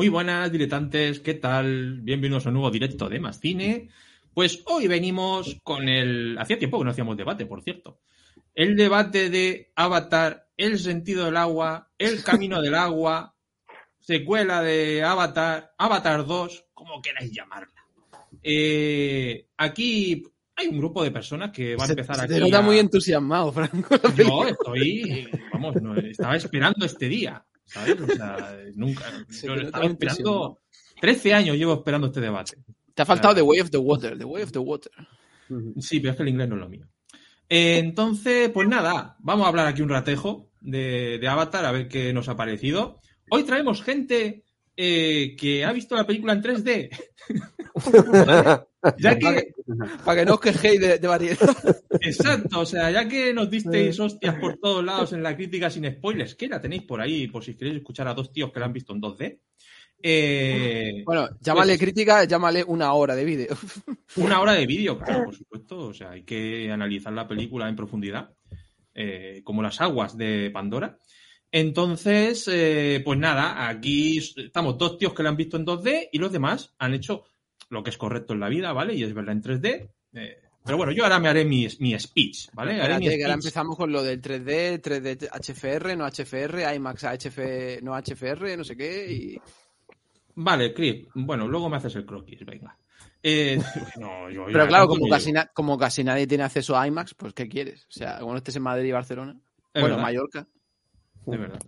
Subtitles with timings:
[0.00, 2.00] Muy buenas, diletantes, ¿qué tal?
[2.00, 3.90] Bienvenidos a un nuevo directo de Más Cine.
[4.32, 6.38] Pues hoy venimos con el...
[6.38, 8.00] Hacía tiempo que no hacíamos debate, por cierto.
[8.54, 13.34] El debate de Avatar, el sentido del agua, el camino del agua,
[13.98, 17.84] secuela de Avatar, Avatar 2, como queráis llamarla.
[18.42, 20.22] Eh, aquí
[20.56, 22.32] hay un grupo de personas que va a empezar se aquí.
[22.32, 23.96] Te nota a- muy entusiasmado, Franco.
[24.16, 28.00] Yo estoy, vamos, no, estaba esperando este día, ¿sabes?
[28.00, 29.04] O sea, nunca.
[29.42, 30.60] Yo estaba esperando.
[31.00, 32.58] 13 años llevo esperando este debate.
[32.94, 33.34] Te ha faltado.
[33.34, 34.92] The Way of the Water, The Way of the Water.
[35.78, 36.86] Sí, pero es que el inglés no es lo mío.
[37.48, 41.88] Eh, entonces, pues nada, vamos a hablar aquí un ratejo de, de Avatar, a ver
[41.88, 43.00] qué nos ha parecido.
[43.30, 44.44] Hoy traemos gente
[44.76, 46.90] eh, que ha visto la película en 3D.
[48.98, 49.52] ya que,
[50.04, 51.38] Para que no os quejéis de, de variedad.
[52.00, 55.90] exacto, o sea, ya que nos disteis hostias por todos lados en la crítica sin
[55.90, 58.66] spoilers, que la tenéis por ahí, por si queréis escuchar a dos tíos que la
[58.66, 59.38] han visto en 2D.
[60.02, 63.48] Eh, Bueno, llámale Pues- crítica, llámale una hora de vídeo.
[64.16, 65.78] Una hora de vídeo, claro, por supuesto.
[65.88, 68.30] O sea, hay que analizar la película en profundidad,
[68.94, 70.98] eh, como las aguas de Pandora.
[71.52, 76.18] Entonces, eh, pues nada, aquí estamos dos tíos que la han visto en 2D y
[76.18, 77.24] los demás han hecho
[77.70, 78.94] lo que es correcto en la vida, ¿vale?
[78.94, 79.88] Y es verla en 3D.
[80.14, 82.80] eh, pero bueno, yo ahora me haré mi, mi speech, ¿vale?
[82.82, 87.94] Haré mi ahora empezamos con lo del 3D, 3D HFR, no HFR, IMAX HF, no
[87.96, 89.10] HFR, no sé qué.
[89.10, 89.40] Y...
[90.34, 92.76] Vale, Chris, bueno, luego me haces el croquis, venga.
[93.22, 93.58] Eh,
[93.98, 97.48] no, yo- Pero claro, no casi, como casi nadie tiene acceso a IMAX, pues ¿qué
[97.48, 97.84] quieres?
[97.88, 99.32] O sea, cuando estés en Madrid y Barcelona.
[99.72, 100.02] Es bueno, verdad.
[100.02, 100.46] Mallorca.
[101.26, 101.60] De verdad.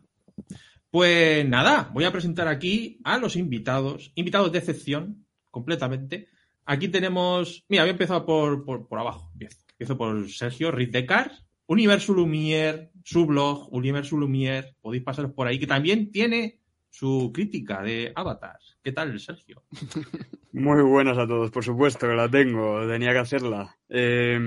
[0.91, 6.29] Pues nada, voy a presentar aquí a los invitados, invitados de excepción, completamente.
[6.65, 9.31] Aquí tenemos, mira, voy a empezar por, por, por abajo.
[9.33, 9.59] Empiezo.
[9.71, 15.59] Empiezo por Sergio Riz Descartes, Universo Lumière, su blog, Universo Lumière, podéis pasaros por ahí,
[15.59, 18.59] que también tiene su crítica de Avatar.
[18.83, 19.63] ¿Qué tal, Sergio?
[20.53, 23.77] Muy buenas a todos, por supuesto que la tengo, tenía que hacerla.
[23.89, 24.39] Eh,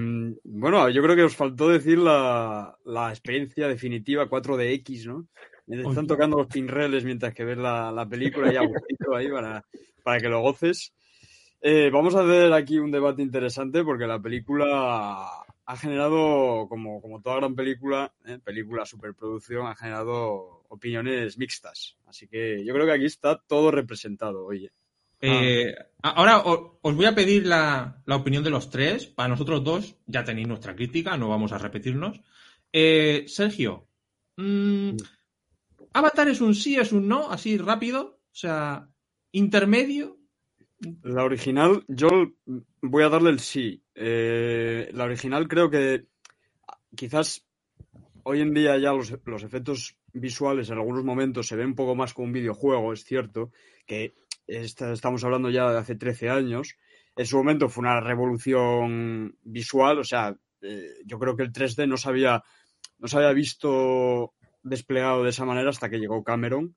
[0.44, 5.28] bueno, yo creo que os faltó decir la, la experiencia definitiva 4DX, ¿no?
[5.68, 9.30] Me están tocando los pinreles mientras que ves la, la película y a gustito ahí
[9.30, 9.66] para,
[10.04, 10.94] para que lo goces.
[11.62, 15.28] Eh, vamos a hacer aquí un debate interesante porque la película
[15.66, 21.98] ha generado, como, como toda gran película, eh, película superproducción, ha generado opiniones mixtas.
[22.06, 24.72] Así que yo creo que aquí está todo representado, oye.
[25.22, 29.08] Eh, ahora o- os voy a pedir la, la opinión de los tres.
[29.08, 32.20] Para nosotros dos, ya tenéis nuestra crítica, no vamos a repetirnos.
[32.72, 33.88] Eh, Sergio,
[34.38, 34.92] mm,
[35.94, 37.32] ¿Avatar es un sí, es un no?
[37.32, 38.20] Así rápido.
[38.32, 38.88] O sea,
[39.32, 40.18] intermedio.
[41.04, 42.10] La original, yo
[42.82, 43.82] voy a darle el sí.
[43.96, 46.08] Eh, la original creo que
[46.96, 47.46] quizás
[48.26, 51.96] hoy en día ya los, los efectos visuales en algunos momentos se ven un poco
[51.96, 53.52] más como un videojuego, es cierto,
[53.86, 54.16] que
[54.48, 56.76] esta- estamos hablando ya de hace 13 años.
[57.16, 61.88] En su momento fue una revolución visual, o sea, eh, yo creo que el 3D
[61.88, 62.44] no se había,
[63.00, 66.76] no se había visto desplegado de esa manera hasta que llegó Cameron.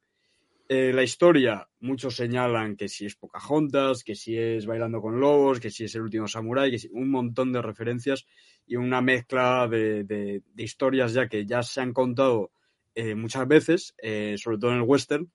[0.70, 5.60] Eh, la historia, muchos señalan que si es Pocahontas, que si es Bailando con Lobos,
[5.60, 8.26] que si es El último Samurái, que si, un montón de referencias
[8.66, 12.50] y una mezcla de, de- historias ya que ya se han contado
[12.94, 15.30] eh, muchas veces, eh, sobre todo en el western,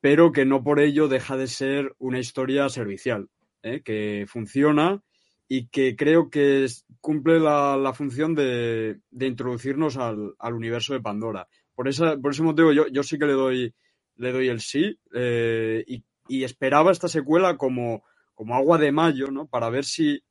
[0.00, 3.28] pero que no por ello deja de ser una historia servicial,
[3.64, 3.82] ¿eh?
[3.84, 5.02] que funciona
[5.48, 6.66] y que creo que
[7.00, 11.48] cumple la, la función de, de introducirnos al, al universo de Pandora.
[11.74, 13.74] Por, esa, por ese motivo yo, yo sí que le doy,
[14.16, 19.30] le doy el sí eh, y, y esperaba esta secuela como, como agua de mayo,
[19.30, 19.46] ¿no?
[19.46, 20.22] Para ver si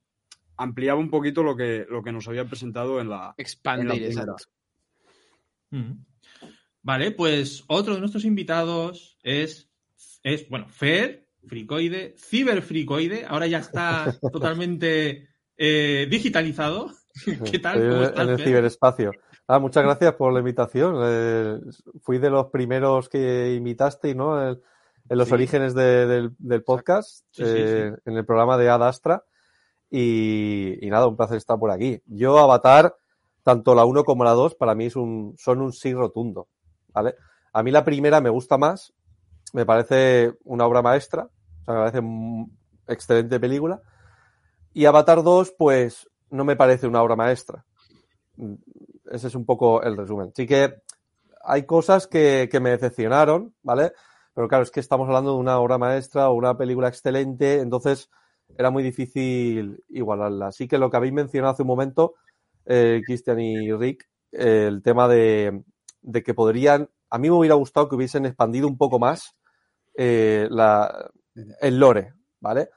[0.58, 4.04] ampliaba un poquito lo que, lo que nos había presentado en la, en la Expandir,
[4.04, 4.36] exacto.
[5.72, 5.94] Mm.
[6.84, 9.70] Vale, pues otro de nuestros invitados es,
[10.24, 13.26] es bueno, Fer, Fricoide, Ciberfricoide.
[13.26, 16.92] Ahora ya está totalmente eh, digitalizado.
[17.52, 17.78] ¿Qué tal?
[17.78, 18.48] Estoy ¿Cómo en- estás, en el Fer?
[18.48, 19.12] ciberespacio.
[19.48, 20.96] Ah, muchas gracias por la invitación.
[21.04, 21.60] Eh,
[22.02, 24.42] fui de los primeros que invitaste, ¿no?
[24.52, 24.62] En,
[25.10, 25.34] en los Sí.
[25.34, 29.24] orígenes de- del, del podcast, Sí, sí, eh, en el programa de Ad Astra.
[29.90, 32.02] Y, y nada, un placer estar por aquí.
[32.06, 32.96] Yo, Avatar,
[33.44, 36.48] tanto la 1 como la 2, para mí es un, son un sí rotundo.
[36.94, 37.16] ¿vale?
[37.52, 38.94] A mí la primera me gusta más,
[39.54, 42.02] me parece una obra maestra, o sea, me parece
[42.88, 43.82] excelente película.
[44.74, 47.66] Y Avatar 2, pues, no me parece una obra maestra.
[49.12, 50.32] Ese es un poco el resumen.
[50.36, 50.82] Sí que
[51.44, 53.94] hay cosas que, que me decepcionaron, ¿vale?
[54.34, 58.10] Pero claro, es que estamos hablando de una obra maestra o una película excelente, entonces
[58.58, 60.48] era muy difícil igualarla.
[60.48, 62.16] Así que lo que habéis mencionado hace un momento,
[62.66, 65.64] eh, Cristian y Rick, eh, el tema de,
[66.02, 69.36] de que podrían, a mí me hubiera gustado que hubiesen expandido un poco más
[69.98, 71.12] eh, la,
[71.60, 72.70] el lore, ¿vale?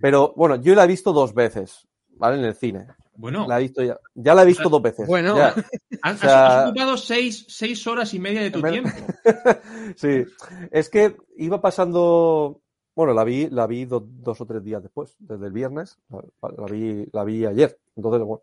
[0.00, 2.38] Pero bueno, yo la he visto dos veces, ¿vale?
[2.38, 2.86] En el cine.
[3.14, 3.98] Bueno, La he visto ya.
[4.14, 5.06] Ya la he visto dos veces.
[5.06, 5.36] Bueno.
[5.36, 5.54] Ya.
[6.02, 8.90] has, o sea- has ocupado seis, seis horas y media de tu tiempo.
[9.96, 10.24] Sí.
[10.70, 12.60] Es que iba pasando.
[12.94, 15.98] Bueno, la vi, la vi do- dos o tres días después, desde el viernes.
[16.10, 16.22] La,
[16.58, 17.78] la vi, la vi ayer.
[17.96, 18.42] Entonces, bueno.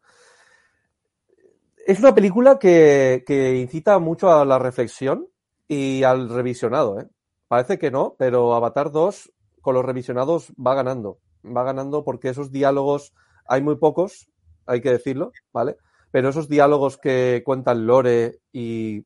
[1.85, 5.27] Es una película que, que incita mucho a la reflexión
[5.67, 7.07] y al revisionado, ¿eh?
[7.47, 9.31] Parece que no, pero Avatar 2
[9.61, 11.17] con los revisionados va ganando.
[11.43, 13.13] Va ganando porque esos diálogos
[13.47, 14.29] hay muy pocos,
[14.69, 15.77] hay que decirlo, ¿vale?
[16.11, 19.03] Pero esos diálogos que cuentan Lore y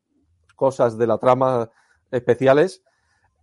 [0.56, 1.70] cosas de la trama
[2.12, 2.84] especiales,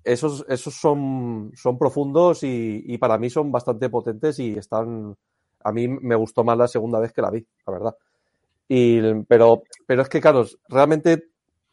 [0.05, 5.17] esos, esos son, son profundos y, para mí son bastante potentes y están.
[5.63, 7.97] A mí me gustó más la segunda vez que la vi, la verdad.
[8.67, 11.29] Y, pero, pero es que, claro, realmente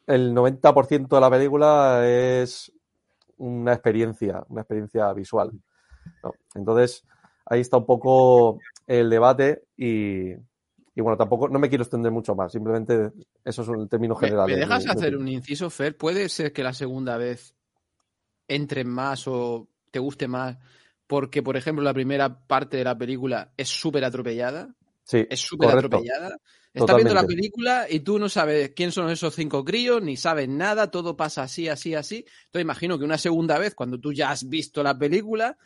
[0.08, 2.72] el 90% de la película es
[3.38, 5.52] una experiencia, una experiencia visual.
[6.56, 7.06] Entonces,
[7.46, 12.34] ahí está un poco el debate y, y bueno, tampoco, no me quiero extender mucho
[12.34, 13.12] más, simplemente
[13.44, 14.48] eso es el término ¿Me, general.
[14.48, 15.96] me de- dejas de- de- hacer un inciso, Fer?
[15.96, 17.54] ¿Puede ser que la segunda vez
[18.48, 20.58] entre más o te guste más?
[21.06, 24.74] Porque, por ejemplo, la primera parte de la película es súper atropellada.
[25.04, 26.38] Sí, Es súper atropellada.
[26.74, 30.48] Estás viendo la película y tú no sabes quién son esos cinco críos, ni sabes
[30.50, 32.18] nada, todo pasa así, así, así.
[32.46, 35.58] Entonces imagino que una segunda vez, cuando tú ya has visto la película,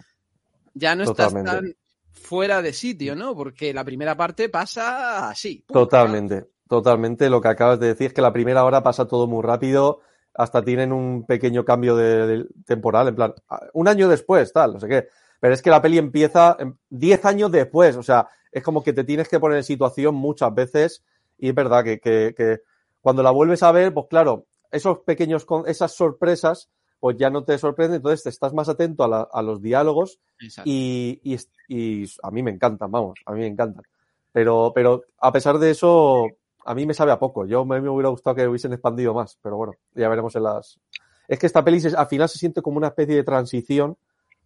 [0.74, 1.76] ya no estás tan
[2.14, 3.36] fuera de sitio, ¿no?
[3.36, 5.64] Porque la primera parte pasa así.
[5.68, 7.30] Totalmente, totalmente.
[7.30, 10.00] Lo que acabas de decir es que la primera hora pasa todo muy rápido,
[10.34, 13.34] hasta tienen un pequeño cambio de, de temporal, en plan,
[13.74, 15.08] un año después, tal, no sé qué.
[15.40, 18.94] Pero es que la peli empieza en- 10 años después, o sea, es como que
[18.94, 21.04] te tienes que poner en situación muchas veces
[21.38, 22.62] y es verdad que, que- que
[23.02, 26.70] cuando la vuelves a ver, pues claro, esos pequeños, esas sorpresas,
[27.02, 30.20] pues ya no te sorprenden, entonces te estás más atento a, la- a los diálogos
[30.66, 31.38] y, y,
[31.68, 33.84] y a mí me encantan, vamos, a mí me encantan.
[34.32, 36.28] Pero, pero a pesar de eso,
[36.64, 37.46] a mí me sabe a poco.
[37.46, 40.80] Yo me, me hubiera gustado que hubiesen expandido más, pero bueno, ya veremos en las.
[41.28, 43.98] Es que esta peli se- al final se siente como una especie de transición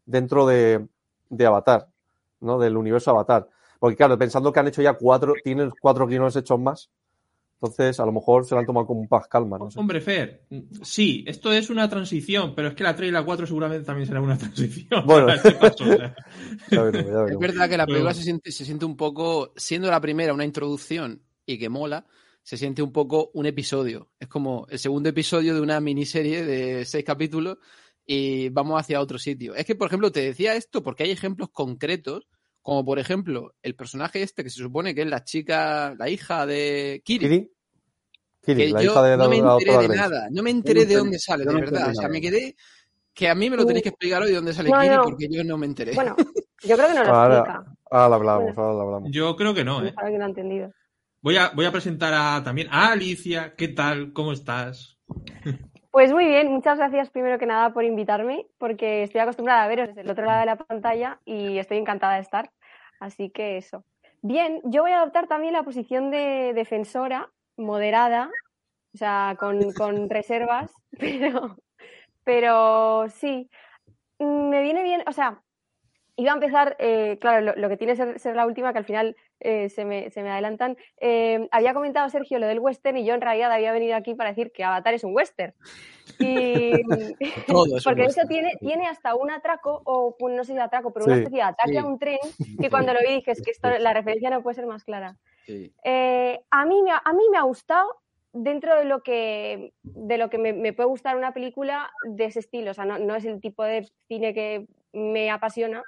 [0.05, 0.87] dentro de,
[1.29, 1.87] de Avatar,
[2.39, 2.57] ¿no?
[2.57, 3.47] Del universo Avatar.
[3.79, 6.89] Porque claro, pensando que han hecho ya cuatro, tienen cuatro guiones hechos más,
[7.61, 9.79] entonces a lo mejor se lo han tomado como un paz calma, no sé.
[9.79, 10.43] Hombre, Fer,
[10.83, 14.07] sí, esto es una transición, pero es que la 3 y la 4 seguramente también
[14.07, 15.05] será una transición.
[15.05, 15.27] Bueno.
[15.41, 15.83] ¿Qué pasó?
[15.83, 16.15] O sea,
[16.69, 19.89] Ya veremos, ya Es verdad que la película se siente, se siente un poco, siendo
[19.89, 22.05] la primera una introducción y que mola,
[22.43, 24.09] se siente un poco un episodio.
[24.19, 27.57] Es como el segundo episodio de una miniserie de seis capítulos
[28.05, 29.55] y vamos hacia otro sitio.
[29.55, 32.27] Es que, por ejemplo, te decía esto porque hay ejemplos concretos,
[32.65, 36.47] como por ejemplo el personaje este que se supone que es la chica, la hija
[36.47, 37.27] de Kiri.
[37.27, 37.51] Kiri,
[38.44, 39.95] Kiri, que la yo hija de la, no me enteré de Grace.
[39.95, 41.91] nada, no me enteré no de dónde sale, de no verdad.
[41.91, 42.56] O sea, me quedé
[43.13, 45.03] que a mí me lo tenéis que explicar hoy de dónde sale No, Kiri no.
[45.03, 45.94] porque yo no me enteré.
[45.94, 46.15] Bueno,
[46.63, 47.75] yo creo que no lo Ahora, explica.
[47.91, 49.09] ahora lo hablamos, ahora lo hablamos.
[49.12, 49.94] Yo creo que no, ¿eh?
[50.03, 50.71] que no ha entendido.
[51.21, 53.53] Voy a, voy a presentar a, también a Alicia.
[53.56, 54.12] ¿Qué tal?
[54.12, 54.97] ¿Cómo estás?
[55.95, 59.88] Pues muy bien, muchas gracias primero que nada por invitarme, porque estoy acostumbrada a veros
[59.88, 62.51] desde el otro lado de la pantalla y estoy encantada de estar.
[63.00, 63.86] Así que eso.
[64.21, 68.29] Bien, yo voy a adoptar también la posición de defensora, moderada,
[68.93, 70.69] o sea, con, con reservas,
[71.00, 71.55] pero,
[72.25, 73.50] pero sí,
[74.19, 75.41] Mm, me viene bien, o sea,
[76.17, 78.86] iba a empezar, eh, claro, lo, lo que tiene ser, ser la última, que al
[78.86, 80.77] final eh, se, me, se me adelantan.
[80.98, 84.29] Eh, había comentado Sergio lo del western y yo en realidad había venido aquí para
[84.29, 85.53] decir que Avatar es un western.
[86.19, 86.72] Y,
[87.48, 88.10] Todo es un porque western.
[88.10, 91.43] eso tiene, tiene hasta un atraco, o no sé si atraco, pero una especie de
[91.43, 91.77] ataque Sí.
[91.77, 92.17] a un tren,
[92.62, 95.17] que cuando lo vi dije, es que esto, la referencia no puede ser más clara.
[95.45, 95.72] Sí.
[95.84, 100.17] Eh, a, mí me ha, a mí me ha gustado dentro de lo que, de
[100.17, 102.72] lo que me, me puede gustar una película de ese estilo.
[102.72, 105.84] O sea, no, no es el tipo de cine que me apasiona.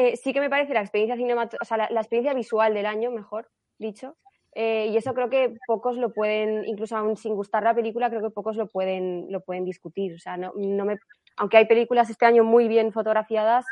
[0.00, 3.10] Eh, sí que me parece la experiencia cinematográfica, o sea, la, experiencia visual del año,
[3.10, 4.16] mejor dicho.
[4.54, 8.22] Eh, y eso creo que pocos lo pueden, incluso aún sin gustar la película, creo
[8.22, 10.14] que pocos lo pueden, lo pueden discutir.
[10.14, 10.98] O sea, no, no me,
[11.36, 13.66] aunque hay películas este año muy bien fotografiadas,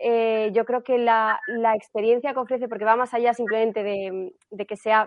[0.00, 4.32] eh, yo creo que la, la experiencia que ofrece, porque va más allá simplemente de,
[4.50, 5.06] de que sea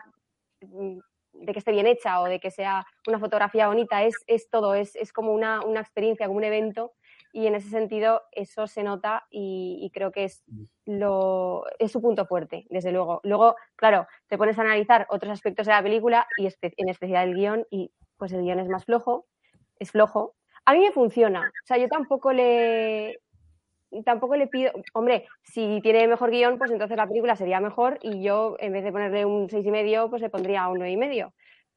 [0.62, 1.00] mm,
[1.34, 4.74] de que esté bien hecha o de que sea una fotografía bonita, es, es todo,
[4.76, 6.94] es, es como una, una experiencia, como un evento,
[7.34, 10.44] y en ese sentido eso se nota y, y creo que es,
[10.86, 13.22] lo, es su punto fuerte, desde luego.
[13.24, 17.30] Luego, claro, te pones a analizar otros aspectos de la película y espe- en especial
[17.30, 19.28] el guion, y pues el guion es más flojo,
[19.80, 20.36] es flojo.
[20.66, 23.20] A mí me funciona, o sea, yo tampoco le,
[24.06, 28.24] tampoco le pido, hombre, si tiene mejor guion, pues entonces la película sería mejor y
[28.24, 30.98] yo en vez de ponerle un seis y medio, pues le pondría un nueve y
[30.98, 31.34] medio.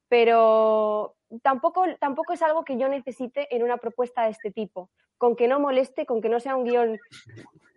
[0.09, 4.91] pero tampoco, tampoco es algo que yo necesite en una propuesta de este tipo.
[5.19, 6.99] Con que no moleste, con que no sea un guion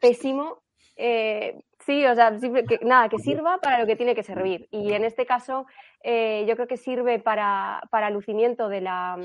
[0.01, 0.61] pésimo,
[0.95, 4.67] eh, sí, o sea, que, nada, que sirva para lo que tiene que servir.
[4.71, 5.65] Y en este caso,
[6.03, 9.17] eh, yo creo que sirve para, para lucimiento de la,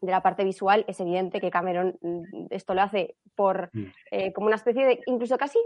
[0.00, 0.84] de la parte visual.
[0.88, 3.84] Es evidente que Cameron mm, esto lo hace por Mm.
[4.12, 5.58] eh, como una especie de, incluso casi,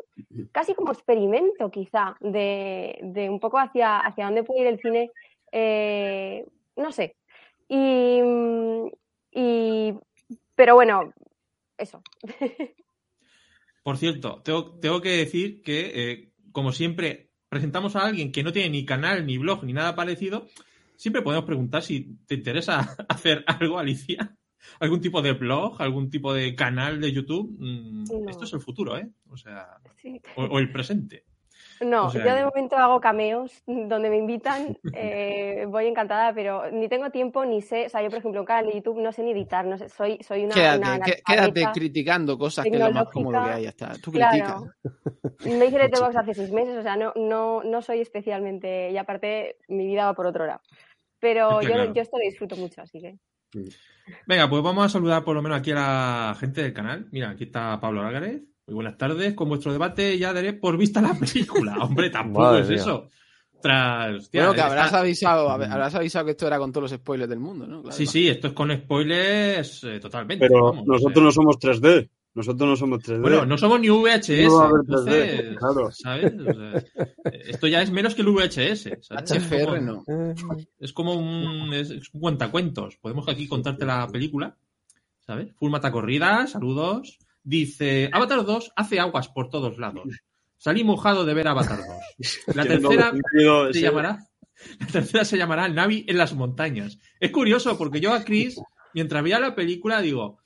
[0.53, 5.11] casi como experimento quizá, de, de un poco hacia, hacia dónde puede ir el cine.
[5.53, 6.45] eh,
[6.77, 7.17] no sé.
[7.69, 8.87] Y, mm,
[9.33, 9.95] y,
[10.55, 11.13] pero bueno,
[11.77, 12.03] eso.
[13.83, 18.53] Por cierto, tengo, tengo que decir que, eh, como siempre, presentamos a alguien que no
[18.53, 20.47] tiene ni canal, ni blog, ni nada parecido.
[20.97, 24.37] Siempre podemos preguntar si te interesa hacer algo, Alicia.
[24.81, 25.81] ¿Algún tipo de blog?
[25.81, 27.57] ¿Algún tipo de canal de YouTube?
[27.59, 28.29] Mm, No.
[28.29, 29.09] Esto es el futuro, ¿eh?
[29.31, 30.21] O sea, Sí.
[30.37, 31.25] o, o el presente.
[31.81, 36.71] No, O sea yo de momento hago cameos donde me invitan, eh, voy encantada, pero
[36.71, 39.13] ni tengo tiempo ni sé, o sea, yo por ejemplo un canal de YouTube no
[39.13, 42.91] sé ni editar, no sé, soy, soy una, Quédate, una criticando cosas que es lo
[42.91, 43.63] más cómodo que hay.
[43.65, 43.93] Ya está.
[44.03, 44.41] Tú criticas.
[44.41, 44.67] Claro.
[45.45, 49.57] Me hice Letterboxd hace seis meses, o sea, no, no, no soy especialmente, y aparte
[49.69, 50.61] mi vida va por otro lado.
[51.21, 51.93] Pero yo, claro.
[51.93, 53.19] yo esto lo disfruto mucho, así que.
[54.27, 57.09] Venga, pues vamos a saludar por lo menos aquí a la gente del canal.
[57.11, 58.43] Mira, aquí está Pablo Álvarez.
[58.69, 59.35] Muy buenas tardes.
[59.35, 61.77] Con vuestro debate ya daré por vista la película.
[61.81, 62.77] Hombre, tampoco Madre es mía.
[62.77, 63.09] eso.
[63.61, 66.93] Tras, hostia, bueno, que está- habrás avisado, hab- habrás avisado que esto era con todos
[66.93, 67.81] los spoilers del mundo, ¿no?
[67.83, 67.97] Claro.
[67.97, 70.47] Sí, sí, esto es con spoilers eh, totalmente.
[70.47, 72.09] Pero vamos, nosotros no somos 3D.
[72.35, 73.21] Nosotros no somos 3D.
[73.21, 74.45] Bueno, no somos ni VHS.
[74.45, 75.91] No va a haber entonces, 3D, claro.
[75.91, 76.35] ¿sabes?
[76.39, 78.91] O sea, esto ya es menos que el VHS.
[79.01, 79.31] ¿sabes?
[79.33, 80.05] Es HFR como- no.
[80.07, 80.35] Eh,
[80.79, 82.97] Es como un, es, es un cuentacuentos.
[83.01, 84.55] Podemos aquí contarte la película.
[85.27, 85.53] ¿Sabes?
[85.57, 87.19] Full mata corrida, saludos.
[87.49, 90.05] Dice, Avatar 2 hace aguas por todos lados.
[90.59, 91.79] Salí mojado de ver Avatar
[92.19, 92.41] 2.
[92.55, 93.13] La no tercera
[93.73, 94.19] se llamará.
[94.81, 96.99] La tercera se llamará Navi en las montañas.
[97.19, 98.61] Es curioso porque yo a Chris,
[98.93, 100.41] mientras veía la película, digo,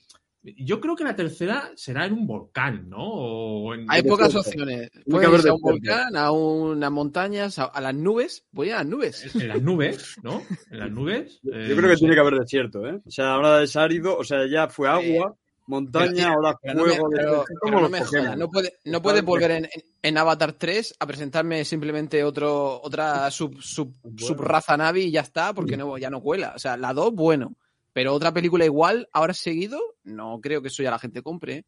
[0.44, 2.98] yo creo que la tercera será en un volcán, ¿no?
[3.04, 4.88] O en- Hay pocas opciones.
[4.90, 8.44] que Puedes haber a un volcán, a unas montañas, a, a las nubes.
[8.52, 9.34] Voy a las nubes.
[9.34, 10.40] en las nubes, ¿no?
[10.70, 11.40] En las nubes.
[11.42, 11.98] Yo eh, creo no que sé.
[12.00, 13.00] tiene que haber desierto, ¿eh?
[13.04, 15.34] O sea, ahora es árido, o sea, ya fue agua,
[15.66, 17.08] montaña, Pero, ahora fuego,
[18.36, 19.70] no puede, no puede volver en, en-
[20.02, 24.18] en Avatar 3 a presentarme simplemente otro, otra sub, sub, Bueno.
[24.18, 26.52] subraza Navi y ya está, porque no, ya no cuela.
[26.56, 27.54] O sea, la 2, bueno.
[27.92, 31.56] Pero otra película igual, ahora seguido, no creo que eso ya la gente compre.
[31.56, 31.64] ¿eh?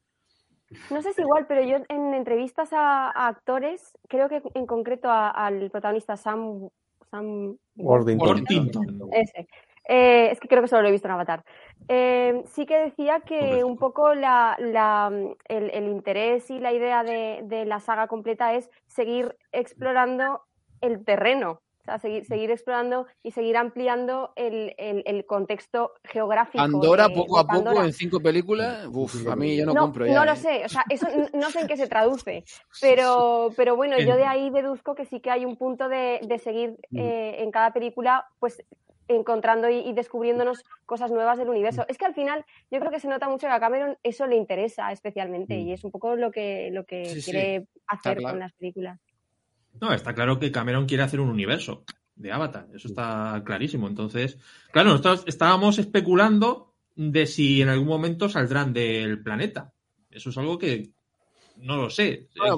[0.91, 5.09] No sé si igual, pero yo en entrevistas a, a actores, creo que en concreto
[5.11, 6.69] a- al protagonista Sam.
[7.11, 8.29] Sam Worthington.
[8.29, 9.11] Worthington.
[9.13, 9.47] Ese.
[9.87, 11.45] Eh, es que creo que solo lo he visto en Avatar.
[11.88, 15.12] Eh, sí que decía que un poco la, la-
[15.49, 20.43] el, el interés y la idea de, de la saga completa es seguir explorando
[20.81, 21.61] el terreno.
[21.81, 26.62] O sea, seguir, seguir explorando y seguir ampliando el, el- el contexto geográfico.
[26.62, 29.81] Pandora, de- poco de a poco, en cinco películas, uf, a mí yo no, No,
[29.83, 30.14] compro ya.
[30.14, 30.37] no lo ¿eh?
[30.37, 32.45] sé, o sea, eso no sé en qué se traduce,
[32.81, 36.38] pero, pero bueno, yo de ahí deduzco que sí que hay un punto de, de
[36.38, 38.64] seguir eh, en cada película, pues
[39.08, 41.84] encontrando y, y descubriéndonos cosas nuevas del universo.
[41.88, 44.37] Es que al final yo creo que se nota mucho que a Cameron eso le
[44.37, 48.32] interesa especialmente y es un poco lo que, lo que Sí, sí, quiere hacer claro.
[48.32, 49.00] con las películas.
[49.80, 51.84] No, está claro que Cameron quiere hacer un universo
[52.14, 52.68] de Avatar.
[52.75, 53.88] Eso está clarísimo.
[53.88, 54.38] Entonces,
[54.70, 59.73] claro, nosotros estábamos especulando de si en algún momento saldrán del planeta.
[60.11, 60.90] Eso es algo que
[61.56, 62.28] no lo sé.
[62.37, 62.56] Bueno,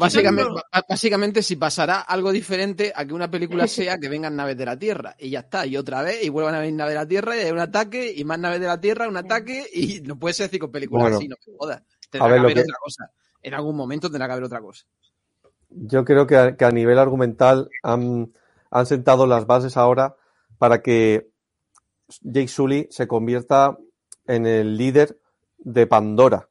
[0.88, 4.78] básicamente, si pasará algo diferente a que una película sea que vengan naves de la
[4.78, 7.36] Tierra y ya está, y otra vez, y vuelvan a venir naves de la Tierra
[7.36, 10.34] y hay un ataque, y más naves de la Tierra, un ataque, y no puede
[10.34, 11.16] ser cinco películas Bueno.
[11.18, 11.82] así, no me jodas.
[12.10, 13.10] Tendrá A ver, que haber que- otra cosa.
[13.42, 14.84] En algún momento tendrá que haber otra cosa.
[15.70, 18.32] Yo creo que a, que a nivel argumental han,
[18.70, 20.16] han sentado las bases ahora
[20.58, 21.28] para que
[22.22, 23.76] Jake Sully se convierta
[24.26, 25.18] en el líder
[25.58, 26.48] de Pandora,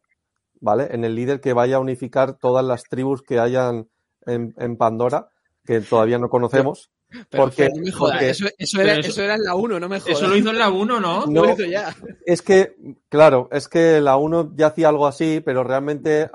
[0.62, 0.88] ¿vale?
[0.91, 3.89] En el líder que vaya a unificar todas las tribus que hayan
[4.25, 5.29] en, en Pandora,
[5.65, 6.91] que todavía no conocemos.
[7.29, 9.55] Pero Porque- Fer, no me jodas, porque- eso, eso era, eso- eso era en la
[9.55, 10.17] 1, no me jodas.
[10.17, 11.25] Eso lo hizo en la 1, ¿no?
[11.27, 11.43] No.
[11.45, 11.95] Lo hizo ya.
[12.25, 12.75] Es que,
[13.09, 16.29] claro, es que la 1 ya hacía algo así, pero realmente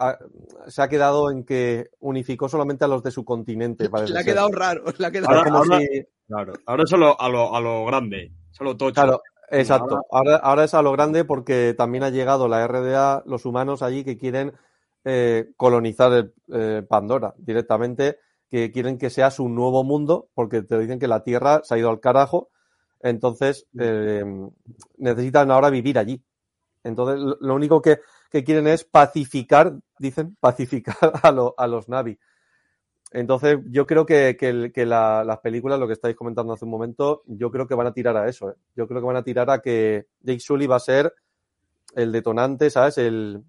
[0.68, 3.90] se ha quedado en que unificó solamente a los de su continente.
[3.90, 4.32] parece Le ha ser.
[4.32, 4.84] quedado raro.
[4.96, 7.60] Le ha quedado Ahora, como ahora- si- Claro, ahora es a lo, a lo, a
[7.60, 8.94] lo grande, es a lo tocho.
[8.94, 9.20] Claro,
[9.50, 10.00] exacto.
[10.10, 14.04] Ahora, ahora es a lo grande porque también ha llegado la RDA, los humanos allí
[14.04, 14.52] que quieren
[15.04, 20.78] eh, colonizar el, eh, Pandora directamente, que quieren que sea su nuevo mundo, porque te
[20.78, 22.50] dicen que la Tierra se ha ido al carajo,
[23.00, 24.24] entonces eh,
[24.98, 26.22] necesitan ahora vivir allí.
[26.84, 31.88] Entonces, lo- lo único que, que quieren es pacificar, dicen, pacificar a, lo- a los
[31.88, 32.18] Navi.
[33.12, 36.70] Entonces, yo creo que, que que la- las películas, lo que estáis comentando hace un
[36.70, 38.50] momento, yo creo que van a tirar a eso.
[38.50, 38.54] ¿eh?
[38.76, 41.12] Yo creo que van a tirar a que Jake Sully va a ser
[41.94, 42.98] el detonante, ¿sabes?
[42.98, 43.42] El,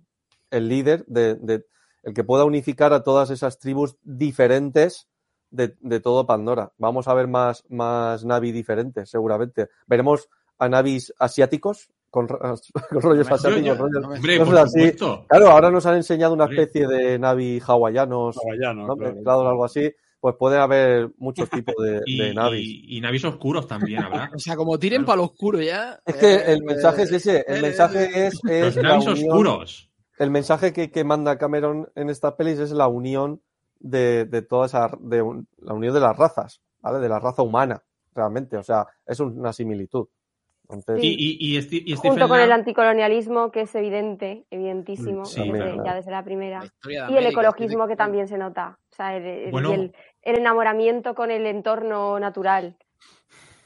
[0.50, 1.66] el líder, de, de-
[2.04, 5.08] el que pueda unificar a todas esas tribus diferentes
[5.52, 6.72] de, de todo Pandora.
[6.78, 9.70] Vamos a ver más, más Navi diferentes, seguramente.
[9.86, 10.28] Veremos
[10.58, 12.28] a Navis asiáticos, con,
[12.92, 13.66] con rollos Yo- asiáticos.
[13.66, 14.92] yo- rollos- Hombre, No así.
[15.28, 18.96] Claro, ahora nos han enseñado una especie de Navi hawaianos, Hawaiano, ¿no?
[18.96, 19.16] claro.
[19.16, 22.62] mezclados algo así, pues puede haber muchos tipos de, Y, de navis.
[22.68, 24.30] y- y navis oscuros también habrá.
[24.36, 25.06] O sea, como tiren Claro.
[25.08, 26.00] para lo oscuro ya.
[26.06, 29.08] Es que eh, el mensaje es ese, el eh, mensaje es, es Los la navis
[29.08, 29.90] unión, oscuros.
[30.20, 33.42] el mensaje que, que manda Cameron en estas pelis es la unión
[33.80, 37.00] de, de toda esa, de un- la unión de las razas, ¿vale?
[37.00, 37.82] De la raza humana,
[38.14, 40.06] realmente, o sea, es una similitud.
[40.72, 45.58] Entonces, Y, y, y, Junto con el anticolonialismo, que es evidente, evidentísimo, Mm, sí, desde-
[45.58, 45.84] claro.
[45.86, 46.60] ya desde la primera.
[46.86, 48.78] la Y el ecologismo que también se nota.
[48.92, 49.72] O sea, el, el- Bueno.
[49.72, 52.76] y el- el enamoramiento con el entorno natural.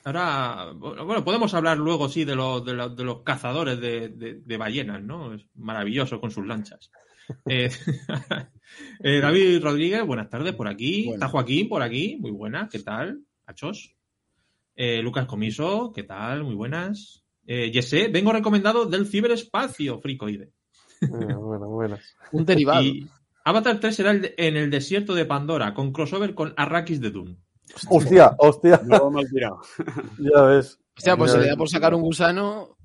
[0.04, 4.36] Ahora, bueno, podemos hablar luego, sí, de, los de, los- de los cazadores de, de-
[4.36, 5.34] de ballenas, ¿no?
[5.34, 6.92] Es maravilloso con sus lanchas.
[7.50, 7.70] Eh,
[9.04, 11.10] eh, David Rodríguez, buenas tardes por aquí.
[11.12, 13.22] Está Joaquín por aquí, muy buena, ¿qué tal?
[13.48, 13.95] Achos.
[14.76, 16.44] Eh, Lucas Comiso, ¿qué tal?
[16.44, 17.24] Muy buenas.
[17.48, 20.52] Eh, Jesse, vengo recomendado del ciberespacio, Fricoide.
[21.02, 21.40] bueno,
[21.70, 21.98] bueno.
[22.32, 22.82] Un derivado.
[22.84, 23.08] Y
[23.46, 27.12] Avatar 3 será el de- en el desierto de Pandora, con crossover con Arrakis de
[27.12, 27.38] Dune.
[27.90, 29.60] Hostia, hostia, No, mal tirado.
[30.20, 30.80] ya ves.
[30.98, 32.78] Hostia, pues Ya si le da por sacar un gusano.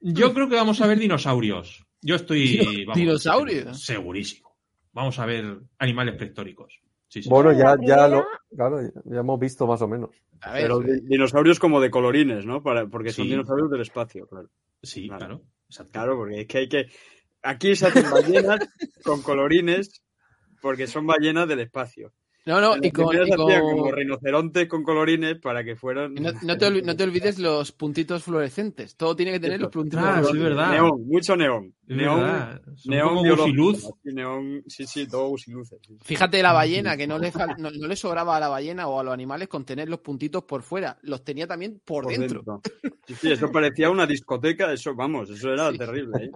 [0.00, 1.84] Yo creo que vamos a ver dinosaurios.
[2.02, 2.56] Yo estoy.
[2.86, 3.82] vamos, ¿Dinosaurios?
[3.84, 4.54] Segurísimo.
[4.92, 6.80] Vamos a ver animales prehistóricos.
[7.08, 7.28] Sí, sí.
[7.28, 10.10] Bueno, ya, ya lo, claro, ya hemos visto más o menos.
[10.40, 12.62] A ver, Pero di- dinosaurios como de colorines, ¿no?
[12.62, 14.48] Para, porque son dinosaurios del espacio, claro.
[14.82, 15.42] Sí, claro.
[15.68, 15.92] Exacto.
[15.92, 16.86] Claro, porque es que hay que.
[17.42, 18.60] Aquí se hacen ballenas
[19.04, 20.02] con colorines
[20.60, 22.12] porque son ballenas del espacio.
[22.46, 23.06] No, no, y con.
[23.06, 26.14] con- como rinocerontes con colorines para que fueran.
[26.14, 28.96] no, no te, no te olvides los puntitos fluorescentes.
[28.96, 30.70] Todo tiene que tener los puntitos Ah, sí, verdad.
[30.70, 31.74] Neón, mucho neón.
[31.88, 33.52] Neón, neón así,
[34.12, 35.78] neón, sí, sí, todo gusiluces.
[35.86, 35.96] sí.
[36.02, 38.98] Fíjate la ballena, que no le, fal- no, no le sobraba a la ballena o
[38.98, 40.98] a los animales con tener los puntitos por fuera.
[41.02, 42.42] Los tenía también por, Por dentro.
[42.44, 42.62] dentro.
[43.06, 45.78] Sí, sí, eso parecía una discoteca, eso, vamos, eso era Sí.
[45.78, 46.24] terrible.
[46.24, 46.30] ¿eh?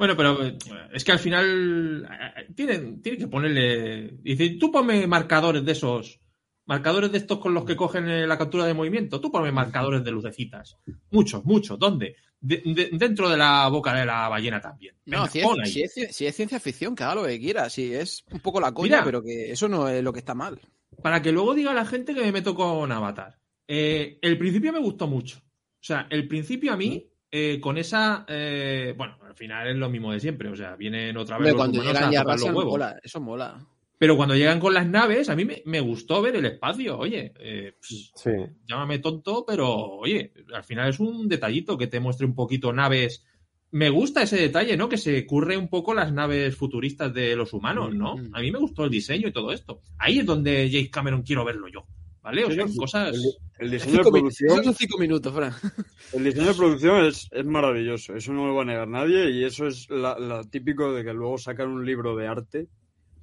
[0.00, 0.56] Bueno, pero eh,
[0.94, 4.12] es que al final eh, tienen, tienen que ponerle.
[4.22, 6.18] Dice, tú ponme marcadores de esos.
[6.64, 9.20] Marcadores de estos con los que cogen eh, la captura de movimiento.
[9.20, 10.78] Tú ponme marcadores de lucecitas.
[11.10, 11.78] Muchos, muchos.
[11.78, 12.16] ¿Dónde?
[12.40, 14.94] De- de- dentro de la boca de la ballena también.
[15.04, 17.68] No, si es, si, es, si es ciencia ficción, que haga lo que quiera.
[17.68, 19.04] Si es un poco la coña, Mira.
[19.04, 20.58] pero que eso no es lo que está mal.
[21.02, 23.36] para que luego diga la gente que me meto con Avatar.
[23.68, 25.38] Eh, el principio me gustó mucho.
[25.40, 28.24] O sea, el principio a mí, eh, con esa.
[28.28, 30.48] eh, bueno, al final es lo mismo de siempre.
[30.48, 32.64] O sea, vienen otra vez Hombre, los cuando llegan a ya los huevos.
[32.66, 32.96] mola.
[33.02, 33.66] Eso mola.
[33.98, 36.98] Pero cuando llegan con las naves, a mí me, me gustó ver el espacio.
[36.98, 38.30] Oye, eh, pues, Sí.
[38.66, 43.26] llámame tonto, pero oye, al final es un detallito que te muestre un poquito naves.
[43.72, 44.88] Me gusta ese detalle, ¿no?
[44.88, 48.16] Que se curre un poco las naves futuristas de los humanos, ¿no?
[48.16, 48.34] Mm.
[48.34, 49.82] A mí me gustó el diseño y todo esto.
[49.98, 51.86] Ahí es donde James Cameron quiero verlo yo,
[52.22, 52.44] ¿vale?
[52.44, 53.14] O sea, cosas...
[53.14, 55.52] El, el diseño de Cinco producción, son cinco minutos, Fran.
[56.12, 59.44] el diseño de producción es, es maravilloso, eso no lo va a negar nadie y
[59.44, 62.68] eso es la, la típico de que luego sacan un libro de arte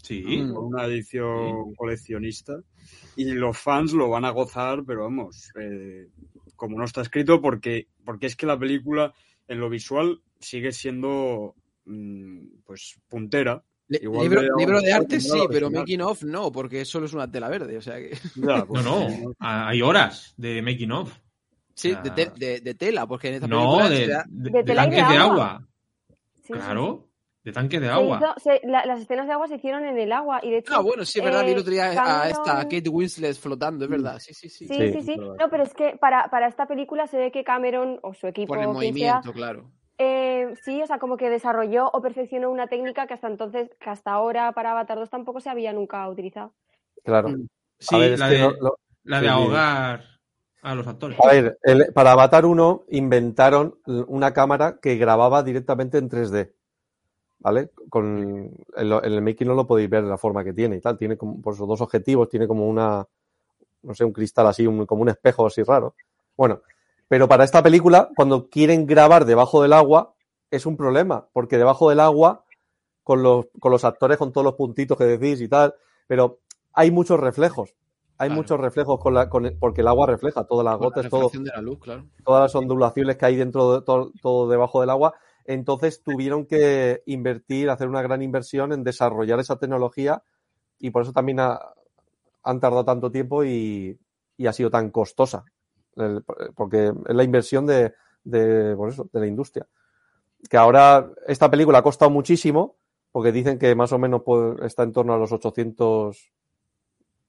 [0.03, 2.61] Sí, con una edición coleccionista
[3.15, 6.07] y los fans lo van a gozar, pero vamos, eh,
[6.55, 9.13] como no está escrito, porque, porque es que la película
[9.47, 11.55] en lo visual sigue siendo
[11.85, 13.63] mm, pues puntera.
[13.89, 17.13] Le- Igual libro, de- libro de arte sí, pero making of no, porque solo es
[17.13, 17.77] una tela verde.
[17.77, 18.11] O sea que.
[18.35, 19.07] Ya, no, pues, no,
[19.39, 21.17] hay horas de making of.
[21.73, 22.01] Sí, Ah.
[22.01, 24.87] de, te- de- de tela, porque en esta No, película da- de- De de tela
[24.87, 25.31] y de tanques de agua.
[25.51, 25.67] agua.
[26.09, 27.07] Sí, sí, Claro,
[27.43, 28.17] de tanques de Se agua.
[28.19, 30.73] hizo- se- la- las escenas de agua se hicieron en el agua y de hecho
[30.75, 31.43] Ah, bueno, sí, es verdad.
[31.45, 34.17] Vi el eh, otro día a Cameron- esta Kate Winslet flotando, es verdad.
[34.19, 34.67] Sí, sí, sí.
[34.67, 35.15] Sí, Sí, sí, sí.
[35.17, 38.53] No, pero es que para, para esta película se ve que Cameron o su equipo
[38.53, 39.71] Por el movimiento, sea, claro.
[39.97, 43.89] Eh, sí, o sea, como que desarrolló o perfeccionó una técnica que hasta entonces, que
[43.89, 46.53] hasta ahora para Avatar 2 tampoco se había nunca utilizado.
[47.03, 47.29] Claro.
[47.29, 47.47] Mm.
[47.79, 49.39] Sí, ver, la, de, lo- lo- la de sí, sí.
[49.41, 50.03] ahogar
[50.63, 51.17] a los actores.
[51.19, 53.75] a ver, el- para Avatar 1 inventaron
[54.07, 56.53] una cámara que grababa directamente en 3D.
[57.39, 57.69] ¿Vale?
[57.89, 60.97] Con en el making no lo podéis ver de la forma que tiene y tal.
[60.97, 63.05] Tiene como, por esos dos objetivos, tiene como una,
[63.83, 65.93] no sé, un cristal así, un- como un espejo así raro.
[66.35, 66.61] Bueno,
[67.07, 70.13] pero para esta película, cuando quieren grabar debajo del agua,
[70.51, 72.43] es un problema, porque debajo del agua,
[73.03, 75.73] con los, con los actores, con todos los puntitos que decís y tal,
[76.07, 76.39] pero
[76.73, 77.73] hay muchos reflejos.
[78.19, 78.41] Hay Claro.
[78.41, 81.21] muchos reflejos con la, con el- porque el agua refleja todas las la gotas, todo,
[81.21, 82.05] refracción de la luz, claro.
[82.25, 85.13] todas las ondulaciones que hay dentro de todo, todo debajo del agua.
[85.45, 90.23] Entonces tuvieron que invertir, hacer una gran inversión en desarrollar esa tecnología
[90.79, 91.61] y por eso también ha-
[92.43, 93.99] han tardado tanto tiempo y,
[94.35, 95.45] y ha sido tan costosa.
[95.97, 96.23] El-
[96.55, 99.65] porque es la inversión de, de, por eso, de la industria.
[100.49, 102.75] Que ahora esta película ha costado muchísimo,
[103.11, 106.31] porque dicen que más o menos pues, está en torno a los 800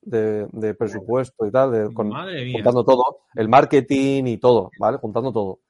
[0.02, 2.12] de, de presupuesto y tal, de- con-
[2.52, 4.98] juntando todo, el marketing y todo, ¿vale?
[4.98, 5.60] Juntando todo.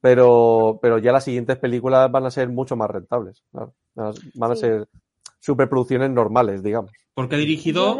[0.00, 3.44] Pero, pero ya las siguientes películas van a ser mucho más rentables.
[3.52, 4.08] Van a-
[4.50, 4.60] a Sí.
[4.60, 4.88] ser
[5.38, 6.90] superproducciones normales, digamos.
[7.14, 7.98] Porque ha dirigido,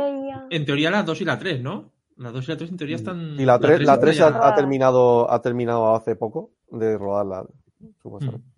[0.50, 1.90] en teoría, las 2 y la 3, ¿no?
[2.20, 3.40] La 2 y la 3 en teoría están...
[3.40, 6.98] Y la 3, la tres 3 ya- ha, ha terminado, ha terminado hace poco de
[6.98, 7.46] rodarla,
[8.02, 8.46] supuestamente.
[8.46, 8.50] Mm.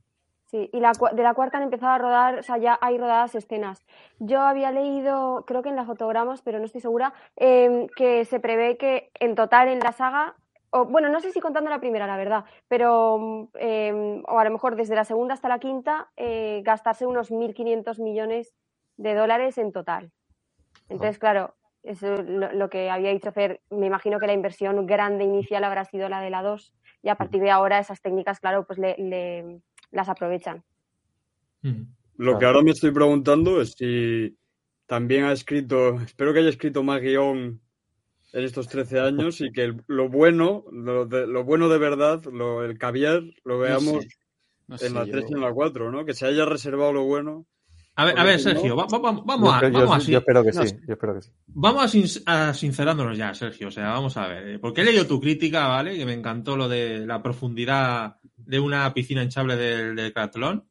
[0.46, 3.36] Sí, y la, de la cuarta han empezado a rodar, o sea, ya hay rodadas
[3.36, 3.86] escenas.
[4.18, 8.40] Yo había leído, creo que en las fotogramas, pero no estoy segura, em, que se
[8.40, 10.34] prevé que en total en la saga,
[10.70, 14.50] o bueno, no sé si contando la primera, la verdad, pero, em, o a lo
[14.50, 18.52] mejor desde la segunda hasta la quinta, eh, gastarse unos 1.500 millones
[18.96, 20.10] de dólares en total.
[20.88, 24.86] Entonces, claro, eso es lo, lo que había dicho Fer, me imagino que la inversión
[24.86, 28.38] grande inicial habrá sido la de la 2 y a partir de ahora esas técnicas,
[28.40, 30.62] claro, pues le- le, las aprovechan.
[32.16, 34.36] Lo que ahora me estoy preguntando es si
[34.86, 37.60] también ha escrito, espero que haya escrito más guion
[38.32, 42.22] en estos 13 años y que el- lo bueno, lo, de, lo bueno de verdad,
[42.24, 44.08] lo, el caviar, lo No veamos sé,
[44.68, 46.04] no en sé, la yo- 3 y en la 4, ¿no?
[46.04, 47.46] Que se haya reservado lo bueno.
[47.94, 50.18] A ver, a ver, Sergio, va- va- va- Yo, vamos, a, yo- vamos, a, yo
[50.18, 51.30] espero que no sí, yo espero que sí.
[51.48, 53.68] vamos a, sin- a sincerándonos ya, Sergio.
[53.68, 54.48] O sea, vamos a ver.
[54.48, 55.96] eh, Porque he leído tu crítica, ¿vale?
[55.98, 60.64] Que me encantó lo de la profundidad de una piscina hinchable del, del triatlón.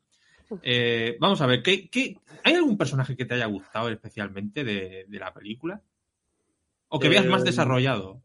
[0.63, 5.05] Eh, vamos a ver, ¿qué, qué, ¿hay algún personaje que te haya gustado especialmente de,
[5.07, 5.79] de la película?
[6.89, 8.21] ¿O que veas más Eh, desarrollado?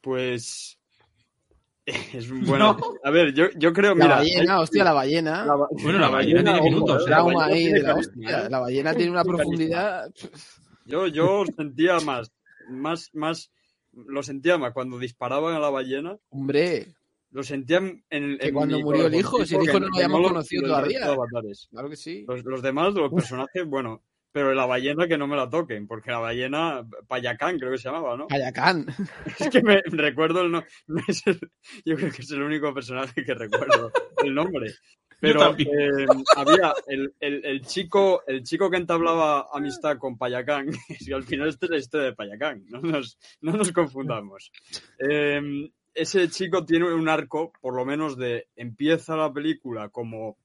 [0.00, 0.78] Pues.
[2.12, 2.76] Es un bueno.
[2.78, 2.94] No.
[3.04, 4.16] A ver, yo, yo creo, La mira.
[4.16, 5.46] ballena, hay- hostia, la ballena.
[5.46, 7.82] la ba- Bueno, la ballena tiene ojo, minutos, eh, la Trauma ballena ahí tiene de
[7.86, 8.46] la carisma, hostia.
[8.46, 8.50] ¿eh?
[8.50, 10.10] La ballena tiene una Tiene profundidad.
[10.84, 12.32] Yo, yo sentía más,
[12.68, 13.50] más, más,
[13.92, 16.94] lo sentía más cuando disparaban a la ballena, Hombre,
[17.30, 19.94] lo sentía en, en Que cuando mi murió el hijo, si el hijo no lo
[19.96, 21.00] habíamos conocido el todavía.
[21.70, 22.24] claro que sí.
[22.26, 24.02] Los, los demás, los personajes, bueno,
[24.36, 27.88] pero la ballena que no me la toquen, porque la ballena, Payacán creo que se
[27.88, 28.26] llamaba, ¿no?
[28.28, 28.84] Ayacán.
[29.40, 31.40] Es que me recuerdo el no, no es el-
[31.86, 33.90] yo creo que es el único personaje que recuerdo
[34.22, 34.74] el nombre.
[35.18, 40.68] Pero eh, había el, el- el chico, el chico que entablaba amistad con Payacán,
[41.00, 44.52] y al final esta es la historia de Payacán, no nos, no nos confundamos.
[44.98, 50.36] Eh, ese chico tiene un arco, por lo menos de empieza la película como,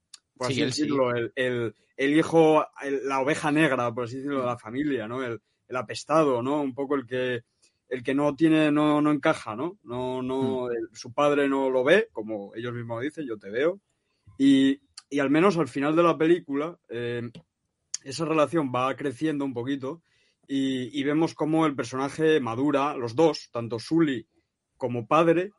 [0.41, 0.81] por Sí, así sí.
[0.81, 5.07] decirlo, el, el- el hijo, el- la oveja negra, por así decirlo, de la familia,
[5.07, 5.21] ¿no?
[5.23, 6.61] El, el apestado, ¿no?
[6.61, 7.43] Un poco el que
[7.89, 9.77] el que no tiene, no, no encaja, ¿no?
[9.83, 13.79] No, no, el- su padre no lo ve, como ellos mismos dicen, yo te veo.
[14.39, 14.79] Y,
[15.11, 17.29] y al menos al final de la película, eh,
[18.03, 20.01] esa relación va creciendo un poquito
[20.47, 24.25] y, y vemos cómo el personaje madura, los dos, tanto Sully
[24.75, 25.51] como padre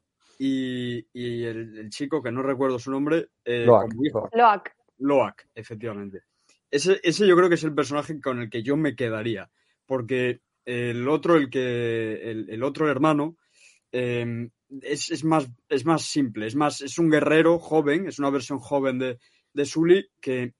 [0.44, 4.30] y, y el, el chico, que no recuerdo su nombre, eh, Loak, como hijo.
[4.98, 6.22] Loak, efectivamente.
[6.70, 9.50] Ese, ese yo creo que es el personaje con el que yo me quedaría.
[9.86, 12.30] Porque el otro, el que.
[12.30, 13.36] El, el otro hermano.
[13.92, 14.48] eh,
[14.80, 16.46] es, es más, es más simple.
[16.46, 19.18] Es más, es un guerrero joven, es una versión joven de,
[19.52, 20.54] de Sully que.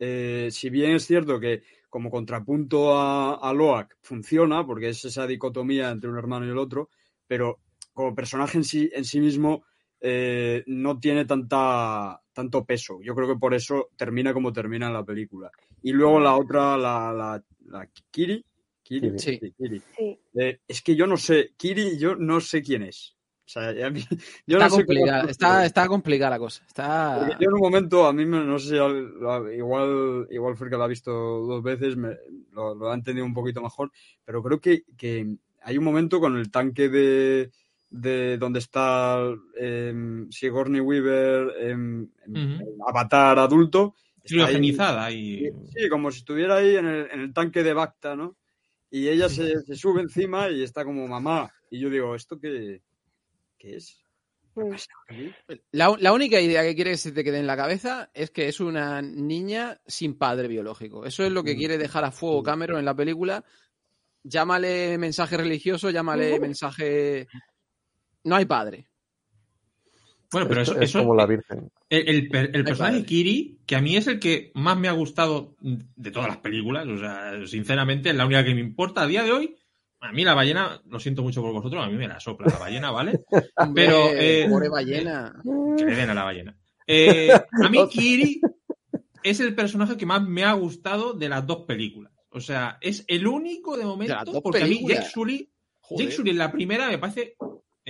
[0.00, 5.26] eh, si bien es cierto que como contrapunto a, a Loak funciona, porque es esa
[5.26, 6.88] dicotomía entre un hermano y el otro,
[7.26, 7.58] pero
[7.92, 9.64] como personaje en sí, en sí mismo
[10.00, 13.00] eh, no tiene tanta, tanto peso.
[13.02, 15.50] Yo creo que por eso termina como termina en la película.
[15.82, 18.44] Y luego la otra, la, la, la Kiri.
[18.82, 19.18] Kiri, Kiri.
[19.18, 19.38] Sí.
[19.56, 19.82] Kiri.
[19.96, 20.18] Sí.
[20.34, 23.14] Eh, es que yo no sé, Kiri, yo no sé quién es.
[23.46, 24.00] O sea, a mí-
[24.46, 26.64] yo Está no sé complicada, está, está complicada la cosa.
[26.66, 27.16] Está...
[27.18, 30.56] porque yo en un momento, a mí me- no sé si al- la- igual, igual
[30.56, 32.16] Fer que lo ha visto dos veces, me-
[32.52, 33.90] lo, lo ha entendido un poquito mejor,
[34.24, 37.50] pero creo que, que hay un momento con el tanque de,
[37.90, 39.18] de donde está
[39.58, 39.92] eh,
[40.30, 43.94] Sigourney Weaver, em, em, el avatar adulto.
[44.22, 45.50] está ahí- Criogenizada y...
[45.74, 48.36] Sí, como si estuviera ahí en el, en el tanque de Bacta, ¿no?
[48.90, 51.50] Y ella se, se sube encima y está como mamá.
[51.70, 52.82] Y yo digo, ¿esto qué,
[53.58, 53.96] qué es?
[54.54, 54.70] ¿Qué Mm.
[54.72, 55.32] pasa aquí?
[55.72, 58.48] La, la única idea que quiere que se te quede en la cabeza es que
[58.48, 61.06] es una niña sin padre biológico.
[61.06, 61.58] Eso es lo que Mm.
[61.58, 63.44] quiere dejar a fuego Cameron en la película.
[64.22, 67.26] Llámale mensaje religioso, llámale mensaje...
[68.24, 68.86] No hay padre.
[70.32, 71.70] Bueno, pero es, eso, es eso como la Virgen.
[71.88, 73.06] El, el per- el personaje padre.
[73.06, 76.86] Kiri, que a mí es el que más me ha gustado de todas las películas,
[76.86, 79.56] o sea, sinceramente es la única que me importa a día de hoy.
[80.02, 82.58] A mí la ballena, lo siento mucho por vosotros, a mí me la sopla la
[82.58, 83.20] ballena, ¿vale?
[83.74, 85.34] Pero, eh, pobre ballena.
[85.76, 86.56] Que le den a la ballena.
[86.92, 88.40] Eh, a mí Kiri,
[89.22, 92.12] es el personaje que más me ha gustado de las dos películas.
[92.30, 94.12] O sea, es el único de momento.
[94.14, 94.84] las dos porque a mí.
[94.84, 95.52] Jake Sully.
[95.88, 97.36] Jake Sully en la primera me parece.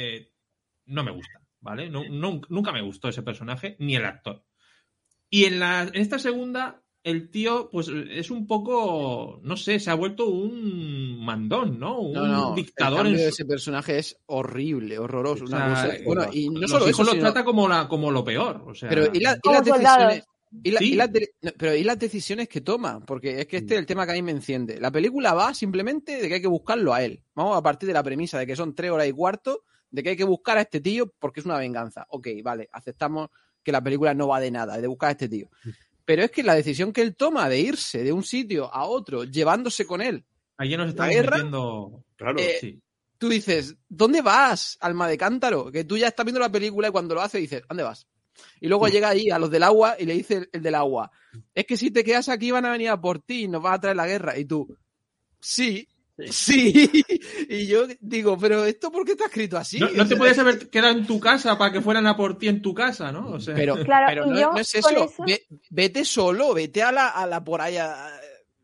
[0.02, 0.32] Eh,
[0.86, 1.90] no me gusta, ¿vale?
[1.90, 4.44] No- no- nunca me gustó ese personaje, ni el actor.
[5.28, 9.40] Y en, la, en esta segunda, el tío, pues es un poco.
[9.44, 12.00] No sé, se ha vuelto un mandón, ¿no?
[12.00, 15.44] Un No, no, dictador el en cambio de ese personaje es horrible, horroroso.
[15.44, 17.68] o una sea, cosa- Bueno, y no los solo hijos eso, los sino- trata como,
[17.68, 18.64] la, como lo peor.
[18.66, 20.24] O sea, Pero y, la- y Como las decisiones.
[20.64, 20.92] Y, la- Sí.
[20.92, 23.78] y las de- no, pero y las decisiones que toma, porque es que este es
[23.80, 24.80] el tema que a mí me enciende.
[24.80, 27.22] La película va simplemente de que hay que buscarlo a él.
[27.36, 30.10] Vamos a partir de la premisa de que son tres horas y cuarto, de que
[30.10, 32.06] hay que buscar a este tío porque es una venganza.
[32.10, 33.30] Ok, vale, aceptamos
[33.62, 35.48] que la película no va de nada, de buscar a este tío.
[36.04, 39.24] Pero es que la decisión que él toma de irse de un sitio a otro,
[39.24, 40.24] llevándose con él,
[40.56, 41.36] Ayer nos guerra?
[41.36, 42.04] metiendo.
[42.16, 42.38] Claro.
[42.38, 42.82] Eh, sí.
[43.16, 45.70] tú dices, ¿dónde vas, alma de cántaro?
[45.72, 48.06] Que tú ya estás viendo la película y cuando lo hace dices, ¿dónde vas?
[48.60, 51.10] Y luego llega ahí a los del agua y le dice el, el del agua,
[51.54, 53.74] es que si te quedas aquí van a venir a por ti y nos van
[53.74, 54.38] a traer la guerra.
[54.38, 54.76] Y tú,
[55.38, 55.88] sí,
[56.30, 56.90] sí.
[57.48, 59.78] Y yo digo, pero ¿esto por qué está escrito así?
[59.78, 62.62] no, te podías haber quedado en tu casa para que fueran a por ti en
[62.62, 63.30] tu casa, ¿no?
[63.32, 64.88] O sea, Pero, Claro, pero no, yo no es eso.
[64.88, 67.76] eso- Ve- vete solo, vete a la, a la por ahí.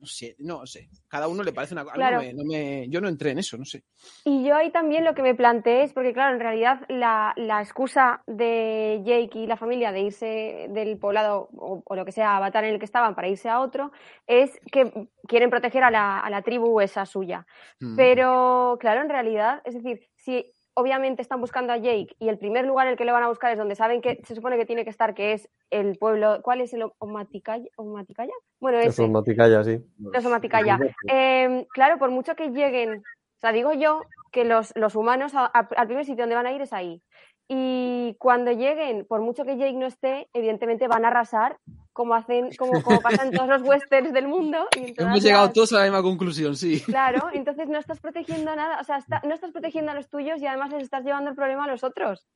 [0.06, 0.88] No sé, no sé.
[1.08, 1.96] Cada uno le parece una cosa.
[1.96, 2.16] Claro.
[2.18, 3.82] No me- no me- yo no entré en eso, no sé.
[4.24, 7.60] Y yo ahí también lo que me planteé es, porque claro, en realidad la, la
[7.60, 12.36] excusa de Jake y la familia de irse del poblado o, o lo que sea,
[12.36, 13.90] avatar en el que estaban para irse a otro,
[14.26, 17.46] es que quieren proteger a la, a la tribu esa suya.
[17.80, 17.96] Mm.
[17.96, 22.66] Pero claro, en realidad, es decir, si obviamente están buscando a Jake y el primer
[22.66, 24.66] lugar en el que le van a buscar es donde saben que se supone que
[24.66, 27.66] tiene que estar, que es el pueblo, ¿cuál es el Omaticaya?
[27.76, 28.32] ¿Omaticaya?
[28.60, 29.78] Bueno, es Maticaya, sí.
[29.98, 30.78] Los Omaticaya.
[31.08, 35.46] Eh, claro, por mucho que lleguen, o sea, digo yo que los, los humanos a-
[35.46, 37.00] a- al primer sitio donde van a ir es ahí.
[37.48, 41.56] Y cuando lleguen, por mucho que Jake no esté, evidentemente van a arrasar,
[41.96, 44.68] como hacen, como, como pasa en todos los westerns del mundo.
[44.76, 46.80] y Hemos llegado todos a la misma conclusión, sí.
[46.82, 50.08] Claro, entonces no estás protegiendo a nada, o sea, está- no estás protegiendo a los
[50.10, 52.26] tuyos y además les estás llevando el problema a los otros.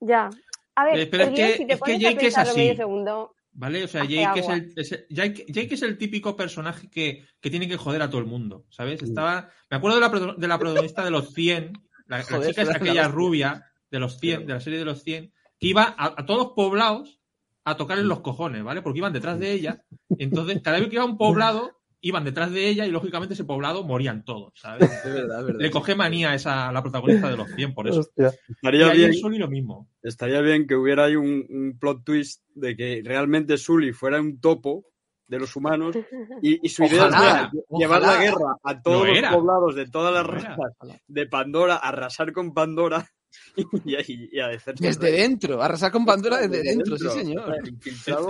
[0.00, 0.28] Ya.
[0.74, 2.58] A ver, pero es que- si te es que pones a Jake es así.
[2.58, 3.84] medio segundo, ¿Vale?
[3.84, 7.50] O sea, Jake es, el, es el- Jake, Jake es el típico personaje que, que
[7.50, 9.00] tiene que joder a todo el mundo, ¿sabes?
[9.00, 9.04] Mm.
[9.06, 11.72] Estaba, me acuerdo de la, pro- de la protagonista de los 100,
[12.08, 15.32] la, chica es la aquella rubia de los 100, de la serie de los 100,
[15.60, 17.20] que iba a, a todos los poblados
[17.64, 18.82] a tocarle los cojones, ¿vale?
[18.82, 19.84] Porque iban detrás de ella,
[20.18, 23.44] entonces cada vez que iba a un poblado, iban detrás de ella y lógicamente ese
[23.44, 24.80] poblado morían todos, ¿sabes?
[25.06, 25.60] Es verdad, es verdad.
[25.60, 28.00] Le coge manía a esa, a la protagonista de los 100 por eso.
[28.00, 28.32] Hostia.
[28.48, 29.88] Estaría bien, en Sully lo mismo.
[30.02, 34.38] estaría bien que hubiera ahí un, un plot twist de que realmente Sully fuera un
[34.40, 34.84] topo
[35.26, 35.96] de los humanos
[36.42, 39.30] y, y su idea sea llevar la guerra a todos Lo los era.
[39.32, 40.56] poblados de todas las era.
[40.56, 43.08] razas de Pandora, arrasar con Pandora
[43.84, 45.20] y, y, y a hacerse Desde rey.
[45.20, 47.54] dentro, arrasar con Pandora desde dentro, sí señor.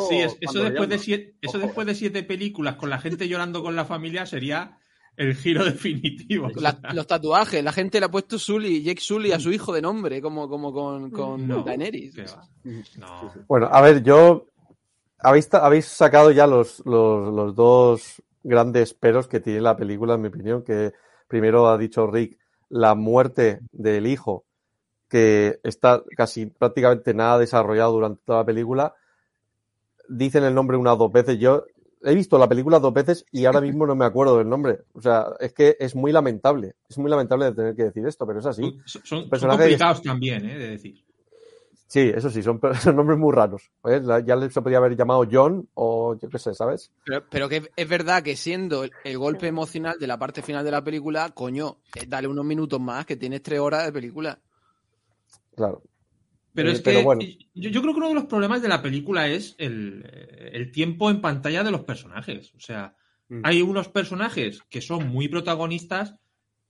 [0.08, 3.62] Sí, es- eso, después de siete, eso después de siete películas con la gente llorando
[3.62, 4.78] con la familia sería
[5.16, 6.46] el giro definitivo.
[6.46, 9.52] o La- sea, los tatuajes, la gente le ha puesto Sully, Jake Sully a su
[9.52, 12.14] hijo de nombre, como, como con, con No, Daenerys.
[13.48, 14.46] Bueno, a ver, yo.
[15.20, 20.20] Habéis, habéis sacado ya los, los, los dos grandes peros que tiene la película, en
[20.20, 20.92] mi opinión, que
[21.28, 22.38] primero ha dicho Rick,
[22.68, 24.44] la muerte del hijo,
[25.14, 28.94] que está casi prácticamente nada desarrollado durante toda la película.
[30.08, 31.38] Dicen el nombre unas dos veces.
[31.38, 31.66] Yo
[32.02, 34.80] he visto la película dos veces y ahora mismo no me acuerdo del nombre.
[34.92, 36.74] O sea, es que es muy lamentable.
[36.88, 38.62] Es muy lamentable de tener que decir esto, pero es así.
[38.62, 40.58] Son, son- son personaje complicados también, ¿eh?
[40.58, 41.04] De decir.
[41.86, 43.70] Sí, eso sí, son, son nombres muy raros.
[43.84, 44.02] ¿eh?
[44.26, 46.90] Ya se podría haber llamado John o yo qué sé, ¿sabes?
[47.04, 50.64] Pero, pero que es verdad que siendo el, el golpe emocional de la parte final
[50.64, 54.40] de la película, coño, eh, dale unos minutos más, que tienes tres horas de película.
[55.56, 55.82] Claro.
[56.54, 57.22] Pero Eh, es que bueno.
[57.54, 60.04] yo, yo creo que uno de los problemas de la película es el,
[60.52, 62.52] el tiempo en pantalla de los personajes.
[62.54, 62.96] O sea,
[63.28, 63.40] Mm.
[63.42, 66.16] hay unos personajes que son muy protagonistas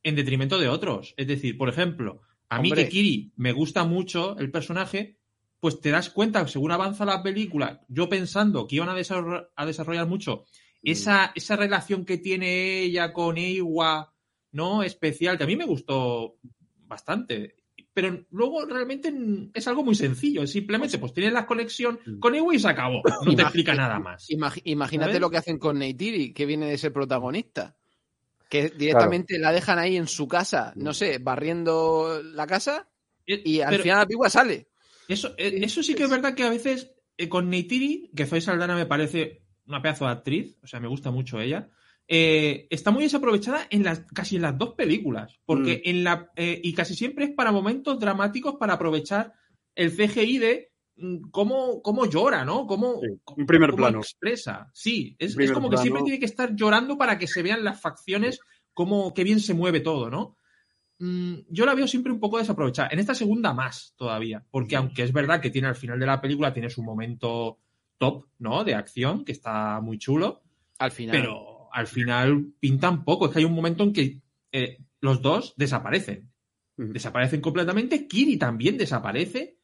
[0.04, 1.12] en detrimento de otros.
[1.16, 5.18] Es decir, por ejemplo, a mí que Kiri me gusta mucho el personaje,
[5.58, 9.66] pues te das cuenta, según avanza la película, yo pensando que iban a desarrollar, a
[9.66, 10.44] desarrollar mucho
[10.82, 14.14] esa, esa relación que tiene ella con Eiwa,
[14.52, 14.84] ¿no?
[14.84, 16.36] Especial, que a mí me gustó
[16.86, 17.56] bastante.
[17.94, 20.46] Pero luego realmente mm, es algo muy sencillo.
[20.46, 23.02] Simplemente, pues tienes la conexión con Eiwa y se acabó.
[23.24, 24.26] No te explica nada más.
[24.64, 27.76] Imagínate lo que hacen con Neytiri, que viene de ser protagonista.
[28.48, 32.88] Que directamente la dejan ahí en su casa, no sé, barriendo la casa
[33.26, 34.68] y al Pero- final la película sale.
[35.08, 38.40] Eso, eh, eso sí que es verdad que a veces eh, con Neytiri, que Zoe
[38.40, 41.68] Saldana me parece una pedazo de actriz, o sea, me gusta mucho ella,
[42.06, 46.60] eh, está muy desaprovechada en las, casi en las dos películas, porque en la, eh,
[46.62, 49.32] y casi siempre es para momentos dramáticos para aprovechar
[49.74, 52.66] el CGI de mm, cómo, cómo llora, ¿no?
[52.66, 53.98] Cómo, Sí, un primer cómo plano.
[54.00, 54.70] expresa.
[54.74, 57.80] Sí, es, es como que siempre tiene que estar llorando para que se vean las
[57.80, 58.38] facciones,
[58.74, 60.36] cómo qué bien se mueve todo, ¿no?
[60.98, 62.88] Mm, Yo la veo siempre un poco desaprovechada.
[62.92, 66.20] En esta segunda más todavía, porque aunque es verdad que tiene al final de la
[66.20, 67.58] película, tiene su momento
[67.98, 68.62] top, ¿no?
[68.62, 70.42] De acción, que está muy chulo,
[70.78, 71.16] Al final.
[71.20, 73.26] pero al final pintan poco.
[73.26, 76.30] Es que hay un momento en que eh, los dos desaparecen.
[76.76, 78.06] Desaparecen completamente.
[78.06, 79.58] Kiri también desaparece.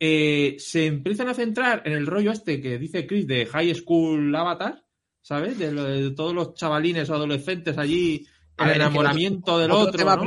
[0.00, 4.34] Eh, se empiezan a centrar en el rollo este que dice Chris de High School
[4.34, 4.82] Avatar,
[5.20, 5.58] ¿sabes?
[5.58, 9.70] De, lo de todos los chavalines o adolescentes allí, el ver, es que enamoramiento del
[9.70, 9.98] otro otro.
[9.98, 10.22] tema,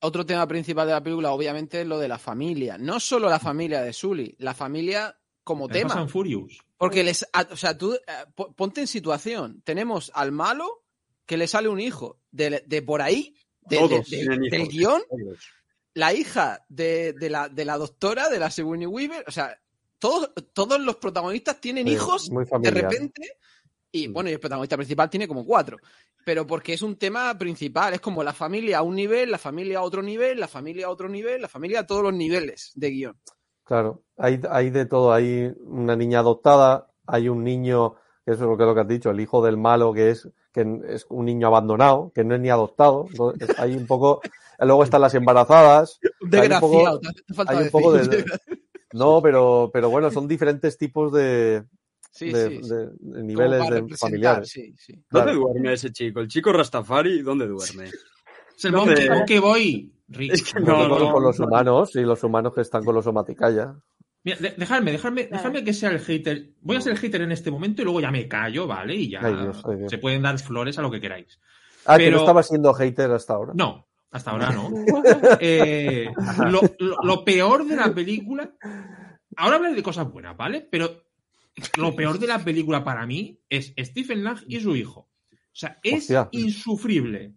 [0.00, 2.78] otro tema principal de la película, obviamente, es lo de la familia.
[2.78, 5.14] No solo la familia de Sully, la familia
[5.44, 6.08] como Me tema.
[6.08, 6.58] Furious.
[6.80, 8.00] Porque les, a- o sea, tú eh,
[8.34, 9.60] po- ponte en situación.
[9.64, 10.82] Tenemos al malo
[11.26, 14.08] que le sale un hijo de, de por ahí, de- Todos
[14.50, 15.02] del guion,
[15.94, 19.24] la hija de, de la, de la doctora, de la Sigourney Weaver.
[19.28, 19.60] O sea,
[19.98, 22.30] todos, todos los protagonistas tienen Sí, hijos
[22.62, 23.36] de repente.
[23.92, 24.12] Y Mm.
[24.14, 25.76] bueno, y el protagonista principal tiene como cuatro.
[26.24, 29.78] Pero porque es un tema principal, es como la familia a un nivel, la familia
[29.78, 32.90] a otro nivel, la familia a otro nivel, la familia a todos los niveles de
[32.90, 33.20] guion.
[33.70, 35.12] Claro, hay, hay de todo.
[35.12, 38.88] Hay una niña adoptada, hay un niño, que eso es lo que, lo que has
[38.88, 42.40] dicho, el hijo del malo, que es, que es un niño abandonado, que no es
[42.40, 43.06] ni adoptado.
[43.08, 44.22] Entonces, hay un poco.
[44.58, 46.00] Luego están las embarazadas.
[46.32, 48.24] Hay un poco- Desgraciado, te hace falta hay un poco de-
[48.92, 51.62] No, pero, pero bueno, son diferentes tipos de,
[52.10, 52.68] Sí, de- sí, sí.
[52.70, 54.48] de- de Como niveles de familiares.
[54.50, 54.94] sí, sí.
[55.08, 55.38] ¿Dónde Claro.
[55.52, 56.18] duerme ese chico?
[56.18, 57.84] ¿El chico Rastafari dónde duerme?
[58.60, 59.92] Es el No monkey, me- monkey boy.
[60.08, 60.32] Rick.
[60.34, 61.46] Es que no, con, no, con los no.
[61.46, 63.74] humanos y los humanos que están con los somaticaya.
[64.22, 65.36] Mira, de- dejadme, dejadme, Claro.
[65.42, 66.50] dejadme que sea el hater.
[66.60, 68.94] Voy a ser el hater en este momento y luego ya me callo, ¿vale?
[68.96, 69.90] Y ya Ay, Dios, ay, Dios.
[69.90, 71.40] se pueden dar flores a lo que queráis.
[71.86, 73.52] Ah, que Pero- no estaba siendo hater hasta ahora.
[73.54, 74.68] No, hasta ahora no.
[75.40, 76.10] Eh,
[76.50, 78.52] lo, lo- lo peor de la película.
[79.36, 80.68] Ahora hablaré de cosas buenas, ¿vale?
[80.70, 81.04] Pero
[81.78, 85.08] lo peor de la película para mí es Stephen Lang y su hijo.
[85.32, 86.28] O sea, es Hostia.
[86.32, 87.34] insufrible.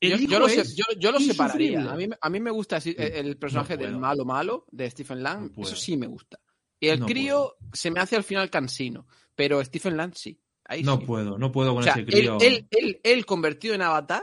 [0.00, 1.90] Yo, lo, se- es yo, yo lo separaría.
[1.90, 4.66] A mí, me- a mí me gusta así, el, el personaje No del malo malo
[4.70, 5.52] de Stephen Lang.
[5.56, 6.38] No eso sí me gusta.
[6.78, 9.06] Y el No crío se me hace al final cansino.
[9.34, 10.40] Pero Stephen Lang sí.
[10.64, 11.04] Ahí No sí.
[11.06, 12.38] puedo, no puedo con O sea, ese crío.
[12.40, 14.22] él, él, él convertido en avatar,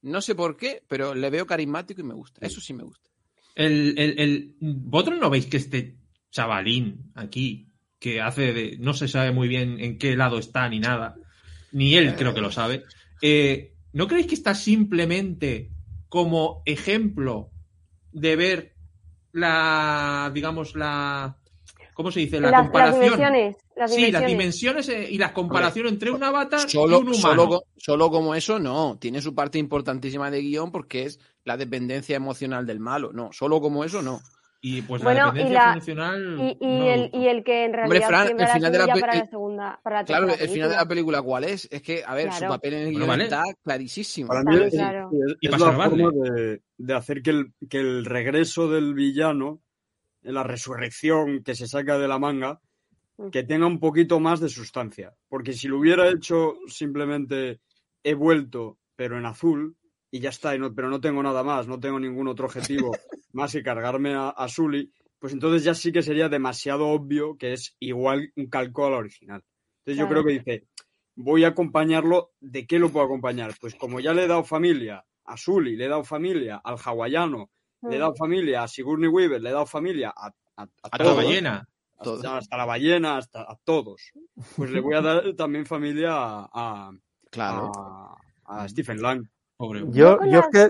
[0.00, 2.44] no sé por qué, pero le veo carismático y me gusta.
[2.44, 3.08] Eso sí me gusta.
[3.54, 5.96] El, el, el- ¿Vosotros no veis que este
[6.30, 8.76] chavalín aquí, que hace de.
[8.78, 11.14] no se sabe muy bien en qué lado está ni nada,
[11.70, 12.82] ni él creo que lo sabe,
[13.20, 15.70] eh, ¿no creéis que está simplemente
[16.08, 17.50] como ejemplo
[18.12, 18.74] de ver
[19.32, 20.30] la.
[20.34, 21.38] digamos, la.
[21.94, 22.40] ¿Cómo se dice?
[22.40, 23.02] La las, las comparación.
[23.02, 23.56] dimensiones.
[23.76, 24.88] Las sí, las dimensiones.
[24.88, 27.62] eh, y la comparación entre un avatar y Solo, un humano.
[27.76, 28.98] solo como eso, no.
[28.98, 33.12] Tiene su parte importantísima de guion porque es la dependencia emocional del malo.
[33.12, 34.20] No, solo como eso, no.
[34.64, 36.36] Y pues Bueno, la y dependencia la- funcional.
[36.38, 38.78] Y, y no el, y el que en Hombre, realidad Fran, siembra el final de
[38.78, 41.20] la para la segunda, para la Claro, el final de la película.
[41.22, 41.68] ¿cuál es?
[41.72, 43.24] Es que, a ver, su papel en el Bueno, vale.
[43.24, 44.28] está clarísimo.
[44.28, 45.10] Para mí es, claro.
[45.12, 46.04] es- Y es para la salvarle.
[46.04, 49.60] forma de, de hacer que el, que el regreso del villano,
[50.22, 52.60] la resurrección que se saca de la manga,
[53.18, 53.28] Mm.
[53.30, 55.12] que tenga un poquito más de sustancia.
[55.28, 57.60] Porque si lo hubiera hecho simplemente
[58.02, 59.76] he vuelto, pero en azul,
[60.10, 62.90] y ya está, y no- pero no tengo nada más, no tengo ningún otro objetivo
[63.32, 67.52] más que cargarme a, a Sully, pues entonces ya sí que sería demasiado obvio que
[67.52, 69.42] es igual un calco a la original.
[69.78, 70.66] Entonces yo creo que dice,
[71.14, 73.52] voy a acompañarlo, ¿de qué lo puedo acompañar?
[73.60, 77.50] Pues como ya le he dado familia a Sully, le he dado familia al hawaiano,
[77.82, 80.98] le he dado familia a Sigourney Weaver, le he dado familia a, a, a A
[80.98, 81.68] la todos, ballena.
[81.98, 84.10] Hasta, hasta la ballena, hasta a todos.
[84.56, 86.92] Pues le voy a dar también familia a, a,
[87.30, 87.70] Claro.
[87.76, 89.24] a- a Stephen Lang.
[89.56, 89.84] Pobre.
[89.92, 90.68] Yo Yo, es que.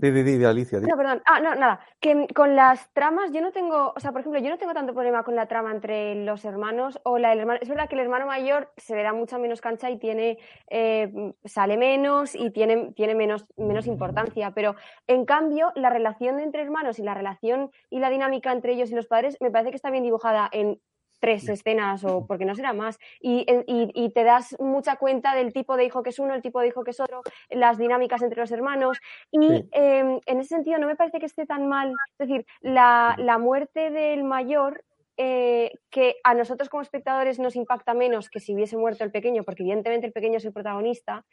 [0.00, 0.80] Di, di, di, Alicia.
[0.80, 1.20] No, perdón.
[1.26, 1.80] Ah, no, nada.
[2.00, 4.94] Que con las tramas yo no tengo, o sea, por ejemplo, yo no tengo tanto
[4.94, 7.60] problema con la trama entre los hermanos o la del hermano.
[7.60, 10.38] Es verdad que el hermano mayor se le da mucha menos cancha y tiene,
[10.70, 14.52] eh, sale menos y tiene, tiene menos, menos importancia.
[14.52, 14.74] Pero
[15.06, 18.94] en cambio, la relación entre hermanos y la relación y la dinámica entre ellos y
[18.94, 20.80] los padres me parece que está bien dibujada en
[21.20, 22.98] tres escenas o porque no será más.
[23.20, 26.42] Y, y- y te das mucha cuenta del tipo de hijo que es uno, el
[26.42, 28.98] tipo de hijo que es otro, las dinámicas entre los hermanos.
[29.30, 29.68] Y Sí.
[29.72, 31.92] eh, en ese sentido no me parece que esté tan mal.
[32.18, 34.82] Es decir, la, la muerte del mayor,
[35.22, 39.44] eh, que a nosotros como espectadores nos impacta menos que si hubiese muerto el pequeño,
[39.44, 41.26] porque evidentemente el pequeño es el protagonista,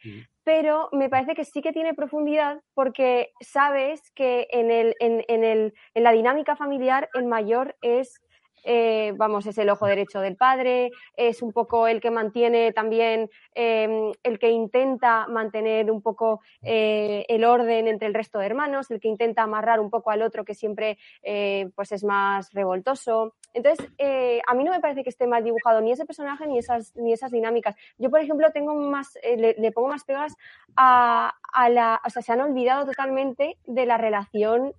[0.44, 5.42] pero me parece que sí que tiene profundidad porque sabes que en, el, en, en
[5.42, 8.20] el, en la dinámica familiar el mayor es
[8.64, 13.30] eh, vamos, es el ojo derecho del padre, es un poco el que mantiene también,
[13.54, 18.90] eh, el que intenta mantener un poco eh, el orden entre el resto de hermanos,
[18.90, 23.34] el que intenta amarrar un poco al otro que siempre eh, pues es más revoltoso.
[23.54, 26.58] Entonces, eh, a mí no me parece que esté mal dibujado ni ese personaje ni
[26.58, 27.74] esas, ni esas dinámicas.
[27.96, 30.34] Yo, por ejemplo, tengo más, le, le pongo más pegas
[30.76, 34.74] a, a la, o sea, se han olvidado totalmente de la relación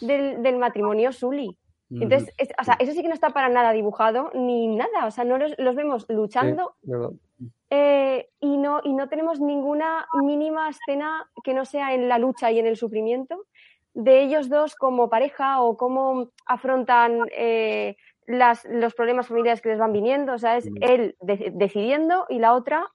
[0.00, 1.56] del, del matrimonio Sully.
[2.02, 5.06] Entonces, es- o sea, eso sí que no está para nada dibujado ni nada.
[5.06, 6.92] O sea, no los, los vemos luchando Sí,
[7.70, 12.50] eh, y, no, y no tenemos ninguna mínima escena que no sea en la lucha
[12.52, 13.44] y en el sufrimiento
[13.94, 19.78] de ellos dos como pareja o cómo afrontan eh, las, los problemas familiares que les
[19.78, 20.32] van viniendo.
[20.34, 20.76] O sea, es Mm.
[20.82, 22.86] él de- decidiendo y la otra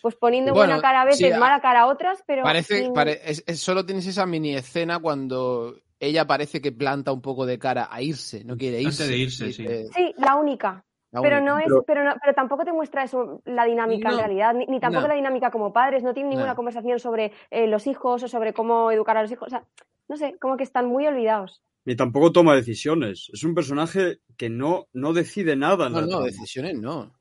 [0.00, 2.92] pues poniendo Bueno, buena cara a veces, sí, mala cara a otras, pero Parece, sin-
[2.92, 7.44] pare- es- es- solo tienes esa mini escena cuando ella parece que planta un poco
[7.46, 9.08] de cara a irse, no quiere Antes irse.
[9.10, 10.84] de irse, Dice, Sí, la única.
[11.10, 11.52] la Pero única.
[11.52, 14.54] no es, Pero- pero, no, pero tampoco te muestra eso la dinámica No, en realidad,
[14.54, 15.08] ni, ni tampoco no.
[15.08, 16.56] la dinámica como padres, no tienen ninguna No.
[16.56, 19.46] conversación sobre eh, los hijos o sobre cómo educar a los hijos.
[19.48, 19.64] O sea,
[20.08, 21.62] no sé, como que están muy olvidados.
[21.84, 23.30] Ni tampoco toma decisiones.
[23.32, 27.12] Es un personaje que no, no decide nada No, no, decisiones no.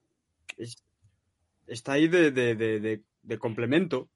[0.58, 0.84] Es-
[1.68, 4.10] está ahí de, de, de, de- de complemento.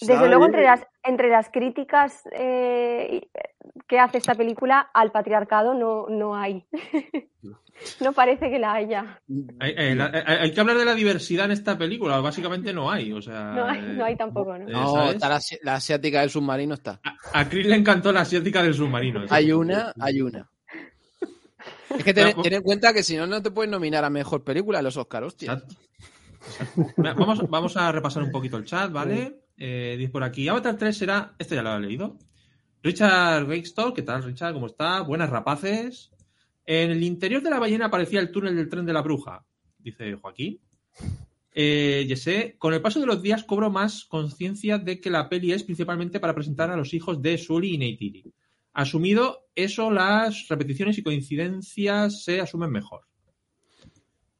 [0.00, 3.28] Desde luego, entre las, entre las críticas eh,
[3.86, 6.64] que hace esta película al patriarcado no, no hay.
[8.00, 9.20] no parece que la haya.
[9.60, 12.18] Hay, eh, la- hay- hay que hablar de la diversidad en esta película.
[12.20, 13.12] Básicamente no hay.
[13.12, 14.66] O sea, No hay, eh, no hay tampoco, ¿no?
[14.68, 17.00] eh, No, la, asi- la asiática del submarino está.
[17.32, 19.24] A, a Chris le encantó la asiática del submarino.
[19.30, 20.48] Hay una, hay una.
[21.96, 24.78] Es que ten, en cuenta que si no, no te puedes nominar a mejor película
[24.78, 25.62] en los Oscars, hostia.
[26.96, 29.41] Vamos, vamos a repasar un poquito el chat, ¿vale?
[29.64, 31.36] Eh, dice por aquí, Avatar 3 será...
[31.38, 32.18] Este ya lo he leído.
[32.82, 34.54] Richard Wakestall, ¿qué tal, Richard?
[34.54, 35.02] ¿Cómo está?
[35.02, 36.10] Buenas rapaces.
[36.66, 39.46] En el interior de la ballena aparecía el túnel del tren de la bruja,
[39.78, 40.58] dice Joaquín.
[41.54, 45.52] Eh, Jesse, con el paso de los días cobro más conciencia de que la peli
[45.52, 48.24] es principalmente para presentar a los hijos de Sully y Neytiri.
[48.72, 53.02] Asumido eso, las repeticiones y coincidencias se asumen mejor.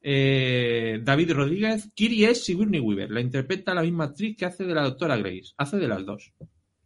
[0.05, 4.75] Eh, David Rodríguez, Kiri es Sigourney Weaver, la interpreta la misma actriz que hace de
[4.75, 6.33] la doctora Grace, hace de las dos.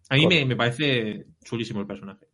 [0.09, 2.27] A mí me, me parece chulísimo el personaje.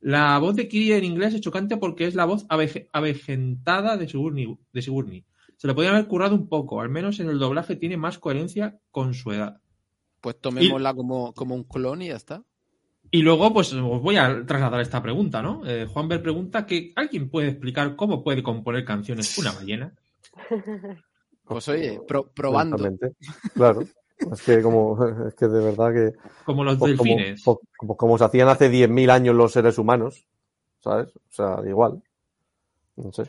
[0.00, 4.08] La voz de Kiri en inglés es chocante porque es la voz aveje- avejentada de
[4.08, 5.24] Sigourney, de Sigourney.
[5.56, 8.78] Se le podría haber currado un poco, al menos en el doblaje tiene más coherencia
[8.90, 9.60] con su edad.
[10.22, 12.42] Pues tomémosla como, como un clon y ya está.
[13.10, 15.62] Y luego, pues os voy a trasladar esta pregunta, ¿no?
[15.64, 19.94] Eh, Juan Ver pregunta que ¿alguien puede explicar cómo puede componer canciones una ballena?
[21.44, 22.76] Pues oye, pro- probando.
[23.54, 23.82] Claro.
[24.32, 26.12] Es que como es que de verdad que
[26.44, 27.42] Como los pues como, delfines.
[27.44, 30.26] pues como, como se hacían hace 10.000 años los seres humanos,
[30.80, 31.14] ¿sabes?
[31.14, 32.02] O sea, igual.
[32.96, 33.24] No sé.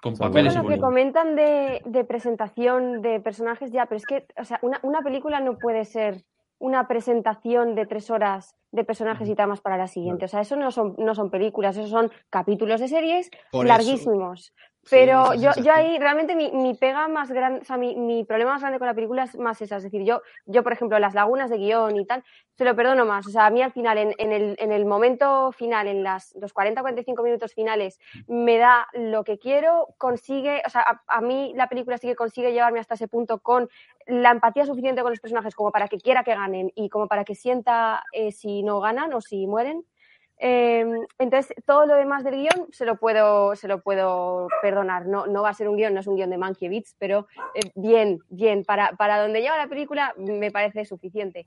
[0.00, 4.44] con papeles lo que comentan de, de presentación de personajes ya, pero es que, o
[4.44, 6.22] sea, una, una película no puede ser
[6.60, 10.26] una presentación de tres horas de personajes y tramas para la siguiente.
[10.26, 13.68] O sea, eso no son, no son películas, eso son capítulos de series Por eso.
[13.74, 14.52] larguísimos.
[14.77, 18.24] Sí, Pero yo, yo ahí realmente mi, mi pega más grande, o sea, mi, mi
[18.24, 19.76] problema más grande con la película es más esa.
[19.76, 22.24] Es decir, yo, yo por ejemplo, las lagunas de guion y tal,
[22.54, 23.26] se lo perdono más.
[23.26, 26.34] O sea, a mí al final, en, en el, en el momento final, en las,
[26.40, 31.52] los 40-45 minutos finales, me da lo que quiero, consigue, o sea, a, a mí
[31.54, 33.68] la película sí que consigue llevarme hasta ese punto con
[34.06, 37.24] la empatía suficiente con los personajes como para que quiera que ganen y como para
[37.24, 39.84] que sienta eh, si no ganan o si mueren.
[40.40, 40.86] Eh,
[41.18, 45.06] entonces, todo lo demás del guion se lo puedo, se lo puedo perdonar.
[45.06, 47.70] No, no va a ser un guion, no es un guion de Mankiewicz, pero eh,
[47.74, 48.64] bien, bien.
[48.64, 51.46] Para, para donde lleva la película me parece suficiente.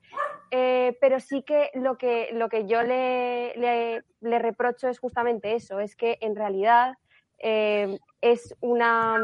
[0.52, 5.56] Eh, pero sí que lo que, lo que yo le, le, le reprocho es justamente
[5.56, 6.96] eso, es que en realidad
[7.44, 9.18] es una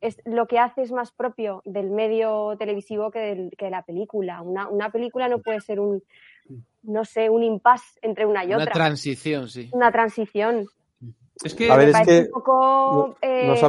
[0.00, 3.82] es, lo que hace es más propio del medio televisivo que, del, que de la
[3.82, 4.40] película.
[4.42, 6.02] Una, una película no puede ser un,
[6.86, 8.72] no sé, un impasse entre una y Una otra.
[8.72, 9.68] transición, sí.
[9.72, 10.66] Una transición.
[11.44, 13.08] Es que A ver, es parece que un poco.
[13.08, 13.60] nos eh,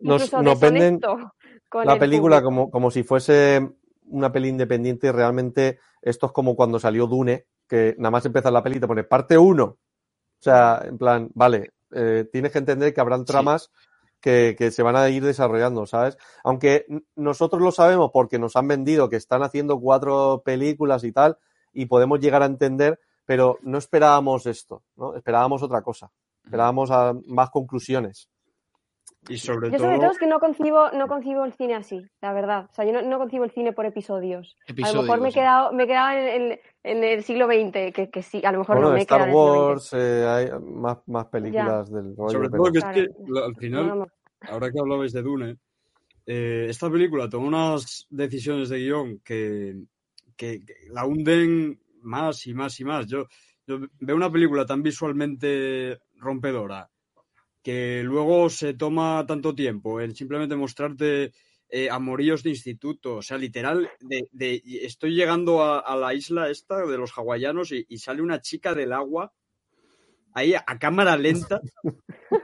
[0.00, 1.32] nos- incluso nos venden deshonesto
[1.70, 3.66] con la el película como, como si fuese
[4.10, 8.50] una peli independiente y realmente esto es como cuando salió Dune, que nada más empieza
[8.50, 9.64] la peli y te pone parte 1.
[9.64, 9.78] O
[10.40, 13.70] sea, en plan, vale, eh, tienes que entender que habrán tramas
[14.20, 16.16] que, que se van a ir desarrollando, ¿sabes?
[16.44, 16.86] Aunque
[17.16, 21.38] nosotros lo sabemos porque nos han vendido que están haciendo cuatro películas y tal,
[21.82, 25.14] y podemos llegar a entender, pero no esperábamos esto, ¿no?
[25.14, 26.10] Esperábamos otra cosa.
[26.44, 28.28] Esperábamos a más conclusiones.
[29.28, 32.00] Y sobre Yo todo, sobre todo es que no concibo, no concibo el cine así,
[32.22, 32.66] la verdad.
[32.70, 34.56] O sea, yo no, no concibo el cine por episodios.
[34.82, 37.92] a lo mejor me he quedado, me he quedado en, en- en el siglo XX,
[37.92, 39.80] que, que sí, a lo mejor Bueno, no me he Star quedado en el siglo
[39.80, 39.92] XX.
[39.92, 42.94] Wars, eh, hay más, más películas del rollo, sobre pero- todo que es Claro.
[42.94, 44.06] que la- al final No, no,
[44.48, 45.56] ahora que hablabais de Dune,
[46.24, 49.74] eh, esta película toma unas decisiones de guion que,
[50.38, 53.06] que- que la hunden más y más y más.
[53.06, 53.26] Yo,
[53.66, 56.88] yo veo una película tan visualmente rompedora
[57.62, 61.32] que luego se toma tanto tiempo en simplemente mostrarte
[61.70, 66.48] eh, amoríos de instituto, o sea, literal, de, de- estoy llegando a, a la isla
[66.48, 69.34] esta de los hawaianos y, y sale una chica del agua
[70.32, 71.60] ahí a cámara lenta.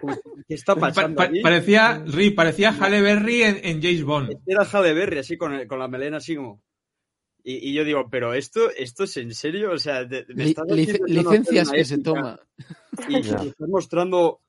[0.01, 1.17] Pues, ¿Qué está Pa- pasando?
[1.17, 1.41] pa- aquí?
[1.41, 4.31] parecía, Ri, parecía Halle Berry en, en James Bond.
[4.47, 6.61] Era Halle Berry, así con, el- con la melena así como.
[7.47, 10.99] Y, y yo digo, pero esto, esto es en serio, o sea, me estás lic-
[10.99, 12.41] una licencias que se toma.
[13.09, 13.45] Y, Ya.
[13.45, 14.41] y estás mostrando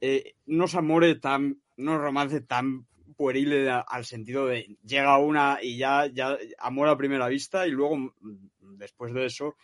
[0.00, 2.86] eh, unos amores tan, unos romances tan
[3.16, 7.96] pueriles al sentido de llega una y ya, ya amor a primera vista y luego
[7.96, 8.12] mm,
[8.78, 9.56] después de eso,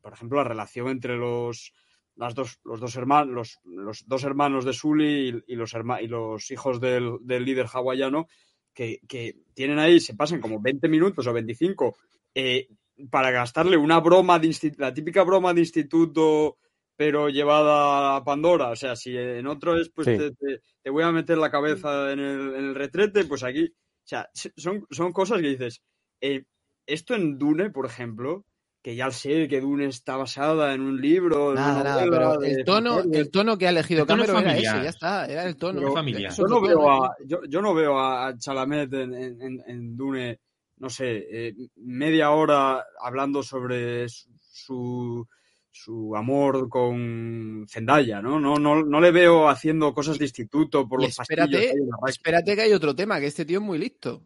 [0.00, 1.72] por ejemplo, la relación entre los
[2.16, 6.02] las dos, los dos hermanos, los, los dos hermanos de Sully y, y los herma-
[6.02, 8.26] y los hijos del, del líder hawaiano,
[8.74, 11.96] que, que tienen ahí, se pasan como 20 minutos o 25
[12.40, 12.68] eh,
[13.10, 16.58] para gastarle una broma de insti- la típica broma de instituto,
[16.96, 18.70] pero llevada a Pandora.
[18.70, 20.16] O sea, si en otro es, pues Sí.
[20.16, 23.64] te, te- te voy a meter la cabeza en el, en el retrete, pues aquí.
[23.66, 25.80] O sea, son, son cosas que dices.
[26.20, 26.44] eh,
[26.86, 28.44] esto en Dune, por ejemplo,
[28.82, 31.52] que ya sé que Dune está basada en un libro.
[31.54, 34.56] Nada, nada, novela pero de el tono, el tono que ha elegido El Cameron era
[34.56, 35.80] ese, ya está, era el tono.
[35.80, 36.32] Pero familiar.
[36.34, 40.40] Yo no veo a, yo, yo no veo a Chalamet en, en- en- en Dune,
[40.80, 45.28] no sé, eh, media hora hablando sobre su- su,
[45.70, 48.38] su amor con Zendaya, ¿no?
[48.40, 51.96] No, no, no le veo haciendo cosas de instituto por Y los espérate, en la
[51.96, 52.10] raquia.
[52.10, 54.24] espérate que hay otro tema, que este tío es muy listo.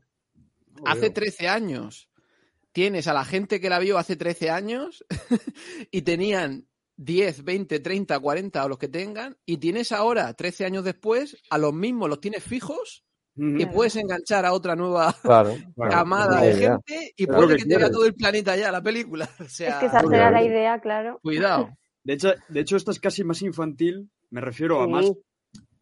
[0.76, 1.12] No Hace veo.
[1.12, 2.09] 13 años
[2.72, 5.05] tienes a la gente que la vio hace 13 años
[5.90, 10.84] y tenían 10, 20, 30, 40 o los que tengan, y tienes ahora, 13 años
[10.84, 13.05] después, a los mismos los tienes fijos
[13.35, 13.57] Ujú.
[13.59, 15.55] y puedes enganchar a otra nueva Claro.
[15.76, 16.78] Claro, camada de idea.
[16.85, 19.26] gente y puede que que te vea todo el planeta ya la película.
[19.41, 20.09] O sea, Es que esa Claro.
[20.11, 21.18] será la idea, claro.
[21.22, 21.70] cuidado.
[22.05, 25.11] De hecho, de hecho, esta es casi más infantil, me refiero a más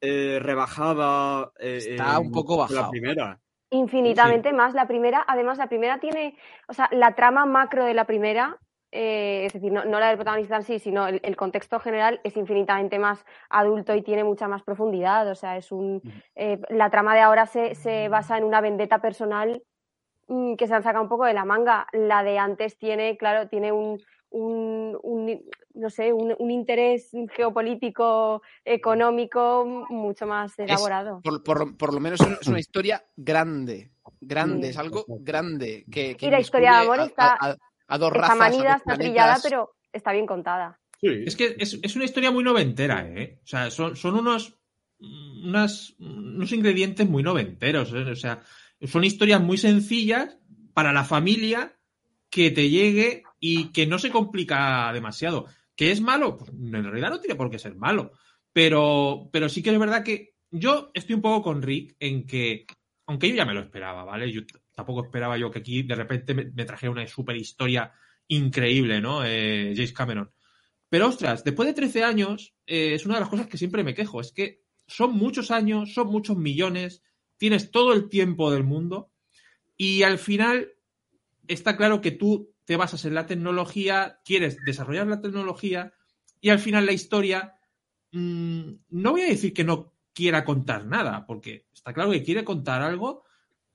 [0.01, 1.51] eh, rebajada.
[1.59, 3.41] eh, Está eh, un poco que La primera.
[3.71, 4.75] infinitamente más.
[4.75, 6.37] La primera, además, la primera tiene,
[6.69, 8.59] o sea, la trama macro de la primera,
[8.93, 12.21] eh, es decir, no, no la del protagonista en sí, sino el, el contexto general
[12.25, 15.29] es infinitamente más adulto y tiene mucha más profundidad.
[15.31, 16.03] O sea, es un,
[16.35, 19.63] eh, la trama de ahora se, se basa en una vendetta personal
[20.29, 21.87] mm, que se han sacado un poco de la manga.
[21.93, 25.41] La de antes tiene, claro, tiene un, un, un,
[25.75, 31.21] no sé, un, un interés geopolítico, económico mucho más elaborado.
[31.23, 33.91] Por, por- por lo menos es una- una historia grande.
[34.21, 34.71] Grande, Sí.
[34.71, 35.85] es algo grande.
[35.91, 37.57] Que, que Y la historia de amor a- está- a, a-
[37.91, 38.37] a dos Está razas.
[38.37, 40.81] a manida, dos está trillada, pero está bien contada.
[41.01, 41.09] Sí.
[41.27, 43.41] Es que es, es una historia muy noventera, ¿eh?
[43.43, 44.59] O sea, son, son unos,
[44.99, 47.93] unas, unos ingredientes muy noventeros.
[47.93, 48.03] ¿eh?
[48.11, 48.43] O sea,
[48.83, 50.39] son historias muy sencillas
[50.73, 51.77] para la familia
[52.31, 55.47] que te llegue y que no se complica demasiado.
[55.75, 56.37] ¿Que es malo?
[56.37, 58.13] Pues en realidad no tiene por qué ser malo.
[58.53, 62.67] Pero, pero sí que es verdad que yo estoy un poco con Rick en que,
[63.07, 64.31] aunque yo ya me lo esperaba, ¿vale?
[64.31, 64.43] Yo
[64.81, 67.93] tampoco esperaba yo que aquí de repente me, trajera una super historia
[68.29, 69.23] increíble, ¿no?
[69.27, 70.31] Eh, James Cameron.
[70.89, 73.93] Pero ostras, después de 13 años, eh, es una de las cosas que siempre me
[73.93, 74.23] quejo.
[74.23, 77.03] Es que son muchos años, son muchos millones,
[77.37, 79.13] tienes todo el tiempo del mundo
[79.77, 80.73] y al final
[81.47, 85.93] está claro que tú te basas en la tecnología, quieres desarrollar la tecnología
[86.41, 87.55] y al final la historia,
[88.13, 92.45] mm, no voy a decir que no quiera contar nada, porque está claro que quiere
[92.45, 93.25] contar algo,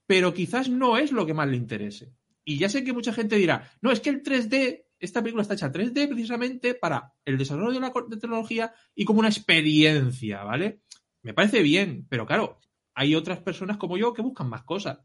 [0.06, 2.14] pero quizás no es lo que más le interese.
[2.44, 5.54] Y ya sé que mucha gente dirá, no, es que el 3D, esta película está
[5.54, 10.82] hecha en 3D precisamente para el desarrollo de la tecnología y como una experiencia, ¿vale?
[11.22, 12.60] Me parece bien, pero claro,
[12.94, 15.00] hay otras personas como yo que buscan más cosas.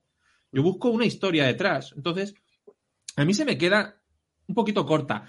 [0.52, 1.94] Yo busco una historia detrás.
[1.96, 2.36] Entonces,
[3.16, 4.02] a mí se me queda
[4.48, 5.26] un poquito corta.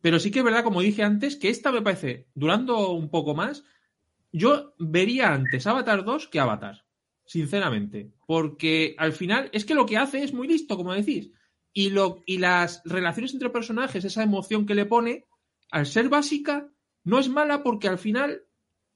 [0.00, 3.34] Pero sí que es verdad, como dije antes, que esta me parece, durando un poco
[3.34, 3.64] más,
[4.32, 6.83] yo vería antes Avatar 2 que Avatar,
[7.24, 8.12] sinceramente.
[8.26, 11.30] Porque al final es que lo que hace es muy listo, como decís.
[11.72, 15.26] Y, lo, y las relaciones entre personajes, esa emoción que le pone,
[15.70, 16.70] al ser básica,
[17.02, 18.42] no es mala porque al final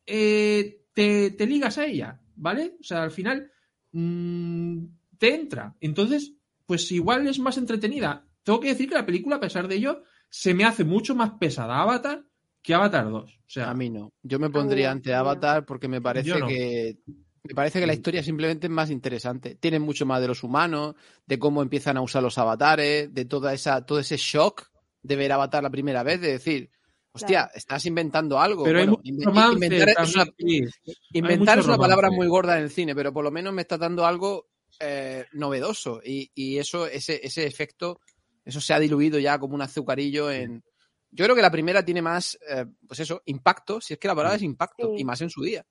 [0.07, 2.76] eh, te, te ligas a ella, ¿vale?
[2.81, 3.51] O sea, al final
[3.93, 4.85] mm,
[5.18, 5.76] te entra.
[5.81, 6.35] Entonces,
[6.66, 8.26] pues igual es más entretenida.
[8.43, 11.33] Tengo que decir que la película, a pesar de ello, se me hace mucho más
[11.33, 12.24] pesada Avatar
[12.62, 13.24] que Avatar 2.
[13.24, 14.12] O sea, A mí no.
[14.22, 15.14] Yo me pondría ante.
[15.14, 16.47] Avatar porque me parece no.
[16.47, 16.99] que
[17.43, 19.55] me parece que la historia simplemente es más interesante.
[19.57, 20.95] Tienen mucho más de los humanos,
[21.26, 24.68] de cómo empiezan a usar los avatares, de toda esa todo ese shock
[25.03, 26.70] de ver Avatar la primera vez, de decir,
[27.12, 27.51] hostia, Claro.
[27.55, 28.64] estás inventando algo.
[28.64, 30.34] Pero hay Bueno, mucho inve- romance inventar es una, también,
[30.64, 30.80] Chris.
[30.86, 33.53] Hay inventar mucho es una palabra muy gorda en el cine, pero por lo menos
[33.55, 34.49] me está dando algo
[34.80, 36.01] eh, novedoso.
[36.05, 38.01] Y, y eso, ese, ese efecto,
[38.45, 40.62] eso se ha diluido ya como un azucarillo en.
[41.11, 44.14] Yo creo que la primera tiene más, eh, pues eso, impacto, si es que la
[44.14, 45.01] palabra es impacto, Sí.
[45.01, 45.64] y más en su día.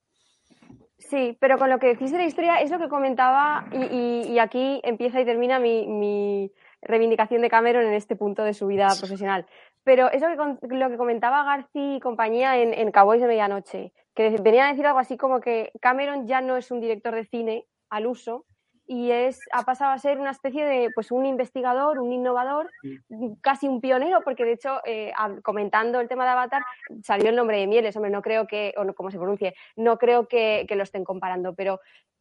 [0.98, 4.32] Sí, pero con lo que decís de la historia es lo que comentaba y, y-
[4.34, 8.68] y aquí empieza y termina mi, mi reivindicación de Cameron en este punto de su
[8.68, 9.45] vida profesional.
[9.84, 10.28] Pero es lo
[10.60, 14.70] que, lo que comentaba Garci y compañía en, en Cowboys de Medianoche, que venían a
[14.72, 18.45] decir algo así como que Cameron ya no es un director de cine al uso
[18.88, 22.72] y es, ha pasado a ser una especie de pues un investigador, un innovador,
[23.42, 26.64] casi un pionero, porque de hecho, eh, hab- comentando el tema de Avatar,
[27.04, 29.98] salió el nombre de Mieles, hombre, no creo que, o no, como se pronuncie, no
[29.98, 31.80] creo que, que lo estén comparando, pero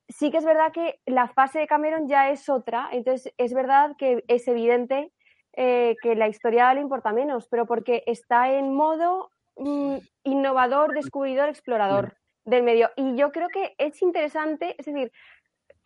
[0.08, 3.96] sí que es verdad que la fase de Cameron ya es otra, entonces es verdad
[3.96, 5.12] que es evidente
[5.54, 11.48] eh, que la historia le importa menos, pero porque está en modo mm, innovador, descubridor,
[11.48, 12.90] explorador del medio.
[12.94, 15.10] Y yo creo que es interesante, es decir,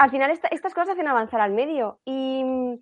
[0.01, 2.74] al final esta- estas cosas hacen avanzar al medio y mm,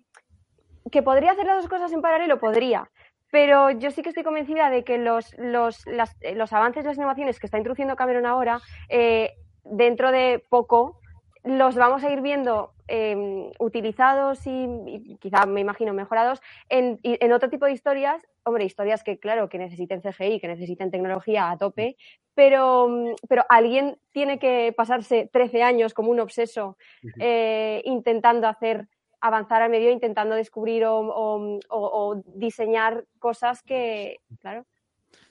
[0.89, 2.89] que podría hacer las dos cosas en paralelo, podría.
[3.29, 6.95] Pero yo sí que estoy convencida de que los, los, las- eh, los avances, las
[6.97, 9.33] innovaciones que está introduciendo Cameron ahora, eh,
[9.65, 10.98] dentro de poco,
[11.43, 16.99] los vamos a ir viendo eh, utilizados y, y quizá me imagino mejorados en,
[17.31, 18.21] otro tipo de historias.
[18.43, 21.95] Hombre, historias que, claro, que necesiten CGI, que necesiten tecnología a tope,
[22.33, 26.77] pero, mm, pero alguien tiene que pasarse 13 años como un obseso
[27.19, 28.87] eh, intentando hacer
[29.21, 34.65] avanzar al medio, intentando descubrir o, o- o- o diseñar cosas que, claro,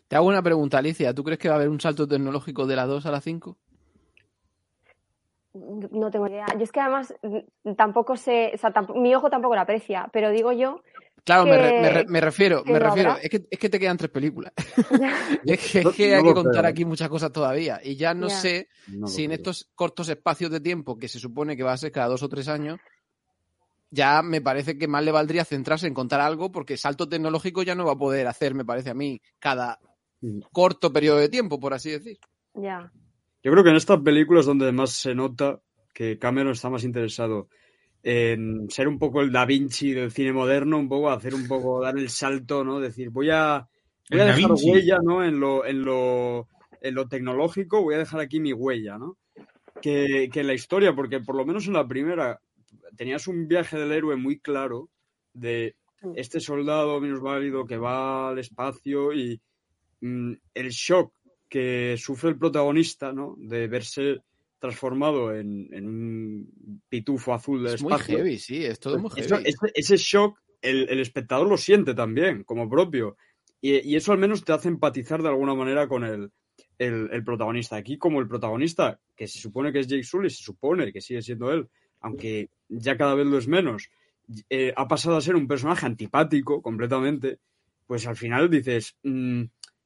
[0.09, 1.13] Te hago una pregunta, Alicia.
[1.15, 3.57] ¿Tú crees que va a haber un salto tecnológico de la 2 a la 5?
[5.55, 6.47] No tengo idea.
[6.57, 10.31] Yo es que además mm, tampoco sé, o sea, mi ojo tampoco lo aprecia, pero
[10.31, 10.83] digo yo,
[11.25, 13.17] Claro, me, re- me re- me refiero, que me refiero.
[13.21, 14.53] Es que, es que te quedan tres películas.
[15.45, 16.71] es que, es No- que no hay que contar creo.
[16.71, 17.81] aquí muchas cosas todavía.
[17.85, 19.37] Y ya no sé No si en creo.
[19.37, 22.29] estos cortos espacios de tiempo, que se supone que va a ser cada dos o
[22.31, 22.79] tres años,
[23.91, 27.75] ya me parece que más le valdría centrarse en contar algo, porque salto tecnológico ya
[27.75, 29.79] no va a poder hacer, me parece a mí, cada
[30.21, 30.41] Mm.
[30.51, 32.19] corto periodo de tiempo, por así decir.
[32.55, 32.91] ya.
[33.49, 35.59] Yo creo que en estas películas donde más se nota
[35.95, 37.49] que Cameron está más interesado
[38.03, 41.81] en ser un poco el Da Vinci del cine moderno, un poco hacer un poco,
[41.81, 42.79] dar el salto, ¿no?
[42.79, 43.67] Decir, voy a,
[44.11, 44.71] voy a dejar Vinci.
[44.71, 45.25] huella, ¿no?
[45.25, 46.47] En lo, en lo,
[46.83, 49.17] en lo tecnológico, voy a dejar aquí mi huella, ¿no?
[49.81, 52.43] Que, que en la historia, porque por lo menos en la primera
[52.99, 54.91] tenías un viaje del héroe muy claro
[55.33, 55.75] de
[56.17, 59.41] este soldado minusválido que va al espacio y
[60.03, 61.18] mm, el shock
[61.49, 63.35] que sufre el protagonista, ¿no?
[63.39, 64.21] De verse
[64.59, 69.37] transformado en, en un pitufo azul del Es muy heavy, sí, es todo muy Eso-
[69.37, 69.49] heavy.
[69.49, 73.17] ese, ese shock, el, el espectador lo siente también, como propio.
[73.61, 76.31] Y, y eso al menos te hace empatizar de alguna manera con el,
[76.79, 77.77] el, el protagonista.
[77.77, 81.23] Aquí, como el protagonista, que se supone que es Jake Sully, se supone que sigue
[81.23, 81.69] siendo él,
[82.01, 83.89] aunque ya cada vez lo es menos,
[84.51, 87.39] eh, ha pasado a ser un personaje antipático completamente,
[87.87, 89.43] pues al final dices, mm,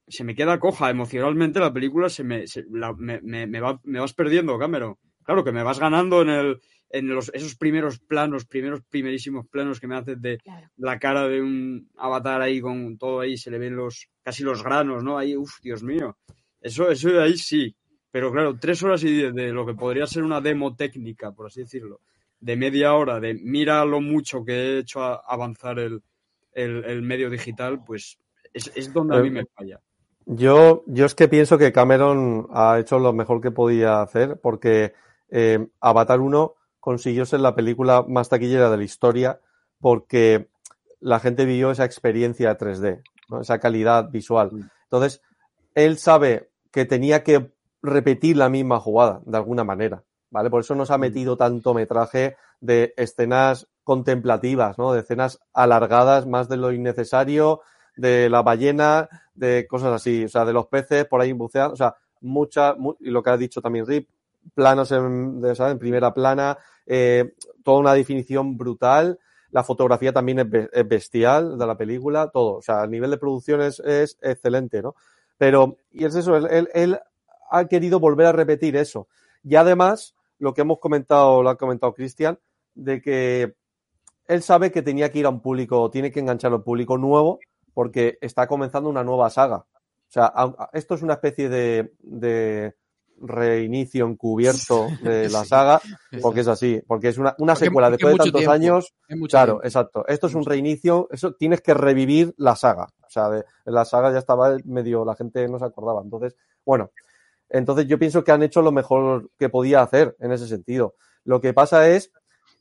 [0.07, 3.79] se me queda coja emocionalmente la película, se me, se- la- me, me- me va-
[3.83, 4.95] me vas perdiendo, Cameron.
[5.23, 9.79] Claro que me vas ganando en, el, en los, esos primeros planos, primeros primerísimos planos
[9.79, 10.67] que me haces de Claro.
[10.77, 14.63] la cara de un avatar ahí con todo ahí, se le ven los casi los
[14.63, 15.17] granos, ¿no?
[15.17, 16.17] Ahí, uff, Dios mío.
[16.59, 17.75] Eso, eso de ahí sí.
[18.11, 21.47] Pero claro, tres horas y diez de lo que podría ser una demo técnica, por
[21.47, 22.01] así decirlo,
[22.39, 26.01] de media hora, de mira lo mucho que he hecho a avanzar el,
[26.53, 28.19] el- el medio digital, pues
[28.53, 29.79] es, es donde a mí me falla.
[30.25, 34.93] Yo, yo es que pienso que Cameron ha hecho lo mejor que podía hacer porque
[35.29, 39.39] eh, Avatar 1 consiguió ser la película más taquillera de la historia
[39.79, 40.49] porque
[40.99, 43.41] la gente vivió esa experiencia 3D, ¿no?
[43.41, 44.51] esa calidad visual.
[44.53, 44.69] Mm.
[44.83, 45.21] Entonces,
[45.75, 47.51] él sabe que tenía que
[47.81, 50.49] repetir la misma jugada de alguna manera, ¿vale?
[50.49, 51.01] Por eso nos ha Mm.
[51.01, 54.93] metido tanto metraje de escenas contemplativas, ¿no?
[54.93, 57.61] De escenas alargadas más de lo innecesario,
[57.95, 61.77] de la ballena, de cosas así, o sea, de los peces por ahí buceando, o
[61.77, 64.09] sea, mucha, mu- y lo que ha dicho también Rip,
[64.53, 67.33] planos en, de- primera plana, eh,
[67.63, 69.19] toda una definición brutal,
[69.51, 73.11] la fotografía también es, be- es bestial de la película, todo, o sea, el nivel
[73.11, 73.81] de producción es,
[74.21, 74.95] excelente, ¿no?
[75.37, 76.99] Pero, y es eso, él, él- él
[77.51, 79.07] ha querido volver a repetir eso.
[79.43, 82.39] Y además, lo que hemos comentado, lo ha comentado Cristian,
[82.73, 83.53] de que
[84.27, 86.97] él sabe que tenía que ir a un público, tiene que enganchar a un público
[86.97, 87.39] nuevo,
[87.73, 89.57] porque está comenzando una nueva saga.
[89.57, 90.31] O sea,
[90.73, 92.75] esto es una especie de, de
[93.19, 95.81] reinicio encubierto de la saga,
[96.21, 98.51] porque es así, porque es una, una Porque- secuela después de tantos tiempo.
[98.51, 98.93] años.
[99.29, 99.65] Claro, tiempo.
[99.65, 100.05] exacto.
[100.07, 102.87] Esto es un reinicio, eso tienes que revivir la saga.
[103.05, 106.01] O sea, de, la saga ya estaba medio, la gente no se acordaba.
[106.03, 106.91] Entonces, bueno,
[107.49, 110.95] entonces yo pienso que han hecho lo mejor que podía hacer en ese sentido.
[111.23, 112.11] Lo que pasa es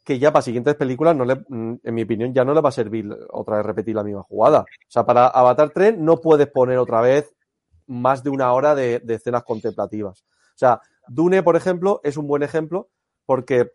[0.05, 2.70] que ya para siguientes películas, no le, mm, en mi opinión, ya no le va
[2.70, 4.61] a servir otra vez repetir la misma jugada.
[4.61, 7.34] O sea, para Avatar 3 no puedes poner otra vez
[7.86, 10.22] más de una hora de, de escenas contemplativas.
[10.22, 12.88] O sea, Dune, por ejemplo, es un buen ejemplo
[13.26, 13.72] porque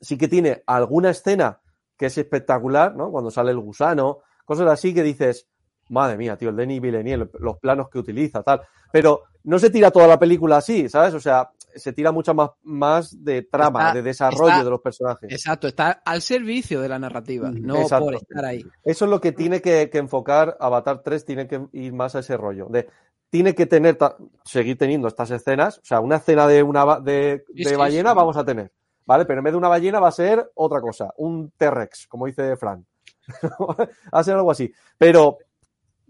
[0.00, 1.60] sí que tiene alguna escena
[1.96, 3.10] que es espectacular, ¿no?
[3.10, 5.48] Cuando sale el gusano, cosas así que dices,
[5.88, 8.60] madre mía, tío, el Denis Villeneuve, los planos que utiliza, tal.
[8.92, 11.14] Pero no se tira toda la película así, ¿sabes?
[11.14, 14.80] O sea, se tira mucha más, más de trama, Está- de desarrollo está- de los
[14.80, 15.30] personajes.
[15.32, 18.06] Exacto, está al servicio de la narrativa, no exacto.
[18.06, 18.64] por estar ahí.
[18.84, 22.20] Eso es lo que tiene que, que enfocar Avatar 3, tiene que ir más a
[22.20, 22.66] ese rollo.
[22.68, 22.88] De,
[23.30, 23.98] tiene que tener,
[24.44, 25.78] seguir teniendo estas escenas.
[25.78, 28.16] O sea, una escena de una de, de sí, ballena sí.
[28.16, 28.72] vamos a tener.
[29.04, 29.24] ¿Vale?
[29.24, 31.12] Pero en vez de una ballena va a ser otra cosa.
[31.16, 32.84] Un T-Rex, como dice Fran.
[33.60, 34.72] va a ser algo así.
[34.98, 35.38] Pero,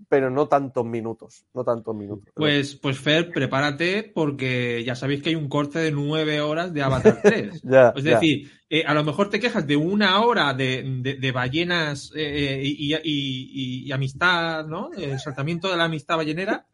[0.09, 1.45] pero no tantos minutos.
[1.55, 2.33] No tantos minutos.
[2.35, 6.83] Pues, pues Fer, prepárate porque ya sabéis que hay un corte de nueve horas de
[6.83, 7.63] Avatar 3.
[7.65, 11.33] Ya, Es decir, eh, a lo mejor te quejas de una hora de, de- de
[11.33, 14.91] ballenas eh, y, y- y- y amistad, ¿no?
[14.97, 16.67] El saltamiento de la amistad ballenera.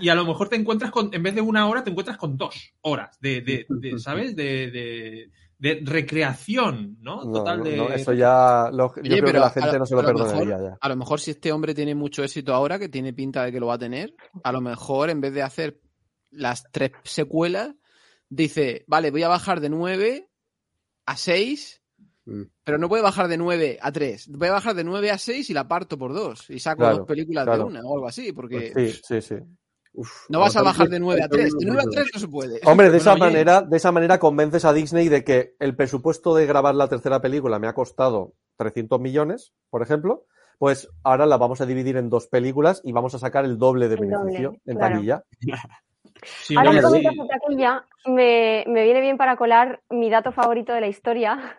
[0.00, 2.36] Y a lo mejor te encuentras con, en vez de una hora, te encuentras con
[2.36, 4.34] dos horas de, de- de, ¿sabes?
[4.34, 7.24] De, de- recreación, ¿no?
[7.24, 7.76] No, Total de.
[7.76, 9.94] no, eso ya lo- yo Oye, creo que pero la a gente lo- no se
[9.94, 10.78] lo a lo perdonaría mejor- ya.
[10.80, 13.60] A lo mejor si este hombre tiene mucho éxito ahora, que tiene pinta de que
[13.60, 15.80] lo va a tener, a lo mejor en vez de hacer
[16.30, 17.74] las tres secuelas,
[18.28, 20.28] dice, vale, voy a bajar de 9
[21.06, 21.82] a 6,
[22.26, 22.42] Mm.
[22.62, 24.28] pero no puede bajar de 9 a 3.
[24.28, 26.50] Voy a bajar de 9 a 6 y la parto por dos.
[26.50, 27.62] Y saco Claro, dos películas claro.
[27.62, 29.36] de una o algo así, porque Sí, sí, sí.
[29.94, 31.52] Uf, no vas a bajar de 9 a Avatar 3.
[31.58, 31.94] De uno, 9 a dos.
[31.94, 32.60] 3 no se puede.
[32.64, 33.32] Hombre, de esa Bueno, oye.
[33.34, 37.20] manera, de esa manera convences a Disney de que el presupuesto de grabar la tercera
[37.20, 40.24] película me ha costado 300 millones, por ejemplo,
[40.58, 43.88] pues ahora la vamos a dividir en dos películas y vamos a sacar el doble
[43.88, 44.94] de El doble, beneficio en claro.
[44.94, 45.24] taquilla.
[46.22, 47.40] Sí, Ahora que hombre, comentas sí.
[47.40, 51.56] taquilla, me, me viene bien para colar mi dato favorito de la historia.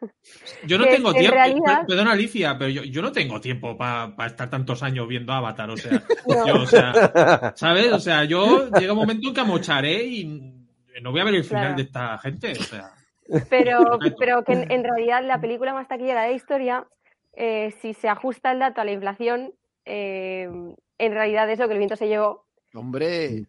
[0.66, 1.36] Yo no que tengo en tiempo.
[1.36, 5.32] realidad- per- Perdona, Alicia, pero yo, yo no tengo tiempo para estar tantos años viendo
[5.34, 5.70] Avatar.
[5.70, 6.48] O sea, No.
[6.48, 7.92] yo, o sea, ¿sabes?
[7.94, 10.26] O sea, yo llega un momento en que amocharé y
[11.02, 11.76] no voy a ver el final Claro.
[11.78, 12.52] de esta gente.
[12.52, 12.92] O sea,
[13.50, 16.88] Pero, pero que en, en realidad la película más taquillera de la historia,
[17.34, 19.54] eh, si se ajusta el dato a la inflación,
[19.86, 20.50] eh,
[20.98, 22.46] en realidad es lo que el viento se llevó.
[22.74, 23.46] Hombre,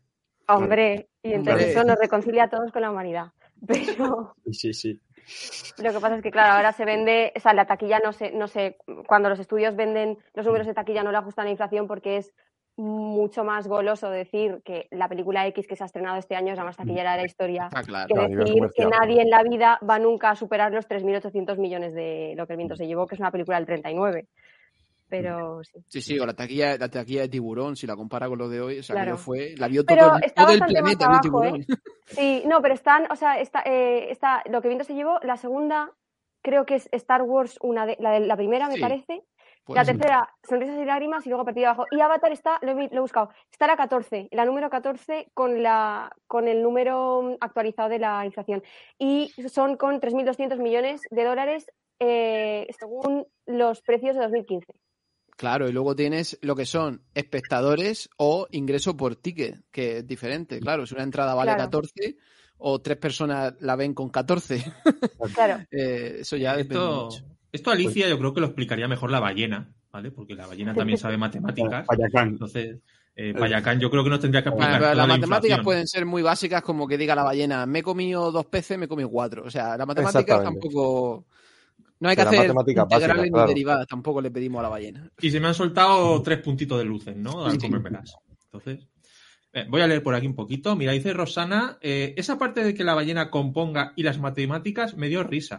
[0.56, 1.70] Hombre, y entonces Hombre.
[1.72, 3.26] eso nos reconcilia a todos con la humanidad.
[3.66, 5.00] Pero Sí, sí.
[5.78, 8.32] lo que pasa es que, claro, ahora se vende, o sea, la taquilla no sé,
[8.32, 11.50] no sé, cuando los estudios venden los números de taquilla no le ajustan a la
[11.52, 12.32] inflación porque es
[12.76, 16.58] mucho más goloso decir que la película X que se ha estrenado este año es
[16.58, 18.08] la más taquillera de la historia está claro.
[18.08, 21.92] que Claro, decir que nadie en la vida va nunca a superar los 3.800 millones
[21.92, 24.28] de lo que el viento se llevó, que es una película del 39.
[25.10, 25.78] Pero sí.
[25.88, 28.60] Sí, sí, o la taquilla, la taquilla de tiburón, si la compara con lo de
[28.60, 29.16] hoy, o sea, Claro.
[29.18, 31.66] fue, la vio Pero todo, el- todo planeta, abajo, tiburón.
[32.06, 35.36] Sí, no, pero están, o sea, está, eh, está, lo que viento se llevó, la
[35.36, 35.92] segunda
[36.42, 39.22] creo que es Star Wars, una de, la, de- la primera me parece,
[39.64, 41.86] Pues, la tercera, Sonrisas y Lágrimas, y luego de abajo.
[41.92, 45.28] Y Avatar está, lo he, vi- lo he buscado, está la 14, la número 14
[45.34, 48.62] con, la, con el número actualizado de la inflación.
[48.98, 54.72] Y son con 3.200 millones de dólares eh, según los precios de 2015.
[55.40, 60.60] Claro, y luego tienes lo que son espectadores o ingreso por ticket, que es diferente.
[60.60, 61.64] Claro, si una entrada vale Claro.
[61.70, 62.18] 14
[62.58, 64.62] o tres personas la ven con 14,
[65.34, 65.64] Claro.
[65.70, 67.24] eh, eso ya depende esto, mucho.
[67.52, 70.10] esto Alicia yo creo que lo explicaría mejor la ballena, ¿vale?
[70.10, 71.86] Porque la ballena también sabe matemáticas.
[71.86, 72.28] Payacán.
[72.28, 72.76] Entonces,
[73.16, 75.44] eh, Payacán yo creo que nos tendría que Bueno, explicar pero toda las la matemáticas
[75.56, 75.64] inflación.
[75.64, 78.84] pueden ser muy básicas, como que diga la ballena, me he comido dos peces, me
[78.84, 79.44] he comido cuatro.
[79.46, 81.24] O sea, las matemáticas tampoco...
[82.00, 83.48] No hay que hacer matemáticas integrales básicas, ni claro.
[83.48, 85.10] derivadas, tampoco le pedimos a la ballena.
[85.20, 87.44] Y se me han soltado tres puntitos de luces, ¿no?
[87.44, 88.14] Al comérmelas.
[88.44, 88.86] Entonces,
[89.52, 90.74] eh, voy a leer por aquí un poquito.
[90.76, 95.08] Mira, dice Rosana, eh, esa parte de que la ballena componga y las matemáticas me
[95.08, 95.58] dio risa.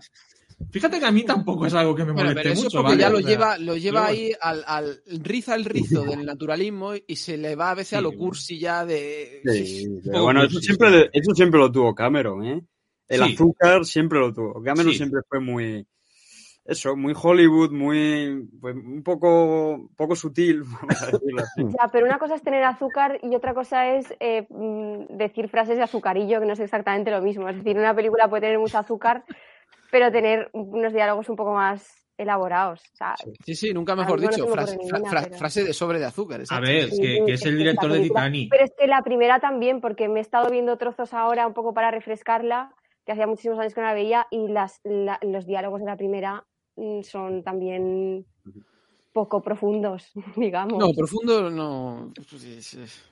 [0.72, 2.78] Fíjate que a mí tampoco es algo que me Bueno, moleste pero eso es mucho,
[2.84, 3.02] porque ¿vale?
[3.02, 6.24] ya lo O sea, lleva, lo lleva luego- ahí al, al riza el rizo del
[6.26, 8.20] naturalismo y se le va a veces a lo bueno.
[8.26, 9.42] cursi ya de...
[9.46, 12.62] Sí, pero bueno, eso siempre, eso siempre lo tuvo Cameron, ¿eh?
[13.08, 13.34] El Sí.
[13.34, 14.62] azúcar siempre lo tuvo.
[14.64, 14.98] Cameron Sí.
[15.00, 15.86] siempre fue muy,
[16.72, 20.64] eso, muy Hollywood, muy, pues, un poco, poco sutil.
[21.58, 25.78] Ya, pero una cosa es tener azúcar y otra cosa es eh, mm, decir frases
[25.78, 27.48] de azucarillo, que no es exactamente lo mismo.
[27.50, 29.24] Es decir, una película puede tener mucho azúcar,
[29.92, 32.82] pero tener unos diálogos un poco más elaborados.
[32.94, 33.16] O sea,
[33.46, 34.44] Sí, sí, nunca mejor no dicho.
[34.44, 36.42] ocurre Frase, ninguna, fra- pero- frase de sobre de azúcar.
[36.50, 38.50] A ver, Sí, que, sí, que es el director de Titanic.
[38.52, 41.74] Pero es que la primera también, porque me he estado viendo trozos ahora un poco
[41.74, 42.74] para refrescarla,
[43.06, 45.98] que hacía muchísimos años que no la veía, y las, la- los diálogos de la
[45.98, 46.46] primera
[47.04, 48.26] son también
[49.14, 50.80] poco profundos, digamos.
[50.80, 52.14] No, profundo no.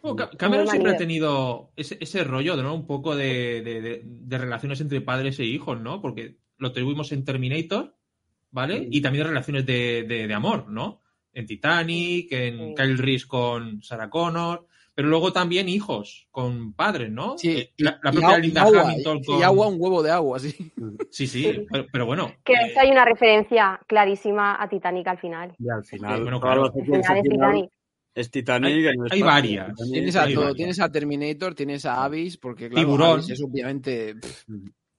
[0.01, 2.74] Bueno, Cameron siempre ha tenido ese, ese rollo, ¿no?
[2.74, 6.01] Un poco de, de- de- de relaciones entre padres e hijos, ¿no?
[6.01, 7.95] Porque lo tuvimos en Terminator,
[8.51, 8.88] ¿vale?
[8.89, 11.01] Y también de relaciones de, de- de amor, ¿no?
[11.34, 12.74] En Titanic, en Sí.
[12.76, 14.68] Kyle Reese con Sarah Connor,
[15.00, 17.38] pero luego también hijos con padres, ¿no?
[17.38, 19.39] Sí, Eh, la, la y propia agua- Linda agua, Hamilton y- con...
[19.39, 20.74] y agua, un huevo de agua, sí.
[21.10, 22.34] Sí, sí, pero, pero bueno.
[22.43, 25.56] Que eh, hay una referencia clarísima a Titanic al final.
[25.58, 26.74] Y al final, bueno, toda claro.
[26.74, 27.72] final es Titanic.
[28.14, 28.88] es Titanic.
[29.12, 29.68] Hay- varias.
[29.70, 30.58] Titanic, Tienes a hay todo, varias.
[30.58, 33.12] tienes a Terminator, tienes a Avis, porque claro, Tiburón.
[33.20, 34.16] Avis es obviamente.
[34.16, 34.50] pff,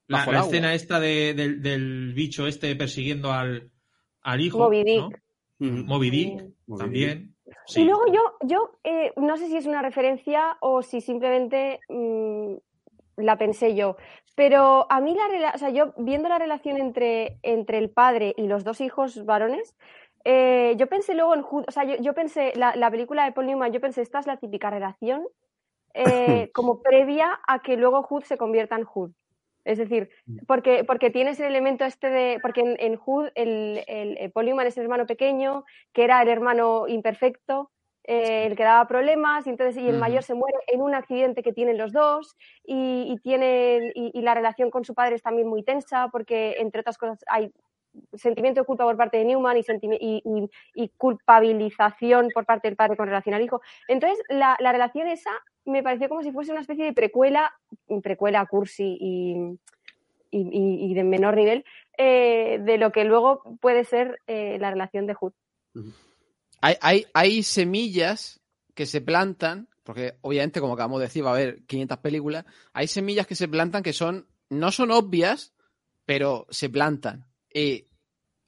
[0.07, 3.69] la, escena esta de- del, del bicho este persiguiendo al,
[4.23, 4.57] al hijo.
[4.57, 4.97] Moby Dick.
[4.97, 5.07] ¿no?
[5.67, 5.85] Ujú.
[5.85, 6.53] Moby Dick Sí.
[6.65, 7.30] Moby también.
[7.71, 7.85] Sí.
[7.85, 12.55] luego yo, yo eh, no sé si es una referencia o si simplemente mm,
[13.17, 13.97] la pensé yo,
[14.35, 18.47] pero a mí la o sea, yo viendo la relación entre, entre el padre y
[18.47, 19.75] los dos hijos varones,
[20.23, 23.31] eh, yo pensé luego en Hood, o sea, yo, yo pensé, la, la película de
[23.31, 25.27] Paul Newman, yo pensé, esta es la típica relación
[25.93, 29.11] eh, como previa a que luego Hood se convierta en Hood.
[29.63, 30.09] Es decir,
[30.47, 32.39] porque, porque tienes el elemento este de.
[32.41, 37.71] Porque en, en Hood el, el, es el hermano pequeño, que era el hermano imperfecto,
[38.03, 41.43] eh, el que daba problemas, y entonces y el mayor se muere en un accidente
[41.43, 45.21] que tienen los dos, y, y tienen, y, y la relación con su padre es
[45.21, 47.51] también muy tensa, porque entre otras cosas hay
[48.13, 49.61] sentimiento de culpa por parte de Newman y,
[49.99, 53.61] y, y- culpabilización por parte del padre con relación al hijo.
[53.87, 55.31] Entonces, la, la relación esa
[55.65, 57.53] me pareció como si fuese una especie de precuela,
[58.01, 61.65] precuela cursi y de menor nivel,
[61.97, 65.33] eh, de lo que luego puede ser eh, la relación de Hood.
[66.61, 68.41] Hay, hay, hay semillas
[68.73, 72.45] que se plantan, porque obviamente, como acabamos de decir, va a haber 500 películas.
[72.73, 75.53] Hay semillas que se plantan que son, no son obvias,
[76.05, 77.25] pero se plantan.
[77.53, 77.87] Y,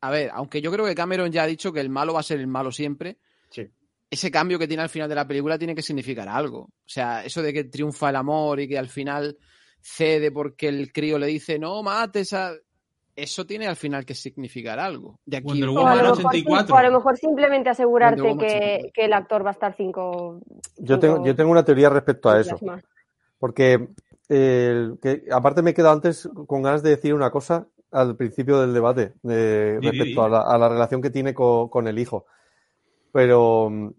[0.02, 2.24] a ver, aunque yo creo que Cameron ya ha dicho que el malo va a
[2.24, 3.18] ser el malo siempre,
[3.50, 3.70] Sí.
[4.10, 6.60] ese cambio que tiene al final de la película tiene que significar algo.
[6.62, 9.38] O sea, eso de que triunfa el amor y que al final
[9.82, 12.54] cede porque el crío le dice, no mates a...
[13.16, 15.20] Eso tiene al final que significar algo.
[15.24, 16.74] De aquí Wonder O a, lo mejor, 84.
[16.74, 18.90] o a lo mejor simplemente asegurarte que, 84.
[18.92, 20.42] que el actor va a estar cinco.
[20.78, 22.58] Yo tengo, yo tengo una teoría respecto a eso.
[23.38, 23.88] Porque,
[24.30, 28.60] eh, que, aparte me he quedado antes con ganas de decir una cosa al principio
[28.60, 32.26] del debate di, respecto a la, a la relación que tiene co- con, el hijo.
[33.12, 33.90] Pero mm,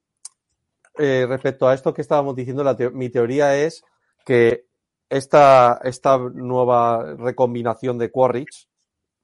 [0.99, 3.85] eh, respecto a esto que estábamos diciendo, la mi teoría es
[4.25, 4.67] que
[5.09, 8.69] esta, esta nueva recombinación de Quaritch,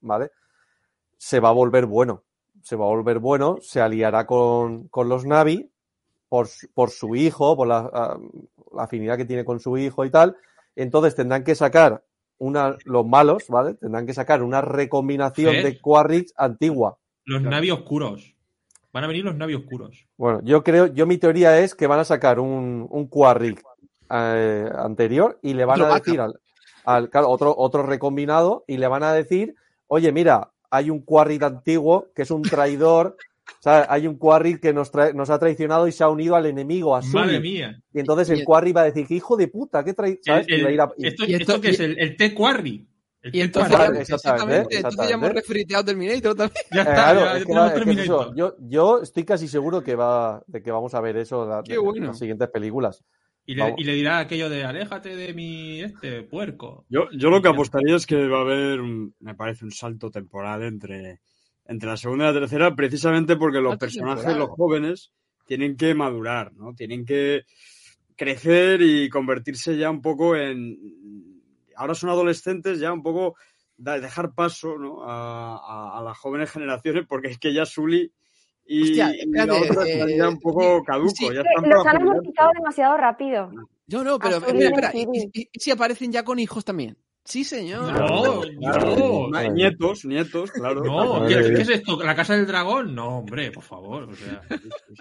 [0.01, 0.31] ¿vale?
[1.19, 2.23] Se va a volver bueno.
[2.63, 5.71] Se va a volver bueno, se aliará con, con los Navi
[6.29, 8.19] por, su- por su hijo, por la,
[8.73, 10.37] la afinidad que tiene con su hijo y tal.
[10.77, 12.05] Entonces tendrán que sacar
[12.41, 13.75] una, los malos, ¿vale?
[13.75, 16.99] Tendrán que sacar una recombinación de Quaritch antigua.
[17.25, 17.57] Los Claro.
[17.57, 18.35] navios oscuros.
[18.93, 20.07] Van a venir los navios oscuros.
[20.17, 23.61] Bueno, yo creo, yo mi teoría es que van a sacar un, un Quaritch
[24.11, 26.35] eh, anterior y le van a decir al,
[26.85, 29.55] al- claro, otro, otro recombinado y le van a decir,
[29.87, 33.17] oye, mira, hay un Quaritch antiguo que es un traidor,
[33.59, 36.37] o sea, hay un Quaritch que nos, trae- nos ha traicionado y se ha unido
[36.37, 37.83] al enemigo, a Madre mía.
[37.93, 40.47] Y entonces el Quarry va a decir que hijo de puta, qué trae, ¿sabes?
[40.49, 42.17] El- Y va a ir a- el- esto, y esto esto- que es el, el
[42.17, 42.87] té quarry.
[43.23, 43.87] El Y entonces, quarry.
[43.89, 46.65] Quarry, exactamente, exactamente, entonces ya hemos refriteado Terminator también.
[46.73, 48.27] Ya Eh, está, claro, ya, es que tenemos va- es que es Terminator.
[48.27, 48.35] eso.
[48.35, 52.07] Yo, yo estoy casi seguro que va, de que vamos a ver eso la- en
[52.07, 53.05] las siguientes películas.
[53.45, 53.81] Y le, Vamos.
[53.81, 56.87] y le dirá aquello de aléjate de mi este puerco.
[56.89, 60.11] Yo, yo lo que apostaría es que va a haber, un- me parece, un salto
[60.11, 61.21] temporal entre,
[61.71, 65.13] entre la segunda y la tercera, precisamente porque los Salto personajes, los jóvenes,
[65.47, 66.75] tienen que madurar, ¿no?
[66.75, 67.43] Tienen que
[68.17, 70.77] crecer y convertirse ya un poco en...
[71.77, 73.37] Ahora son adolescentes, ya un poco
[73.77, 75.03] dejar paso ¿no?
[75.05, 78.13] a, a- a las jóvenes generaciones, porque es que ya Sully
[78.67, 81.25] y, Hostia, y la espérate, otra están eh, ya un poco sí.
[81.35, 83.51] ya están Los han amortizado demasiado rápido.
[83.87, 85.11] No, no, pero Azul espera, y espera.
[85.33, 86.97] ¿Y, y- y si aparecen ya con hijos también?
[87.25, 87.93] Sí, señor.
[87.93, 89.29] No, Claro, no.
[89.29, 90.83] ma- nietos, nietos, claro.
[90.83, 92.03] No, ¿qué, es esto?
[92.03, 92.95] ¿La casa del dragón?
[92.95, 94.05] No, hombre, por favor.
[94.05, 94.41] O sea,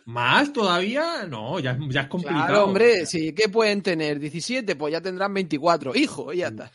[0.05, 1.25] ¿Más todavía?
[1.27, 2.45] No, ya, ya es complicado.
[2.45, 4.19] Claro, hombre, sí, ¿qué pueden tener?
[4.19, 5.95] 17, pues ya tendrán 24.
[5.95, 6.71] Hijo, y ya está.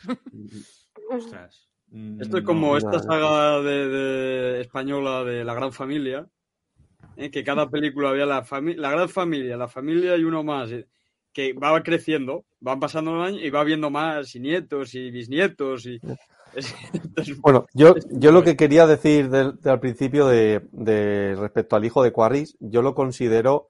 [1.09, 1.67] Ostras.
[1.89, 2.47] Mm, Esto es no.
[2.47, 2.99] como no, esta no.
[2.99, 6.27] saga de, de- española de La Gran Familia,
[7.15, 7.29] ¿eh?
[7.29, 8.45] que cada película había la,
[8.77, 10.71] la Gran Familia, la familia y uno más.
[10.71, 10.87] eh,
[11.35, 15.85] que va creciendo, van pasando los años y va viendo más y nietos y bisnietos
[15.85, 15.99] y...
[16.93, 21.75] Entonces, Bueno, yo, yo lo que quería decir del, del- al principio de, de respecto
[21.75, 23.67] al hijo de Quarris, yo lo considero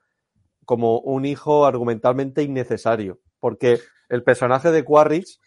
[0.66, 5.40] como un hijo argumentalmente innecesario, porque el personaje de Quarris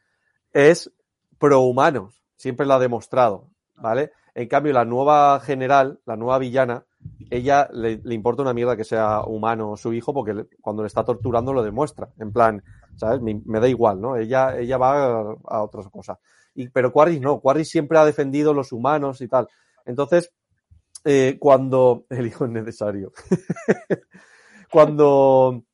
[0.53, 0.93] es
[1.39, 4.11] prohumanos, siempre lo ha demostrado, ¿vale?
[4.35, 6.85] En cambio, la nueva general, la nueva villana,
[7.31, 11.53] ella le, importa una mierda que sea humano su hijo, porque cuando le está torturando
[11.53, 12.63] lo demuestra, en plan,
[12.97, 13.21] ¿sabes?
[13.21, 14.17] Me, da igual, ¿no?
[14.17, 16.19] Ella, ella va a, otras cosas.
[16.73, 19.49] Pero Quarris no, Quarris siempre ha defendido los humanos y tal.
[19.85, 20.33] Entonces,
[21.05, 23.13] eh, cuando el hijo es necesario,
[24.73, 25.65] cuando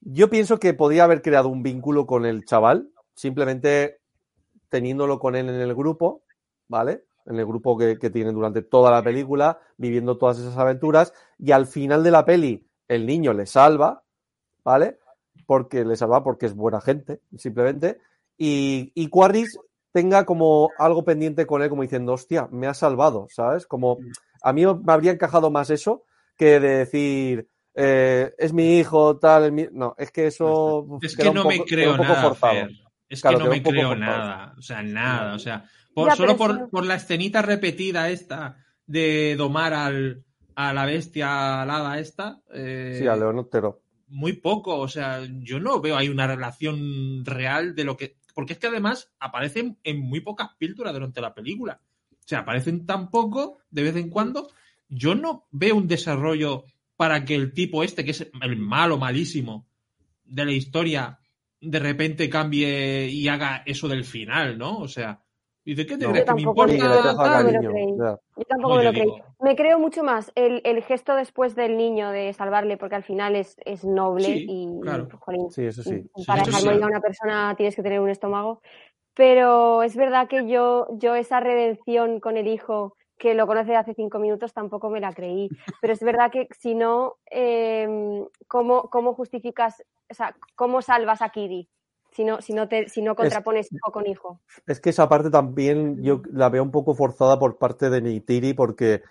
[0.00, 4.00] yo pienso que podía haber creado un vínculo con el chaval, simplemente
[4.68, 6.22] teniéndolo con él en el grupo,
[6.68, 7.04] ¿vale?
[7.28, 11.52] En el grupo que, que tienen durante toda la película, viviendo todas esas aventuras, y
[11.52, 14.02] al final de la peli el niño le salva,
[14.64, 14.98] ¿vale?
[15.46, 17.98] Porque le salva porque es buena gente, simplemente,
[18.36, 19.58] y, y Quarris
[19.92, 23.66] tenga como algo pendiente con él, como diciendo, hostia, me ha salvado, ¿sabes?
[23.66, 23.98] Como
[24.42, 26.04] a mí me habría encajado más eso
[26.36, 29.66] que de decir, eh, es mi hijo, tal, es mi...
[29.72, 32.36] no, es que eso Es que no poco- me creo nada.
[33.08, 34.54] Es que no me creo nada.
[34.58, 35.34] O sea, nada.
[35.34, 35.64] O sea,
[36.02, 40.24] por- Ya, solo por, por la escenita repetida esta de domar al,
[40.54, 42.40] a la bestia alada esta.
[42.52, 43.80] eh, Sí, a León Otero.
[44.08, 44.78] muy poco.
[44.78, 48.16] O sea, yo no veo ahí una relación real de lo que.
[48.34, 51.80] Porque es que además aparecen en muy pocas píldoras durante la película.
[52.12, 54.50] O sea, aparecen tan poco de vez en cuando.
[54.88, 56.64] Yo no veo un desarrollo
[56.96, 59.66] para que el tipo este, que es el malo, malísimo
[60.24, 61.18] de la historia,
[61.60, 64.78] de repente cambie y haga eso del final, ¿no?
[64.78, 65.20] O sea,
[65.68, 66.12] ¿y de qué te No.
[66.12, 66.96] crees Yo que me tampoco importa?
[67.98, 68.18] Ya.
[68.36, 69.22] Yo tampoco No, me yo lo creí.
[69.40, 73.36] Me creo mucho más el, el gesto después del niño de salvarle, porque al final
[73.36, 75.08] es, es noble Sí, y, claro.
[75.20, 76.10] jolín, Sí, eso sí.
[76.16, 76.66] y para dejar sí.
[76.66, 78.62] morir a una persona tienes que tener un estómago.
[79.14, 83.76] Pero es verdad que yo, yo esa redención con el hijo, que lo conoce de
[83.76, 85.50] hace cinco minutos, tampoco me la creí.
[85.82, 91.28] Pero es verdad que si no, eh, ¿cómo, ¿cómo justificas, o sea, cómo salvas a
[91.28, 91.68] Kiri?
[92.18, 94.40] Si no, si no, te, si no contrapones hijo con hijo.
[94.66, 98.54] Es que esa parte también yo la veo un poco forzada por parte de Neytiri
[98.54, 99.02] porque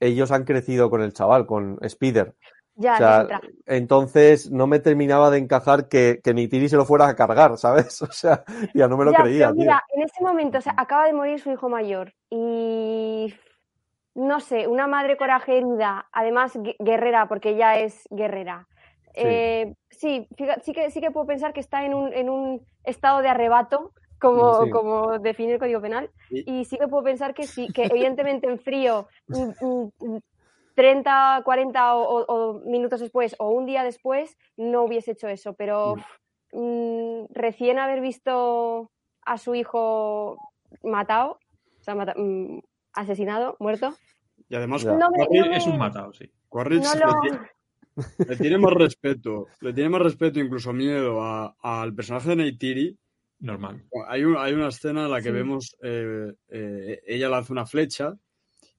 [0.00, 2.34] ellos han crecido con el chaval, con Spider.
[2.76, 7.06] Ya, O sea, entonces no me terminaba de encajar que, que Neytiri se lo fuera
[7.06, 8.00] a cargar, ¿sabes?
[8.00, 8.44] O sea,
[8.74, 9.64] ya no me lo Ya, creía, pero tío.
[9.64, 13.34] mira, en ese momento o sea, acaba de morir su hijo mayor y
[14.14, 18.68] no sé, una madre coraje herida, además gue- guerrera, porque ella es guerrera.
[19.14, 19.22] Sí.
[19.26, 22.66] Eh, sí, fíjate, sí que sí que puedo pensar que está en un, en un
[22.84, 24.70] estado de arrebato, como, Sí.
[24.70, 28.48] como define el Código Penal, Y- y sí que puedo pensar que sí, que evidentemente
[28.48, 30.18] en frío, mm, mm, mm,
[30.74, 35.54] 30, 40 o, o- o minutos después o un día después, no hubiese hecho eso,
[35.54, 35.94] pero
[36.52, 38.90] mm, recién haber visto
[39.24, 40.36] a su hijo
[40.82, 41.32] matado,
[41.80, 42.60] o sea, mata- mm,
[42.94, 43.94] asesinado, muerto,
[44.48, 44.92] y además, Ya.
[44.92, 46.30] no me, no me- Es un matado, sí.
[46.48, 47.40] Quaritch no lo-
[48.28, 52.96] le tiene más respeto, le tiene más respeto, incluso miedo a- al personaje de Neytiri.
[53.40, 53.84] Normal.
[54.08, 55.34] Hay, un- hay una escena en la que Sí.
[55.34, 58.14] vemos, eh, eh, ella lanza una flecha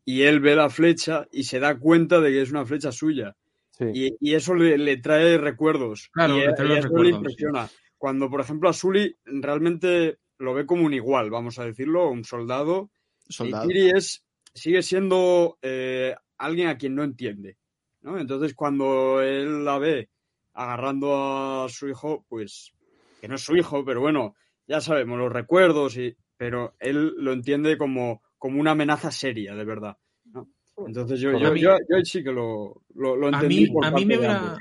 [0.04, 3.36] y él ve la flecha y se da cuenta de que es una flecha suya.
[3.72, 3.86] Sí.
[3.94, 6.10] Y, y eso le, le trae recuerdos.
[6.14, 7.70] Claro, y, le trae y los eso recuerdos, le impresiona.
[7.98, 12.24] Cuando, por ejemplo, a Sully realmente lo ve como un igual, vamos a decirlo, un
[12.24, 12.90] soldado.
[13.28, 13.66] Soldado.
[13.66, 17.58] Y Kiri es, sigue siendo eh, alguien a quien no entiende.
[18.06, 18.18] ¿No?
[18.20, 20.10] Entonces, cuando él la ve
[20.54, 22.72] agarrando a su hijo, pues,
[23.20, 24.36] que no es su hijo, pero bueno,
[24.68, 29.66] ya sabemos, los recuerdos, y, pero él lo entiende como, como una amenaza seria, de
[29.66, 29.98] verdad.
[30.26, 30.48] ¿no?
[30.88, 33.62] Entonces, yo, yo, A mí- yo, yo sí que lo, lo, lo A entendí.
[33.62, 34.56] mí, por a, mí me hubiera,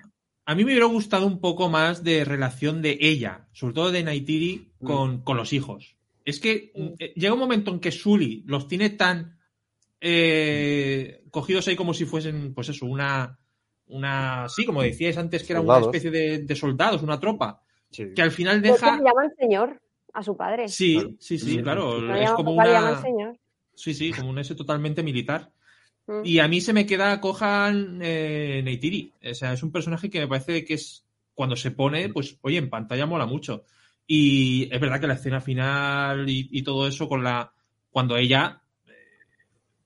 [0.46, 4.02] a mí me hubiera gustado un poco más de relación de ella, sobre todo de
[4.02, 4.86] Naitiri, Mm.
[4.86, 5.96] con, con los hijos.
[6.24, 9.38] Es que eh, llega un momento en que Sully los tiene tan
[10.00, 13.38] eh, cogidos ahí como si fuesen, pues eso, una,
[13.86, 18.06] una, sí, como decíais antes, que era una especie de, de soldados, una tropa, Sí.
[18.14, 18.96] que al final ¿Por qué deja...
[18.96, 19.80] le llaman señor
[20.12, 20.68] a su padre?
[20.68, 21.10] Sí, Claro.
[21.20, 22.14] sí, sí, claro.
[22.16, 23.00] Es como papá una...
[23.02, 23.38] señor.
[23.76, 25.52] Sí, sí, como un ese totalmente militar.
[26.06, 26.20] Mm.
[26.24, 29.12] Y a mí se me queda cojan eh, Neytiri.
[29.30, 31.04] O sea, es un personaje que me parece que es.
[31.34, 33.64] Cuando se pone, pues, oye, en pantalla mola mucho.
[34.06, 37.52] Y es verdad que la escena final y, y todo eso con la.
[37.90, 38.60] Cuando ella.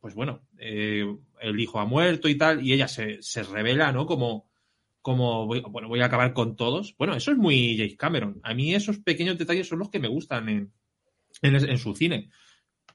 [0.01, 1.05] Pues bueno, eh,
[1.41, 4.07] el hijo ha muerto y tal, y ella se, se revela, ¿no?
[4.07, 4.49] Como.
[5.01, 6.95] Como, voy, bueno, voy a acabar con todos.
[6.99, 8.41] Bueno, eso es muy James Cameron.
[8.43, 10.73] A mí esos pequeños detalles son los que me gustan en,
[11.41, 12.29] en, en su cine.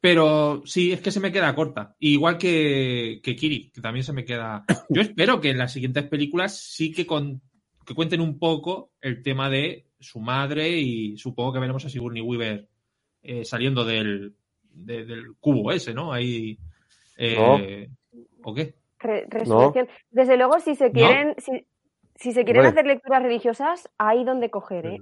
[0.01, 1.95] Pero sí, es que se me queda corta.
[1.99, 4.65] Igual que, que Kiri, que también se me queda.
[4.89, 7.41] Yo espero que en las siguientes películas sí que con-
[7.85, 12.21] que cuenten un poco el tema de su madre y supongo que veremos a Sigourney
[12.21, 12.67] Weaver
[13.23, 14.35] eh, saliendo del,
[14.71, 16.11] de- del cubo ese, ¿no?
[16.13, 16.59] Ahí.
[17.17, 17.89] Eh,
[18.43, 18.75] ¿O qué?
[18.99, 19.87] Re- resurrección.
[20.11, 21.65] Desde luego, si se quieren, si,
[22.15, 22.69] si se quieren Hombre.
[22.79, 25.01] hacer lecturas religiosas, hay donde coger, ¿eh?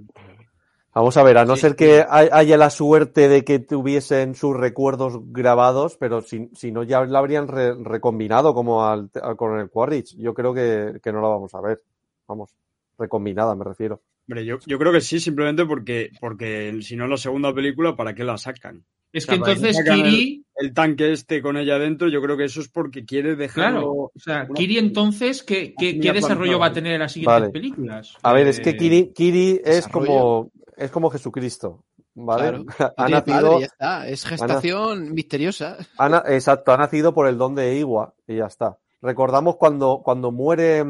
[0.94, 4.34] Vamos a ver, a no Sí, ser que hay- haya la suerte de que tuviesen
[4.34, 9.36] sus recuerdos grabados, pero si, si no ya la habrían re- recombinado como al, al
[9.36, 10.16] coronel Quaritch.
[10.18, 11.80] Yo creo que, que no la vamos a ver.
[12.28, 12.54] Vamos,
[12.98, 14.02] recombinada me refiero.
[14.28, 18.14] Hombre, yo, yo creo que sí, simplemente porque, porque si no la segunda película, ¿para
[18.14, 18.84] qué la sacan?
[19.12, 20.38] Es O que sea, entonces el- Kiri.
[20.54, 23.80] El tanque este con ella dentro, yo creo que eso es porque quiere dejarlo.
[23.80, 27.12] Claro, o sea, una- Kiri entonces, ¿qué, qué, qué desarrollo va a tener en las
[27.12, 27.50] siguientes Vale.
[27.52, 28.14] películas?
[28.22, 31.82] A ver, es que Eh, Kiri, Kiri es como, es como Jesucristo,
[32.14, 32.64] ¿vale?
[32.64, 32.64] Claro.
[32.96, 34.08] ha nacido, padre, ya está.
[34.08, 35.78] Es gestación misteriosa.
[35.98, 38.76] ha exacto, ha nacido por el don de Iwa y ya está.
[39.00, 40.84] Recordamos cuando, cuando muere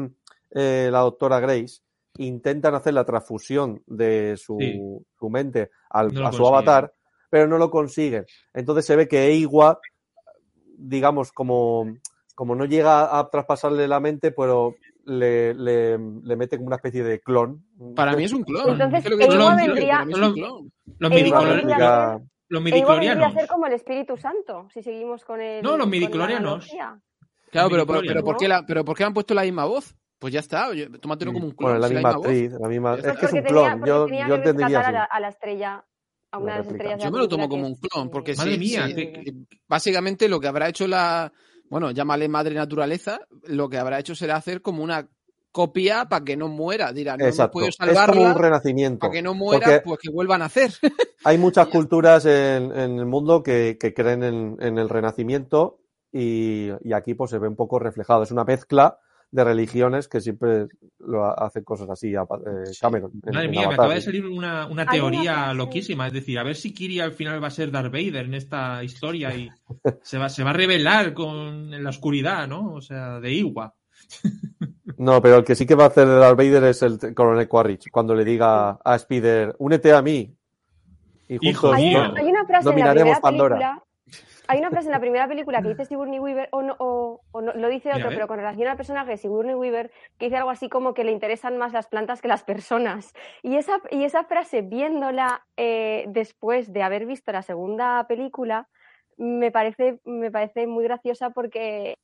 [0.51, 1.79] eh, la doctora Grace,
[2.17, 4.79] intentan hacer la transfusión de su, Sí.
[5.17, 6.93] su mente al- No a su avatar,
[7.33, 8.27] pero no lo consiguen.
[8.53, 9.79] Entonces se ve que Iwa,
[10.77, 11.97] digamos, como,
[12.35, 14.75] como no llega a traspasarle la mente, pero
[15.05, 17.65] le, le, le mete como una especie de clon.
[17.95, 18.79] Para mí es un clon.
[18.79, 20.05] Entonces, Ewa vendría-.
[20.05, 20.35] Los,
[22.61, 25.63] midiclorianos- a ser como el Espíritu Santo, si seguimos con el.
[25.63, 26.69] No, los la midiclorianos.
[27.49, 29.95] Claro, pero, pero, ¿por qué la, pero ¿por qué han puesto la misma voz?
[30.19, 30.67] Pues ya está,
[31.01, 31.71] tómatelo como un clon.
[31.71, 32.27] Bueno, la si misma voz.
[32.27, 32.93] actriz, la misma.
[32.93, 33.47] Es que es Porque un tenía,
[33.79, 33.85] clon.
[33.87, 35.83] Yo, yo entendería la, a la estrella,
[36.33, 36.83] a una La de las réplica.
[36.83, 38.95] estrellas de Yo me lo tomo como un clon, eh, porque Madre sí, mía, sí,
[38.95, 39.33] qué- eh,
[39.67, 41.31] básicamente lo que habrá hecho la,
[41.69, 45.07] bueno, llámale madre naturaleza, lo que habrá hecho será hacer como una
[45.51, 46.91] copia para que no muera.
[46.91, 47.53] Dirá, no Exacto.
[47.53, 48.99] podido Es como un salvarla, renacimiento.
[48.99, 50.71] para que no muera, Porque- pues que vuelvan a hacer.
[51.23, 55.79] Hay muchas culturas en, en el mundo que, que creen en, en el renacimiento
[56.11, 58.23] y, y aquí pues se ve un poco reflejado.
[58.23, 58.97] Es una mezcla
[59.33, 60.67] de religiones que siempre
[60.99, 63.11] lo ha- hacen cosas así a eh, Cameron.
[63.25, 66.05] en- Madre en mía, me acaba de salir una, una teoría loquísima.
[66.07, 68.83] Es decir, a ver si Kiri al final va a ser Darth Vader en esta
[68.83, 69.49] historia y
[70.03, 72.73] se va, se va a revelar con, en la oscuridad, ¿no?
[72.73, 73.73] O sea, de Iwa.
[74.97, 77.47] No, pero el que sí que va a hacer de Darth Vader es el coronel
[77.47, 80.33] Quaritch cuando le diga a Spider, únete a mí.
[81.27, 81.99] Y Hijo juntos Hay mío.
[82.11, 83.55] una, hay una frase en la dominaremos primera Pandora.
[83.57, 83.83] película.
[84.47, 87.41] Hay una frase en la primera película que dice Sigourney Weaver, o, no, o, o
[87.41, 90.49] no- lo dice otro, pero con relación al personaje de Sigourney Weaver, que dice algo
[90.49, 93.13] así como que le interesan más las plantas que las personas.
[93.41, 98.67] Y esa, y esa frase, viéndola eh, después de haber visto la segunda película,
[99.17, 101.97] me parece, me parece muy graciosa porque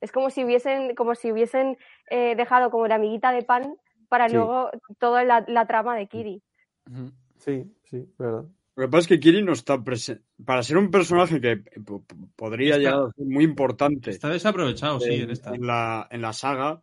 [0.00, 1.76] es como si hubiesen, como si hubiesen
[2.10, 3.76] eh, dejado como la amiguita de pan
[4.08, 4.34] para Sí.
[4.34, 6.42] luego toda la, la trama de Kiri.
[6.90, 7.12] Ujú.
[7.38, 8.44] Sí, sí, verdad.
[8.74, 10.22] Lo que pasa es que Kiri no está presente.
[10.44, 14.28] Para ser un personaje que po- po- podría Está- llegar a ser muy importante Está
[14.30, 15.54] desaprovechado, sí, en en, esta.
[15.54, 16.82] en la, en la saga,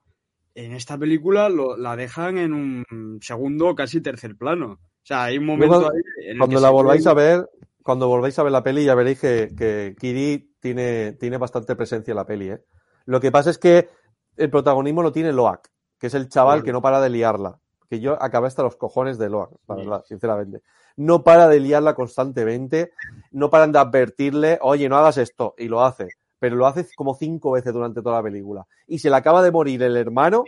[0.53, 4.73] en esta película lo- la dejan en un segundo, casi tercer plano.
[4.73, 4.79] O
[5.09, 7.49] sea, hay un momento cuando- ahí en el Cuando que la volváis ve- a ver,
[7.81, 12.11] cuando volváis a ver la peli, ya veréis que, que Kiri tiene, tiene bastante presencia
[12.11, 12.59] en la peli, ¿eh?
[13.05, 13.89] Lo que pasa es que
[14.37, 16.65] el protagonismo lo tiene Loak, que es el chaval Claro.
[16.65, 17.59] que no para de liarla.
[17.89, 19.81] Que yo acabé hasta los cojones de Loak, la Sí.
[19.81, 20.61] verdad, sinceramente.
[20.99, 22.91] No para de liarla constantemente,
[23.31, 26.09] no paran de advertirle, oye, no hagas esto, y lo hace.
[26.39, 28.67] Pero lo hace como cinco veces durante toda la película.
[28.85, 30.43] Y se le acaba de morir el hermano,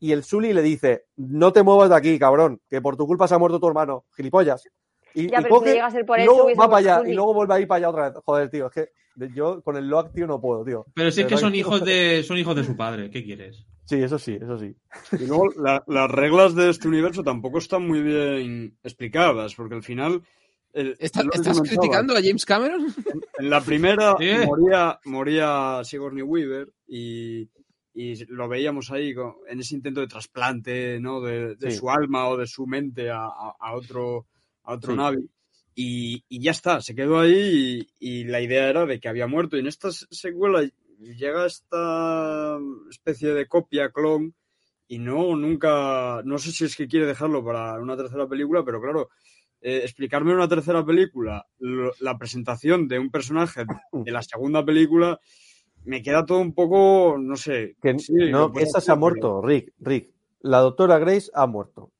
[0.00, 3.28] y el Sully le dice, no te muevas de aquí, cabrón, que por tu culpa
[3.28, 4.64] se ha muerto tu hermano, gilipollas.
[5.14, 6.78] Y, Ya, y pero si coge, llega a ser por y eso, luego va para
[6.78, 7.12] allá, Sully.
[7.12, 8.18] y luego vuelve a ir para allá otra vez.
[8.24, 8.88] Joder, tío, es que
[9.34, 10.84] yo con el Loak, tío, no puedo, tío.
[10.94, 13.64] Pero si es que son hijos de, son hijos de su padre, ¿qué quieres?
[13.86, 14.74] Sí, eso sí, eso sí.
[15.12, 19.82] Y luego la- las reglas de este universo tampoco están muy bien explicadas, porque al
[19.82, 20.22] final.
[20.72, 22.86] el- ¿Está- ¿Estás criticando a James Cameron?
[23.38, 24.44] En la primera Eh.
[24.46, 27.48] moría, moría Sigourney Weaver y,
[27.94, 31.22] y lo veíamos ahí con- en ese intento de trasplante ¿no?
[31.22, 31.78] de, de Sí.
[31.78, 34.26] su alma o de su mente a, a- a otro,
[34.64, 34.98] a otro Sí.
[34.98, 35.30] Navi.
[35.74, 39.26] Y, y ya está, se quedó ahí y, y la idea era de que había
[39.26, 39.56] muerto.
[39.56, 40.62] Y en esta secuela
[40.98, 42.58] llega esta
[42.90, 44.34] especie de copia, clon,
[44.88, 48.80] y no, nunca, no sé si es que quiere dejarlo para una tercera película, pero
[48.80, 49.08] claro,
[49.60, 55.18] eh, explicarme una tercera película lo- la presentación de un personaje de la segunda película,
[55.84, 57.76] me queda todo un poco, no sé.
[57.80, 60.12] Que sí, no, esa se ha muerto, Rick, Rick.
[60.40, 61.92] La doctora Grace ha muerto.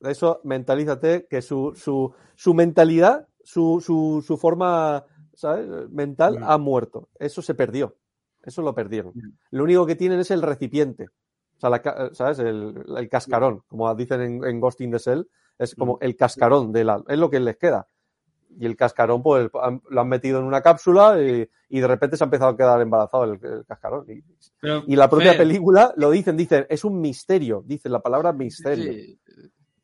[0.00, 5.04] Eso, mentalízate que su, su, su mentalidad, su, su, su forma
[5.34, 5.66] ¿sabes?
[5.90, 7.08] mental ha muerto.
[7.18, 7.96] Eso se perdió.
[8.44, 9.12] Eso lo perdieron.
[9.50, 11.06] Lo único que tienen es el recipiente.
[11.56, 12.38] O sea, la ¿sabes?
[12.40, 15.98] El, el cascarón, como dicen en, en Ghost in the Shell, es como Mm.
[16.04, 17.02] el cascarón de la.
[17.08, 17.86] Es lo que les queda.
[18.56, 19.48] y el cascarón pues
[19.90, 22.80] lo han metido en una cápsula y, y de repente se ha empezado a quedar
[22.80, 24.04] embarazado el, el cascarón.
[24.08, 24.22] Y,
[24.60, 28.32] Pero, y la propia Fer, película lo dicen, dicen, es un misterio, dicen la palabra
[28.32, 28.92] misterio.
[28.92, 29.18] Sí.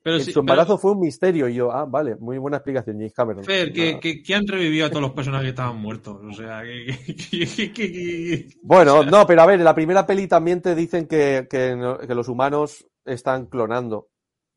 [0.02, 2.96] Pero sí, su embarazo pero, fue un misterio y yo, ah, vale, muy buena explicación,
[2.96, 3.44] James Cameron.
[3.44, 6.18] Fer, que, que, que han revivido a todos los personajes que estaban muertos.
[6.24, 6.86] O sea, que.
[7.06, 10.74] que- que- que- que- Bueno, no, pero a ver, en la primera peli también te
[10.74, 14.08] dicen que, que los humanos están clonando.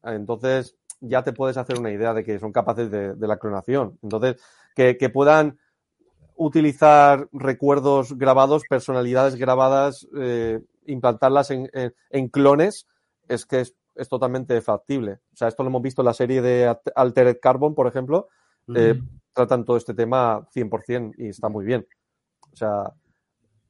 [0.03, 3.97] Entonces, ya te puedes hacer una idea de que son capaces de, de la clonación.
[4.01, 4.41] Entonces,
[4.75, 5.57] que, que puedan
[6.35, 12.87] utilizar recuerdos grabados, personalidades grabadas, eh, implantarlas en, en- en clones,
[13.27, 15.19] es que es, es totalmente factible.
[15.33, 18.27] O sea, esto lo hemos visto en la serie de Alt- Altered Carbon, por ejemplo.
[18.75, 18.93] eh,
[19.33, 21.87] tratan todo este tema 100% y está muy bien.
[22.51, 22.93] O sea,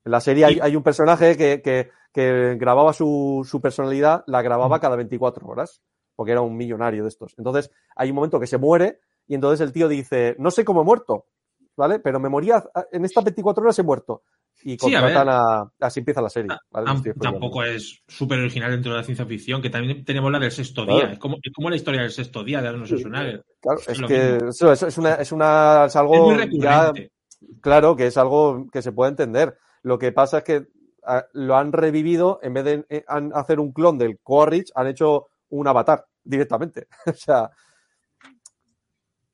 [0.05, 4.41] en la serie hay, hay un personaje que, que- que grababa su, su personalidad, la
[4.43, 5.81] grababa cada 24 horas,
[6.15, 7.33] porque era un millonario de estos.
[7.39, 10.81] Entonces, hay un momento que se muere y entonces el tío dice, no sé cómo
[10.81, 11.25] he muerto,
[11.75, 11.97] ¿vale?
[11.99, 14.21] Pero me moría, en estas 24 horas he muerto.
[14.61, 16.49] Y Sí, a contratan a, Así empieza la serie.
[16.67, 17.13] spoileando.
[17.21, 20.85] tampoco es súper original dentro de la ciencia ficción, que también tenemos la del sexto
[20.85, 20.99] Claro.
[20.99, 21.11] día.
[21.13, 23.43] Es como, es como la historia del sexto día de Arnold Schwarzenegger.
[23.61, 26.85] Claro, es es que eso, eso es, una, es, una, es Es algo muy ya
[26.91, 27.11] recurrente.
[27.61, 29.57] Claro, que es algo que se puede entender.
[29.81, 30.67] Lo que pasa es que
[31.05, 34.87] ah, lo han revivido, en vez de eh, han- hacer un clon del Quaritch, han
[34.87, 36.87] hecho un avatar directamente.
[37.05, 37.49] o sea,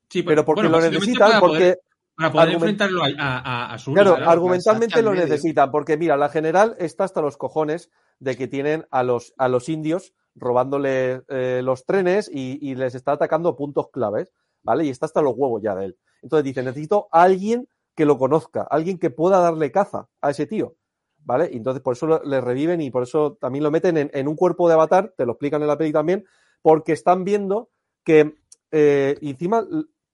[0.08, 1.78] Sí, pero porque bueno, lo necesitan, porque, poder,
[2.20, 6.16] para poder argument- enfrentarlo a, a, a Sully, claro, argumentalmente al lo necesitan, porque mira,
[6.16, 11.22] la general está hasta los cojones de que tienen a los, a los indios robándole
[11.28, 14.32] eh, los trenes y, y les está atacando puntos claves,
[14.62, 14.84] ¿vale?
[14.84, 15.98] Y está hasta los huevos ya de él.
[16.22, 20.46] Entonces dice, necesito a alguien que lo conozca, alguien que pueda darle caza a ese
[20.46, 20.76] tío,
[21.24, 21.48] ¿vale?
[21.52, 24.28] Y entonces por eso lo- le reviven y por eso también lo meten en, en
[24.28, 26.24] un cuerpo de avatar, te lo explican en la peli también,
[26.62, 27.70] porque están viendo
[28.04, 28.34] que
[28.70, 29.66] eh, encima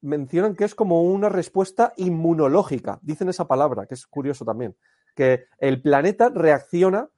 [0.07, 4.77] mencionan que es como una respuesta inmunológica, dicen esa palabra, que es curioso también,
[5.15, 7.09] que el planeta reacciona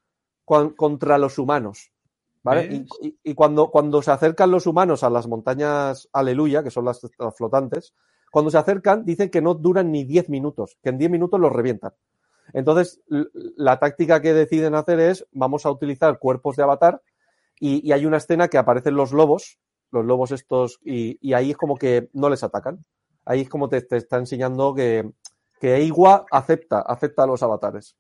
[0.44, 1.92] contra los humanos.
[2.42, 2.64] ¿Vale?
[2.66, 2.88] Y, ¿Ves?
[3.02, 7.00] y- y cuando, cuando se acercan los humanos a las montañas Aleluya, que son las,
[7.18, 7.92] las flotantes,
[8.30, 11.52] cuando se acercan dicen que no duran ni 10 minutos, que en 10 minutos los
[11.52, 11.92] revientan.
[12.54, 17.02] Entonces, la táctica que deciden hacer es, vamos a utilizar cuerpos de avatar
[17.60, 19.58] y, y hay una escena que aparecen los lobos,
[19.90, 22.84] los lobos estos, y, y ahí es como que no les atacan.
[23.24, 25.10] Ahí es como te, te está enseñando que,
[25.60, 27.96] que Eiwa acepta, acepta a los avatares.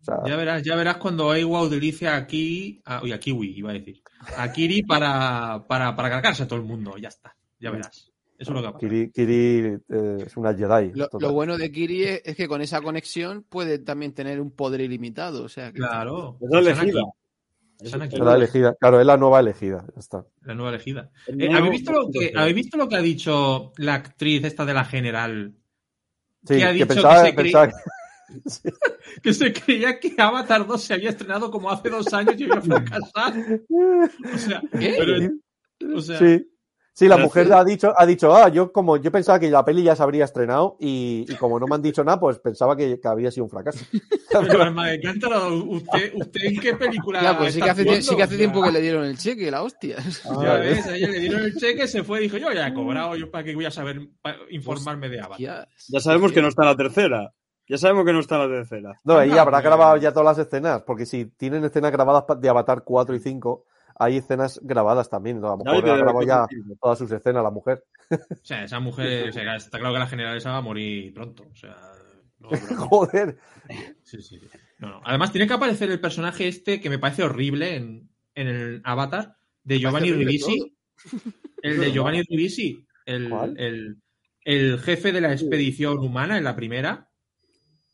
[0.00, 3.58] O sea, Ya verás, ya verás cuando Aiwa utilice a Kiri, a, uy, a Kiwi,
[3.58, 4.02] iba a decir,
[4.38, 6.96] a Kiri para, para, para cargarse a todo el mundo.
[6.96, 8.10] Ya está, ya verás.
[8.38, 8.88] Eso es lo que va a pasar.
[8.88, 10.92] Kiri, Kiri, eh, es una Jedi.
[10.94, 14.80] Lo, bueno de Kiri es, es que con esa conexión puede también tener un poder
[14.80, 15.44] ilimitado.
[15.44, 16.38] O sea, que- Claro.
[16.40, 17.02] Es la elegida.
[17.80, 18.16] Sanaki, Es- Sanaki.
[18.16, 18.74] Es la elegida.
[18.80, 19.84] Claro, es la nueva elegida.
[19.94, 20.24] Ya está.
[20.42, 21.10] la nueva elegida.
[21.26, 24.64] el Eh, ¿habéis, visto lo que, ¿Habéis visto lo que ha dicho la actriz esta
[24.64, 25.54] de la general?
[26.46, 27.72] Sí, Que ha que dicho pensaba, que se pensaba
[29.22, 32.60] Que se creía que Avatar 2 se había estrenado como hace dos años y había
[32.60, 33.34] fracasado.
[34.34, 34.94] O sea, ¿Qué?
[34.98, 36.49] pero- o sea, Sí.
[37.00, 37.52] Sí, la mujer sí.
[37.54, 40.26] ha dicho, ha dicho, ah, yo como yo pensaba que la peli ya se habría
[40.26, 43.44] estrenado y, y como no me han dicho nada, pues pensaba que, que habría sido
[43.44, 43.82] un fracaso.
[44.30, 48.26] pero de cántaro, ¿usted, ¿usted en qué película Ya, pues sí que, hace, sí que
[48.26, 49.96] tiempo que le dieron el cheque, la hostia.
[50.42, 52.74] Ya ves, a ella le dieron el cheque, se fue y dijo, yo ya he
[52.74, 54.06] cobrado, yo para qué voy a saber
[54.50, 55.68] informarme de Avatar.
[55.88, 57.32] Ya sabemos que no está en la tercera.
[57.66, 59.00] Ya sabemos que no está en la tercera.
[59.04, 62.82] No, ella habrá grabado ya todas las escenas, porque si tienen escenas grabadas de Avatar
[62.84, 63.64] 4 y 5,
[64.00, 65.36] hay escenas grabadas tammén.
[65.44, 66.46] A lo mejor ha grabado ya
[66.80, 67.84] todas sus escenas la mujer.
[68.10, 71.14] O sea, esa mujer, o sea, está claro que la general esa va a morir
[71.14, 71.44] pronto.
[71.48, 71.76] O sea,
[72.40, 72.48] no,
[72.88, 73.36] Joder.
[74.02, 74.40] Sí, sí.
[74.78, 75.00] No, no.
[75.04, 79.36] Además, tiene que aparecer el personaje este que me parece horrible en, en el Avatar
[79.62, 80.76] de Giovanni Ribisi.
[81.62, 83.96] El de Giovanni Ribisi, el, el,
[84.44, 87.08] el jefe de la expedición humana en la primera.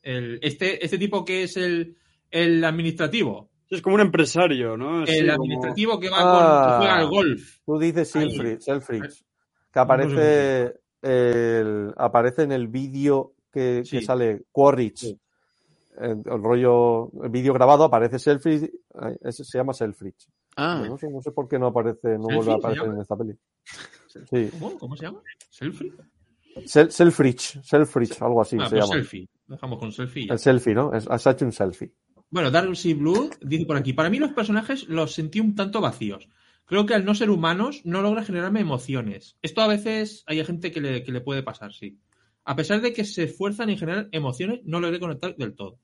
[0.02, 1.96] El, este, este tipo que es el,
[2.30, 3.50] el administrativo.
[3.68, 5.02] Es como un empresario, ¿no?
[5.02, 6.62] Así el como- administrativo que va Ah.
[6.62, 7.58] con, que juega al golf.
[7.66, 8.10] Tú dices.
[8.10, 9.24] Selfridge, Selfridge,
[9.72, 14.98] que aparece, el, aparece en el vídeo que, sale Quaritch.
[14.98, 15.20] Sí.
[15.98, 18.70] El, el rollo, el vídeo grabado aparece Selfridge,
[19.22, 20.28] ese se llama Selfridge.
[20.56, 23.00] Ah, No sé, no sé por qué no aparece, no ¿Selfridge vuelve a aparecer en
[23.00, 23.32] esta peli.
[24.30, 24.78] Sí, ¿Cómo?
[24.78, 25.20] ¿Cómo se llama?
[25.50, 25.92] ¿Selfie?
[26.64, 28.94] Sel- Selfridge, Selfridge, algo así Ah, se pues llama.
[28.94, 29.28] selfie.
[29.46, 30.26] Dejamos con selfie.
[30.26, 30.94] ya El selfie, ¿no?
[30.94, 31.92] Es, has hecho un selfie.
[32.30, 36.28] Bueno, Darcy Blue dice por aquí, para mí los personajes los sentí un tanto vacíos.
[36.64, 39.36] Creo que al no ser humanos no logra generarme emociones.
[39.42, 41.98] Esto a veces hay gente que le, que le puede pasar, sí.
[42.44, 45.78] A pesar de que se esfuerzan en generar emociones, no logré conectar del todo.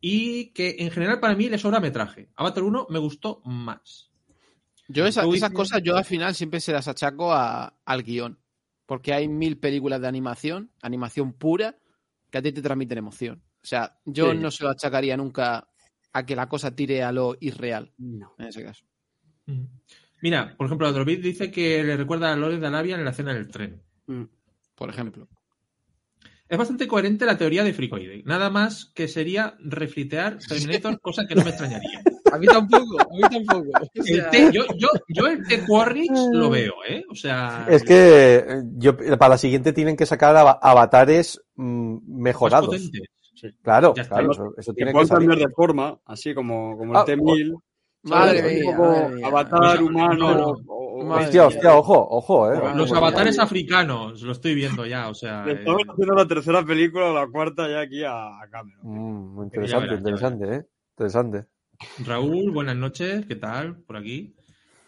[0.00, 2.28] Y que en general para mí le sobra metraje.
[2.36, 4.10] Avatar 1 me gustó más.
[4.86, 8.38] yo esa- esas cosas yo al final siempre se las achaco a- al guion.
[8.86, 11.78] porque hay mil películas de animación, animación pura,
[12.30, 13.42] que a ti te transmiten emoción.
[13.64, 14.38] O sea, yo Sí.
[14.38, 15.66] no se lo achacaría nunca
[16.12, 18.34] a que la cosa tire a lo irreal, No.
[18.38, 18.84] en ese caso.
[19.46, 19.64] Mm.
[20.22, 23.32] Mira, por ejemplo, Adrobit dice que le recuerda a Lawrence de Arabia en la escena
[23.34, 23.82] del tren.
[24.06, 24.24] Mm.
[24.74, 25.28] Por ejemplo.
[26.46, 28.22] Es bastante coherente la teoría de Fricoide.
[28.26, 32.02] Nada más que sería reflitear Terminator, cosa que no me extrañaría.
[32.32, 33.70] A mí tampoco, a mí tampoco.
[33.98, 35.64] O El yo, yo, yo el T
[36.32, 37.02] lo veo, ¿eh?
[37.10, 41.92] O sea, Es que eh, yo, para la siguiente tienen que sacar ava- avatares mm,
[41.94, 42.90] más mejorados.
[43.62, 47.54] Claro, claro, eso, eso tiene que cambiar de forma, así como, como el Ah, T-1000.
[48.04, 48.54] Madre ¿sabes?
[48.60, 49.26] mía, Un poco madre mía.
[49.28, 50.52] Avatar humano.
[50.66, 51.46] o- o- Hostia, mía.
[51.46, 52.60] hostia, ojo, ojo, eh.
[52.76, 52.98] Los Ojo.
[52.98, 55.44] avatares africanos, lo estoy viendo ya, o sea.
[55.48, 58.80] eh, Estamos haciendo la tercera película o la cuarta ya aquí a, a Cameron.
[58.82, 60.62] Mm, interesante, verás, interesante, eh.
[60.96, 61.46] Interesante.
[62.04, 63.78] Raúl, buenas noches, ¿qué tal?
[63.82, 64.34] Por aquí.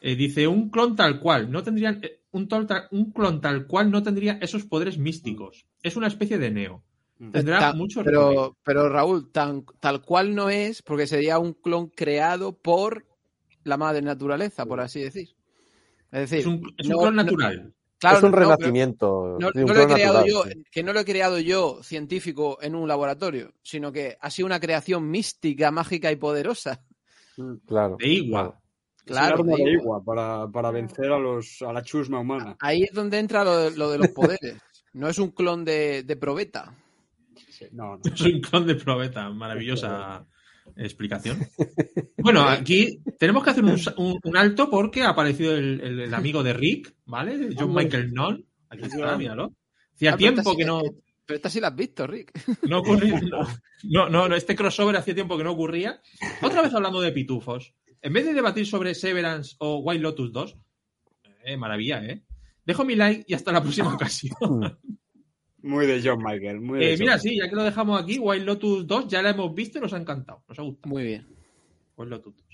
[0.01, 2.01] Eh, dice, un clon tal cual, no tendrían.
[2.03, 5.65] eh, Un, tol- un clon tal cual no tendría esos poderes místicos.
[5.83, 6.83] Es una especie de Neo.
[7.33, 11.89] Tendrá Ta- mucho pero, pero Raúl, tan, tal cual no es, porque sería un clon
[11.89, 13.07] creado por
[13.65, 15.31] la madre naturaleza, por así decir.
[16.13, 17.75] Es decir, Es un, es un no- clon no- natural.
[17.99, 19.37] claro, es un no, renacimiento.
[19.41, 20.65] No, sí, un no lo he clon creado natural, yo, sí.
[20.71, 24.61] que no lo he creado yo científico en un laboratorio, sino que ha sido una
[24.61, 26.83] creación mística, mágica y poderosa.
[27.67, 27.97] Claro.
[27.99, 28.61] De Igua.
[29.07, 29.71] Claro, de.
[29.73, 32.57] Igua para, para vencer a, los, a la chusma humana.
[32.61, 34.57] Ahí es donde entra lo de, lo de los poderes.
[34.93, 36.75] No es un clon de, de probeta.
[37.59, 38.01] Sí, No, no.
[38.15, 39.31] Es un clon de probeta.
[39.31, 40.27] Maravillosa
[40.77, 41.39] explicación.
[42.19, 46.15] Bueno, aquí tenemos que hacer un, un- un alto porque ha aparecido el, el- el
[46.15, 47.51] amigo de Rick, ¿vale?
[47.57, 48.45] John Michael Nunn.
[48.69, 49.53] Aquí está, míralo.
[49.95, 50.83] Hacía Ah, tiempo sí- que no,
[51.25, 52.33] Pero esta sí la has visto, Rick.
[52.69, 53.21] no ocurría.
[53.85, 56.01] No, no, no, este crossover hacía tiempo que no ocurría.
[56.43, 57.73] Otra vez hablando de pitufos.
[58.03, 60.57] En vez de debatir sobre Severance o White Lotus 2,
[61.45, 62.25] eh, maravilla, ¿eh?
[62.65, 64.79] Dejo mi like y hasta la próxima ocasión.
[65.63, 66.61] Muy de John Michael.
[66.61, 67.21] Muy de Eh, mira, John.
[67.21, 69.93] sí, ya que lo dejamos aquí, White Lotus 2 ya la hemos visto y nos
[69.93, 70.43] ha encantado.
[70.49, 70.89] Nos ha gustado.
[70.95, 71.27] Muy bien.
[71.97, 72.47] White Lotus 2.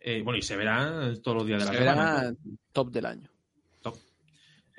[0.00, 2.14] Eh, bueno, y se verá todos los días de la Se semana.
[2.20, 2.34] verá
[2.72, 3.28] top del año.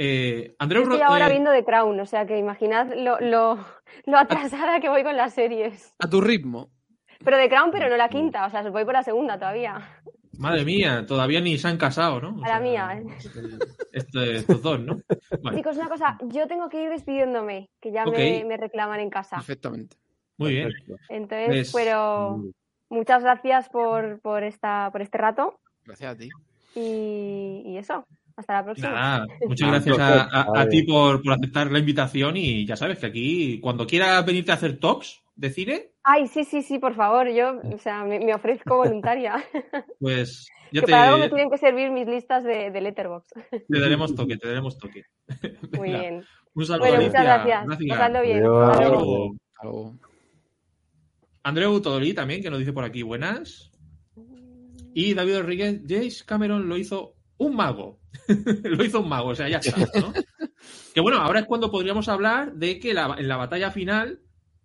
[0.04, 3.64] Eh, Andreu Estoy ahora eh, viendo The Crown, o sea que imaginad lo, lo,
[4.08, 5.94] lo atrasada que voy con las series.
[6.00, 6.72] A tu ritmo.
[7.24, 10.02] Pero The Crown, pero no la quinta, o sea, voy por la segunda todavía.
[10.42, 12.30] Madre mía, todavía ni se han casado, ¿no?
[12.30, 13.06] O A la sea, mía, ¿eh?
[13.94, 15.00] este- estos dos, ¿no?
[15.44, 19.10] Vale, Chicos, una cosa, yo tengo que ir despidiéndome, que ya me, me reclaman en
[19.10, 19.36] casa.
[19.38, 19.98] Perfectamente.
[20.38, 20.70] muy bien.
[20.70, 20.96] Perfecto.
[21.10, 22.42] Entonces, Pues, pero
[22.90, 26.30] muchas gracias por, por, esta, por este rato Gracias a ti.
[26.76, 28.06] y, y eso.
[28.36, 28.90] Hasta la próxima.
[28.92, 30.70] Nada, muchas gracias a, a- a vale.
[30.72, 34.56] ti por, por aceptar la invitación y ya sabes que aquí, cuando quieras venirte a
[34.56, 38.34] hacer talks de cine, Ay, sí, sí, sí, por favor, yo, o sea, me, me
[38.34, 39.44] ofrezco voluntaria.
[40.00, 43.32] pues ya que te, para algo me tienen que servir mis listas de, de Letterboxd.
[43.68, 45.04] te daremos toque, te daremos toque.
[45.78, 46.24] Muy Venga, bien.
[46.54, 47.66] Un saludo, Bueno, muchas gracias.
[47.66, 48.22] Gracias.
[48.24, 48.46] Bien.
[48.46, 49.32] Adiós.
[51.44, 53.72] Andreu Todolí también, que nos dice por aquí buenas.
[54.94, 58.00] Y David Rodríguez, James Cameron lo hizo un mago.
[58.64, 60.14] lo hizo un mago, o sea, ya está, ¿no?
[60.94, 64.20] que bueno, ahora es cuando podríamos hablar de que la- en la batalla final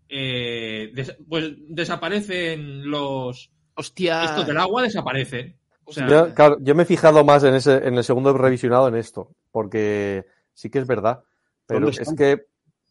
[0.09, 3.51] eh, des- pues desaparecen los...
[3.75, 4.25] Hostia.
[4.25, 4.83] Estos del agua.
[5.85, 8.89] O sea, Yo, claro, yo me he fijado más en, ese, en el segundo revisionado
[8.89, 10.25] en esto, porque
[10.55, 11.23] sí que es verdad.
[11.67, 12.47] Pero ¿Dónde es que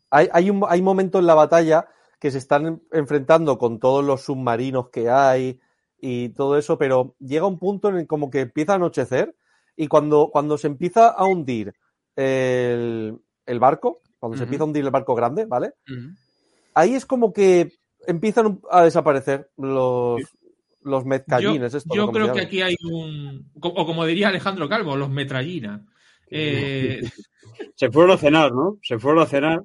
[0.09, 1.87] hay, hay un hay momento en la batalla
[2.19, 5.59] que se están en- enfrentando con todos los submarinos que hay
[5.99, 9.35] y todo eso, pero llega un punto en el como que empieza a anochecer
[9.75, 11.73] y cuando, cuando se empieza a hundir
[12.15, 15.73] el, el barco, cuando se empieza a hundir el barco grande, ¿vale?
[16.75, 17.71] Ahí es como que
[18.05, 20.21] empiezan a desaparecer los,
[20.83, 21.73] los yo, mezcallines.
[21.73, 23.49] yo ¿cómo creo que aquí hay un...
[23.59, 25.83] O como diría Alejandro Calvo, los metrallina.
[26.29, 27.01] Eh,
[27.75, 28.77] Se fueron a cenar, ¿no?
[28.83, 29.63] Se fueron a cenar.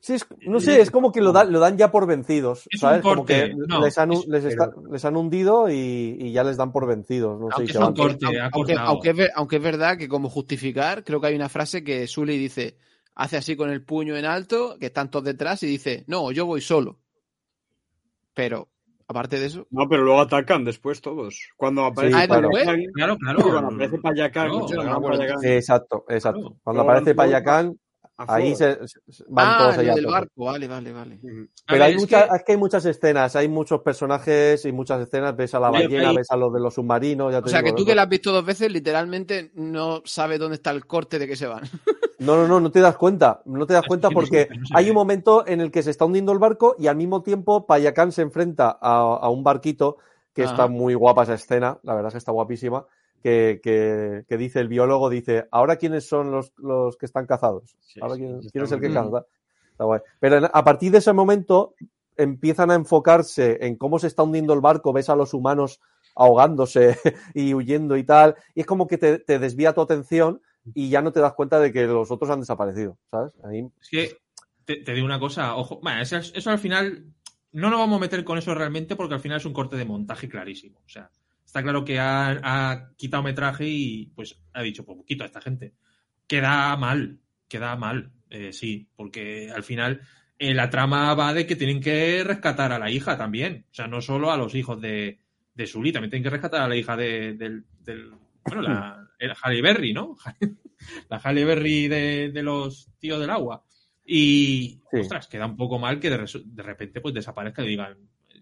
[0.00, 2.80] Sí, es- no sé, es como que lo dan, lo dan ya por vencidos, Es
[2.80, 2.98] ¿sabes?
[2.98, 6.44] un Como que no, les, han, es- les, está- les han hundido y, y ya
[6.44, 7.40] les dan por vencidos.
[7.40, 8.00] No sé, Aunque, se es un van.
[8.00, 8.18] aunque-
[8.54, 12.38] corte, aunque- aunque es verdad que como justificar, creo que hay una frase que Sully
[12.38, 12.76] dice,
[13.16, 16.46] hace así con el puño en alto, que están todos detrás y dice, no, yo
[16.46, 17.00] voy solo.
[18.34, 18.68] Pero,
[19.08, 21.40] aparte de eso, No, pero luego atacan después todos.
[21.56, 22.50] Cuando aparece claro.
[22.50, 23.42] Payacán, claro, claro.
[23.42, 24.68] cuando aparece Payacán, no
[25.40, 26.40] Sí, exacto, exacto.
[26.40, 26.56] Claro.
[26.62, 27.80] Cuando aparece Payacán,
[28.18, 29.94] ahí se, se- van ah, todos allá.
[29.94, 31.18] del barco, vale, vale, vale.
[31.22, 34.72] Pero ver, hay es muchas, que- es que hay muchas escenas, hay muchos personajes y
[34.72, 35.34] muchas escenas.
[35.34, 37.32] Ves a la ballena, ves a los de los submarinos.
[37.32, 37.86] Ya te O sea, que tú ¿no?
[37.86, 41.36] que la has visto dos veces, literalmente no sabes dónde está el corte de que
[41.36, 41.62] se van.
[42.18, 43.42] No, no, no, no te das cuenta.
[43.44, 46.38] No te das cuenta porque hay un momento en el que se está hundiendo el
[46.38, 49.98] barco y al mismo tiempo Payacán se enfrenta a, a un barquito
[50.32, 51.78] que está muy guapa esa escena.
[51.82, 52.86] La verdad es que está guapísima.
[53.22, 57.76] que, que, que dice el biólogo, dice, ¿ahora quiénes son los, los que están cazados?
[57.80, 59.24] Sí, ¿Ahora quién, quién es el que caza?
[59.72, 60.00] Está guay.
[60.20, 61.74] Pero en- a partir de ese momento
[62.16, 65.80] empiezan a enfocarse en cómo se está hundiendo el barco, ves a los humanos
[66.14, 66.96] ahogándose
[67.34, 70.40] y huyendo y tal, y es como que te, te desvía tu atención
[70.74, 73.32] y ya no te das cuenta de que los otros han desaparecido, ¿sabes?
[73.44, 74.18] Ahí, Es que
[74.64, 77.04] te, digo una cosa, ojo, bueno, eso, al final
[77.52, 79.84] no nos vamos a meter con eso realmente porque al final es un corte de
[79.84, 80.80] montaje clarísimo.
[80.84, 81.10] O sea,
[81.44, 85.40] está claro que ha, ha quitado metraje y pues ha dicho, pues quito a esta
[85.40, 85.72] gente.
[86.26, 90.00] Queda mal, queda mal, eh, sí, porque al final
[90.38, 93.66] eh, la trama va de que tienen que rescatar a la hija también.
[93.70, 95.20] O sea, no solo a los hijos de,
[95.54, 98.10] de Sully, también tienen que rescatar a la hija de, del, del-
[98.44, 100.16] bueno, la, el Halle Berry, ¿no?
[101.08, 103.64] la Halle Berry de, de los tíos del agua.
[104.04, 105.00] Y, Sí.
[105.00, 107.98] ostras, queda un poco mal que de, repente pues desaparezca y digan,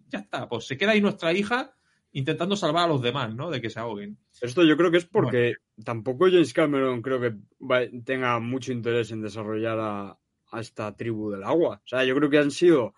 [0.08, 1.74] ya está, pues se queda ahí nuestra hija
[2.12, 3.50] intentando salvar a los demás, ¿no?
[3.50, 4.18] De que se ahoguen.
[4.40, 7.34] Esto yo creo que es porque tampoco James Cameron creo que
[7.64, 10.18] va- tenga mucho interés en desarrollar a,
[10.52, 11.80] a esta tribu del agua.
[11.84, 12.94] O sea, yo creo que han sido,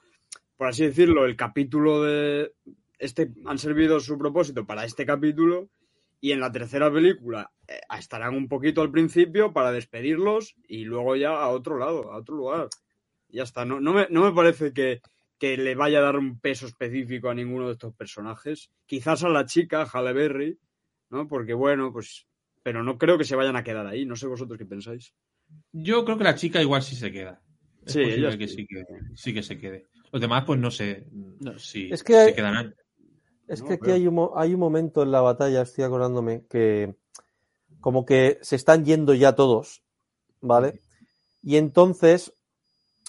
[0.56, 2.52] por así decirlo, el capítulo de...
[2.98, 5.70] Este, han servido su propósito para este capítulo
[6.20, 7.50] y en la tercera película
[7.98, 12.36] estarán un poquito al principio para despedirlos y luego ya a otro lado, a otro
[12.36, 12.68] lugar.
[13.28, 13.64] Ya está.
[13.64, 15.00] No, no, me, no me parece que,
[15.38, 18.70] que le vaya a dar un peso específico a ninguno de estos personajes.
[18.86, 20.58] Quizás a la chica, Halle Berry,
[21.10, 21.26] ¿no?
[21.28, 22.26] Porque bueno, pues.
[22.62, 24.04] Pero no creo que se vayan a quedar ahí.
[24.06, 25.14] No sé vosotros qué pensáis.
[25.72, 27.40] Yo creo que la chica igual sí se queda.
[27.84, 28.56] Es Sí, posible ella que sí.
[28.56, 28.84] sí que
[29.14, 29.86] sí que se quede.
[30.10, 31.06] Los demás, pues no sé
[31.40, 31.56] No.
[31.58, 32.74] si Es que hay- se quedarán.
[33.46, 36.44] Es No, que aquí pero- hay un, hay un momento en la batalla, estoy acordándome,
[36.50, 36.96] que
[37.86, 39.84] como que se están yendo ya todos,
[40.40, 40.80] ¿vale?
[41.40, 42.32] Y entonces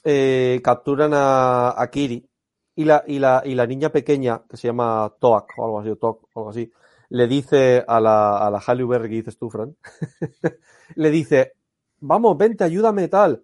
[0.04, 2.30] eh, capturan a, a Kiri
[2.76, 5.90] y la, y, la, y la niña pequeña, que se llama Toak o algo así,
[5.90, 6.72] o Tok, o algo así,
[7.10, 9.76] le dice a la, a la Halle Berry que dices tú, Fran,
[10.96, 11.54] le dice,
[12.00, 13.44] vamos, vente, ayúdame, tal.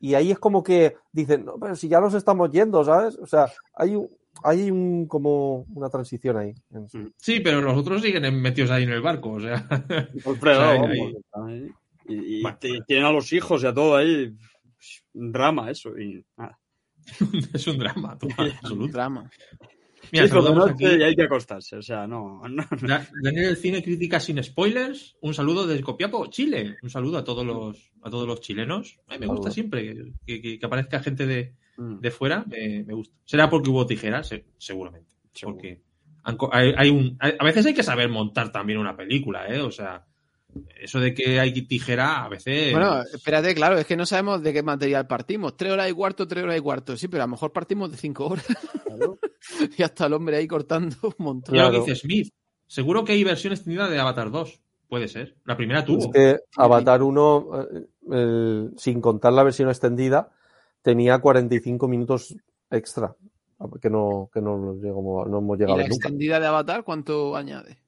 [0.00, 3.16] Y ahí es como que dicen, no, pero si ya nos estamos yendo, ¿sabes?
[3.18, 4.08] O sea, hay un,
[4.44, 6.54] hay un, como una transición ahí.
[6.72, 7.40] en sí.
[7.40, 9.66] Pero los otros siguen en- metidos ahí en el barco, o sea.
[10.26, 11.52] Alfredo, Ahí, vamos, ahí.
[11.54, 11.70] ahí.
[12.06, 12.58] Y, y Bueno.
[12.86, 14.34] tienen a los hijos y a todo ahí.
[15.14, 15.98] Un drama eso.
[15.98, 16.58] Y nada.
[17.54, 18.92] es un drama total, absoluto.
[18.92, 19.30] Drama.
[20.12, 21.76] Mira, Sí, noche hay que acostarse.
[21.76, 22.40] O sea, no.
[22.48, 22.88] no, no.
[22.88, 25.16] Da- Daniel del Cine Crítica sin spoilers.
[25.20, 26.78] Un saludo desde Copiapo, Chile.
[26.82, 28.98] Un saludo a todos los, a todos los chilenos.
[29.08, 29.94] A mí me gusta siempre
[30.26, 32.44] que, que- que aparezca gente de, Mm, de fuera.
[32.46, 33.14] Me, me gusta.
[33.24, 35.14] Será porque hubo tijeras, Se- seguramente.
[35.32, 35.56] seguro.
[35.56, 35.80] Porque
[36.52, 39.60] hay, hay un, hay- a veces hay que saber montar también una película, ¿eh?
[39.62, 40.04] O sea,
[40.78, 42.72] eso de que hay tijera a veces.
[42.72, 45.56] Bueno, espérate, claro, es que no sabemos de qué material partimos.
[45.56, 46.96] Tres horas y cuarto, tres horas y cuarto.
[46.96, 48.46] Sí, pero a lo mejor partimos de cinco horas.
[48.84, 49.18] Claro.
[49.78, 51.54] y hasta el hombre ahí cortando un montón.
[51.54, 52.28] Ya lo que dice Smith.
[52.66, 54.60] Seguro que hay versión extendida de Avatar 2.
[54.88, 55.36] Puede ser.
[55.44, 55.98] La primera tuvo.
[56.00, 57.50] Es que Avatar 1,
[58.12, 60.30] eh, sin contar la versión extendida,
[60.82, 62.34] tenía 45 minutos
[62.70, 63.14] extra.
[63.82, 65.94] Que no, que no, no hemos ¿Y llegado la nunca.
[65.94, 67.78] extendida de Avatar cuánto añade?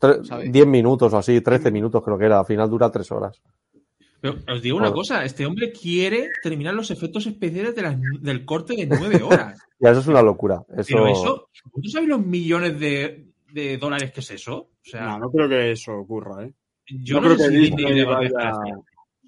[0.00, 0.50] Tre- ¿sabes?
[0.50, 2.38] 10 minutos o así, 13 minutos creo que era.
[2.40, 3.42] Al final dura 3 horas.
[4.20, 8.44] Pero os digo una cosa, este hombre quiere terminar los efectos especiales de las- del
[8.44, 9.58] corte de nueve horas.
[9.80, 10.64] Ya eso es una locura.
[10.76, 11.50] Eso, Pero eso,
[11.80, 14.56] ¿tú sabes los millones de, de dólares que es eso?
[14.56, 16.52] O sea, No, no creo que eso ocurra, ¿eh?
[16.86, 18.28] yo no no, creo sé que si Disney vaya-.
[18.28, 18.28] O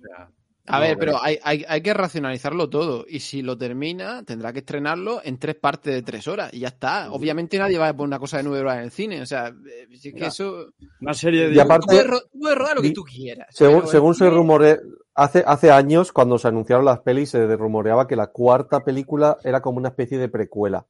[0.03, 0.31] sea,
[0.73, 3.05] A ver, pero- hay, hay, hay que racionalizarlo todo.
[3.09, 6.53] Y si lo termina, tendrá que estrenarlo en tres partes de tres horas.
[6.53, 7.11] Y ya está.
[7.13, 9.23] Obviamente nadie va a poner una cosa de nueve horas en el cine.
[9.23, 10.67] O sea, eh, si es que eso.
[11.01, 11.55] Una serie de.
[11.55, 13.49] Y aparte- Tú puedes, rodar lo que tú quieras.
[13.51, 14.79] según, según se rumorea,
[15.15, 19.61] hace, hace años, cuando se anunciaron las pelis, se rumoreaba que la cuarta película era
[19.61, 20.87] como una especie de precuela.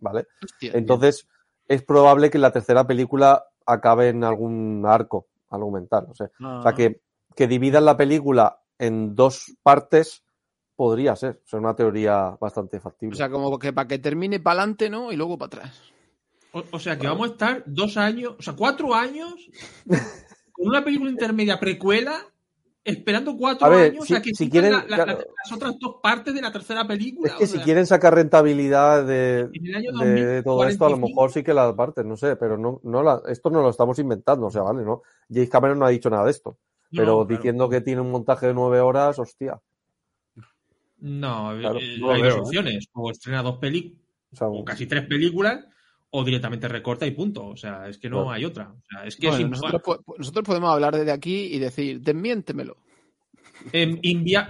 [0.00, 0.26] ¿Vale?
[0.42, 1.26] Hostia, Entonces,
[1.66, 6.06] es probable que la tercera película acabe en algún arco argumental.
[6.10, 6.76] O sea, o sea no.
[6.76, 7.00] que,
[7.34, 10.22] que dividan la película en dos partes
[10.76, 11.40] podría ser.
[11.44, 13.14] O sea, una teoría bastante factible.
[13.14, 15.12] O sea, como que para que termine para adelante, ¿no?
[15.12, 15.82] Y luego para atrás.
[16.52, 19.34] o, o sea que vamos a estar dos años, o sea, cuatro años
[20.52, 22.20] con una película intermedia precuela
[22.86, 24.06] esperando cuatro A ver, años.
[24.06, 25.12] si- o sea, que si quieren, la- la- claro.
[25.12, 27.28] la- las otras dos partes de la tercera película.
[27.30, 29.48] es que o si sea, quieren sacar rentabilidad de,
[30.44, 33.02] todo esto, a lo 2045, mejor sí que las partes, no sé, pero no, no
[33.02, 35.02] la, esto no lo estamos inventando, o sea, vale, ¿no?
[35.32, 36.58] James Cameron no ha dicho nada de esto,
[36.90, 37.36] no, pero claro.
[37.36, 39.60] diciendo que tiene un montaje de nueve horas, hostia.
[40.98, 42.40] No, Claro, eh, no hay veo, dos ¿eh?
[42.40, 42.88] opciones.
[42.92, 44.00] O estrena dos películas,
[44.32, 45.64] O sea, o casi tres películas,
[46.10, 47.46] o directamente recorta y punto.
[47.46, 48.72] O sea, es que no hay otra.
[48.72, 51.58] O sea, es que Bueno, es nosotros, nosotros, po- nosotros podemos hablar desde aquí y
[51.58, 52.76] decir, desmiéntemelo.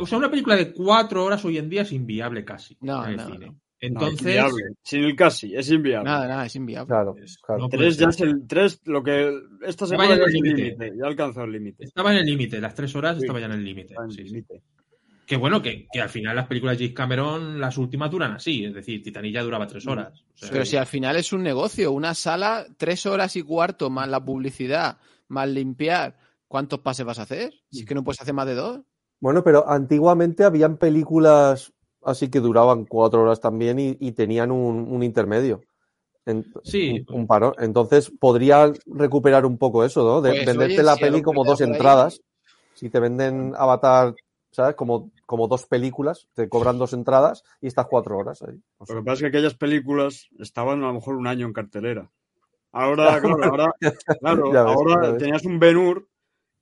[0.01, 3.11] o sea, una película de cuatro horas hoy en día es inviable casi No, en
[3.11, 3.52] el no, cine.
[3.90, 4.01] No.
[4.01, 4.65] Entonces, No, es inviable.
[4.82, 6.11] Sin el casi, es inviable.
[6.11, 6.89] Nada, nada, es inviable.
[6.89, 7.61] Claro, es- claro.
[7.62, 9.32] no Tres ya es el tres, lo que
[9.66, 10.93] esta Ya semana ya en es el límite.
[10.97, 11.85] ya ha alcanzado el límite.
[11.85, 13.23] estaba en el límite, las tres horas Sí.
[13.24, 13.94] estaba ya en el límite.
[14.11, 14.44] Sí, sí.
[15.27, 18.62] Que bueno, que, que al final las películas de James Cameron, las últimas duran así,
[18.66, 20.20] es decir, Titanic ya duraba tres horas.
[20.23, 23.89] O sea, Pero si al final es un negocio, una sala, tres horas y cuarto,
[23.89, 24.98] más la publicidad,
[25.28, 27.55] más limpiar, ¿cuántos pases vas a hacer?
[27.70, 28.81] Si es que no puedes hacer más de dos.
[29.19, 31.73] Bueno, pero antiguamente habían películas
[32.05, 35.62] así que duraban cuatro horas también y, y tenían un, un intermedio.
[36.26, 37.05] En- Sí.
[37.09, 37.55] un, un paro.
[37.59, 40.20] Entonces podría recuperar un poco eso, ¿no?
[40.22, 42.20] De Pues, venderte oye, la si peli como dos entradas.
[42.74, 44.14] Si te venden Avatar,
[44.51, 44.74] ¿sabes?
[44.74, 48.60] Como, como dos películas, te cobran dos entradas y estás cuatro horas ahí.
[48.81, 52.10] Lo que pasa es que aquellas películas estaban a lo mejor un año en cartelera.
[52.72, 53.72] Ahora, claro, ahora,
[54.20, 56.09] claro, ves, ahora tenías un Ben-Hur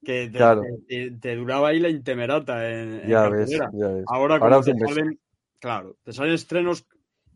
[0.04, 0.62] que te, Claro.
[0.86, 3.70] te- te duraba ahí la intemerata en, en Ya ves, cartelera.
[3.72, 4.04] ya ves.
[4.08, 5.20] Ahora, Ahora como te salen,
[5.62, 6.84] claro, te salen estrenos,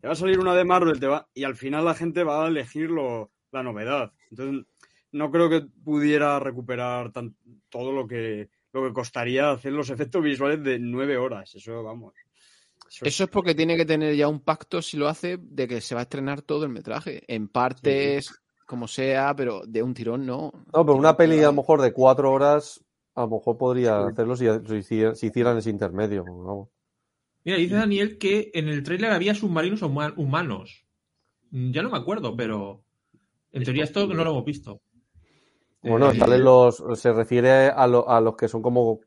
[0.01, 2.43] te va a salir una de Marvel, te va, y al final la gente va
[2.43, 4.11] a elegir lo- la novedad.
[4.29, 4.65] Entonces,
[5.13, 7.37] no creo que pudiera recuperar tan-
[7.69, 11.55] todo lo que, lo que costaría hacer los efectos visuales de nueve horas.
[11.55, 12.13] Eso, vamos.
[12.89, 15.65] Eso es- Eso es porque tiene que tener ya un pacto, si lo hace, de
[15.67, 17.23] que se va a estrenar todo el metraje.
[17.33, 18.29] En partes,
[18.65, 20.51] como sea, pero de un tirón no.
[20.73, 22.83] No, pero una peli a lo mejor de cuatro horas,
[23.15, 24.11] a lo mejor podría Sí.
[24.11, 26.25] hacerlo si, si hiciera- si hicieran ese intermedio.
[26.25, 26.67] vamos.
[27.47, 30.85] Mira, dice Daniel que en el tráiler había submarinos huma- humanos.
[31.51, 32.83] Mm, Ya no me acuerdo, pero
[33.53, 34.81] en teoría esto no lo hemos visto.
[35.81, 38.99] Bueno, Eh, salen los, se refiere a, lo- a los que son como,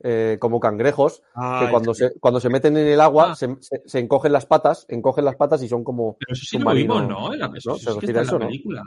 [0.00, 3.34] eh, como cangrejos, Ah, que cuando es se, cuando se meten en el agua Ah.
[3.34, 6.58] se, se- se encogen las patas, encogen las patas y son como, Pero eso sí
[6.58, 7.32] lo vimos, ¿no?
[7.32, 7.76] En la, eso, ¿no?
[7.76, 8.46] eso ¿Se sí que refiere está a en la eso, no?
[8.48, 8.82] película.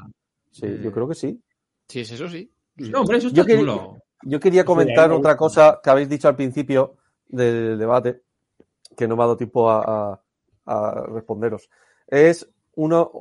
[0.51, 1.41] sí, Eh, yo creo que sí.
[1.87, 2.51] Sí, es eso sí.
[2.77, 3.65] No, hombre, eso Yo está quería-.
[4.23, 8.21] Yo quería Eso ya comentar me otra cosa que habéis dicho al principio del debate,
[8.99, 9.81] que no me ha dado tiempo a,
[10.11, 10.21] a-
[10.65, 11.69] a responderos.
[12.07, 13.11] Es uno,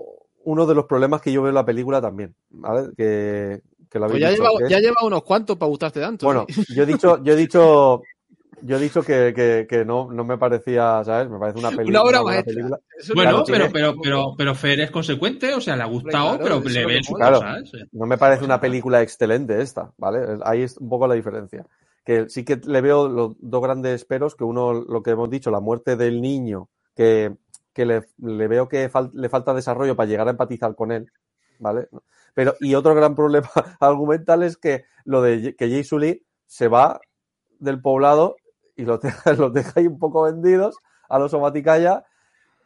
[0.45, 2.91] uno de los problemas que yo veo en la película también, ¿vale?
[2.97, 6.27] Que, que lo Pues ya dicho, lleva, ya lleva unos cuantos para gustarte tanto.
[6.27, 6.55] Bueno, ¿eh?
[6.75, 8.03] yo he dicho, yo he dicho,
[8.63, 11.31] yo he dicho que, que- que no, no me parecía, ¿sabes?
[11.31, 12.01] Me parece una película.
[12.01, 12.53] Una obra maestra.
[12.55, 12.81] película.
[13.15, 16.61] Bueno, no- pero, pero, pero, pero Fer es consecuente, o sea, le ha gustado, claro,
[16.63, 17.33] pero le ve mola.
[17.33, 17.73] cosas.
[17.93, 20.39] No me parece una película excelente esta, ¿vale?
[20.45, 21.65] Ahí es un poco la diferencia.
[22.09, 25.51] Que sí que le veo los dos grandes peros, que uno, lo que hemos dicho,
[25.51, 27.37] la muerte del niño, que,
[27.75, 31.13] que le, veo que le falta desarrollo para llegar a empatizar con él,
[31.59, 31.91] ¿vale?
[32.33, 36.99] Pero, y otro gran problema argumental es que lo de que Jay Sully se va
[37.59, 38.37] del poblado
[38.75, 40.79] y los deja, los deja ahí un poco vendidos
[41.11, 42.07] a los Somaticaya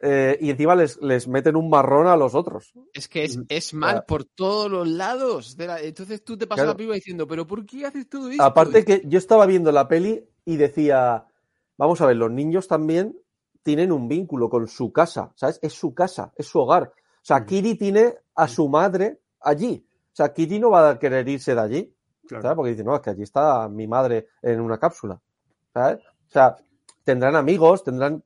[0.05, 2.73] eh, y encima les, les meten un marrón a los otros.
[2.93, 4.05] Es que es, Mm, es mal Claro.
[4.05, 5.55] por todos los lados.
[5.55, 6.71] de la- Entonces tú te pasas Claro.
[6.73, 8.43] la piba diciendo, ¿pero por qué haces todo esto?
[8.43, 11.25] Aparte que yo estaba viendo la peli y decía,
[11.77, 13.17] vamos a ver, los niños también
[13.63, 15.57] tienen un vínculo con su casa, ¿sabes?
[15.61, 16.91] Es su casa, es su hogar.
[16.93, 17.45] O sea, Mm.
[17.45, 19.85] Kiri tiene a su madre allí.
[20.11, 21.95] O sea, Kiri no va a querer irse de allí,
[22.27, 22.41] claro.
[22.41, 22.55] ¿sabes?
[22.57, 25.19] Porque dice, no, es que allí está mi madre en una cápsula,
[25.73, 25.99] ¿sabes?
[26.27, 26.57] O sea,
[27.05, 28.21] tendrán amigos, tendrán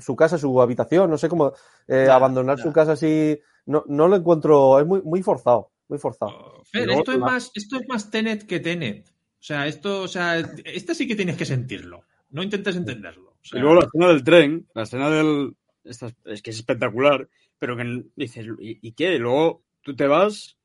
[0.00, 1.52] su casa, su habitación, no sé cómo
[1.88, 2.62] eh, Ya, abandonar ya.
[2.64, 3.38] su casa así.
[3.66, 6.32] No, no lo encuentro, es muy, muy forzado, muy forzado.
[6.32, 9.08] Oh, Fer, luego esto es, la- más, esto es más Tenet que Tenet.
[9.08, 12.04] O sea, esto, o sea, este sí que tienes que sentirlo.
[12.30, 13.30] No intentes entenderlo.
[13.32, 15.54] O sea, Y luego la escena del tren, la escena del.
[15.84, 17.28] esta es- es que es espectacular,
[17.58, 19.18] pero que dices, ¿y, y qué?
[19.18, 20.56] Luego tú te vas,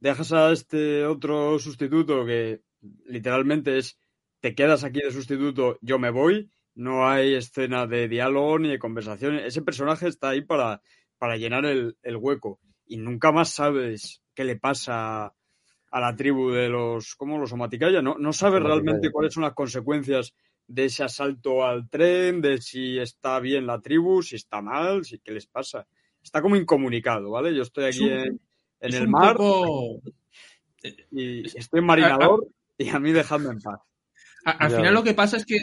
[0.00, 2.60] dejas a este otro sustituto que
[3.06, 3.98] literalmente es,
[4.40, 8.78] te quedas aquí de sustituto, yo me voy, no hay escena de diálogo ni de
[8.78, 10.80] conversación, ese personaje está ahí para,
[11.18, 15.32] para llenar el, el hueco y nunca más sabes qué le pasa
[15.90, 17.38] a la tribu de los, ¿cómo?
[17.38, 20.34] Los Omaticaya, no, no sabes realmente cuáles son las consecuencias
[20.68, 25.18] de ese asalto al tren, de si está bien la tribu, si está mal, si
[25.20, 25.86] qué les pasa.
[26.22, 27.54] Está como incomunicado, ¿vale?
[27.54, 28.40] Yo estoy Es aquí un- en, en
[28.80, 30.02] es el mar poco-
[31.12, 32.46] y estoy en marinador
[32.78, 33.80] y a mí dejadme en paz.
[34.44, 35.00] A- al Ya final ves.
[35.00, 35.56] lo que pasa es que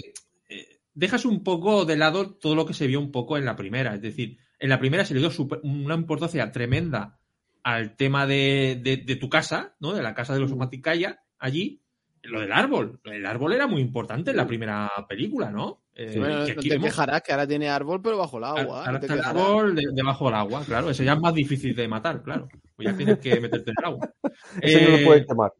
[0.93, 3.95] dejas un poco de lado todo lo que se vio un poco en la primera.
[3.95, 7.19] Es decir, en la primera se le dio super- una importancia tremenda
[7.63, 9.93] al tema de, de- de tu casa, ¿no?
[9.93, 11.79] De la casa de los Omaticaya, allí.
[12.25, 13.01] Lo del árbol.
[13.03, 15.83] El árbol era muy importante en la primera película, ¿no?
[15.93, 18.45] Eh, Bueno, que no aquí te vemos- quejarás que ahora tiene árbol, pero bajo el
[18.45, 18.79] agua.
[18.79, 19.41] Ahora no te está el quejarás.
[19.43, 20.89] árbol de- debajo del agua, claro.
[20.89, 22.47] Ese ya es más difícil de matar, claro.
[22.77, 24.09] Pues ya tienes que meterte en el agua.
[24.61, 25.51] Ese no Eh, lo puedes quemar.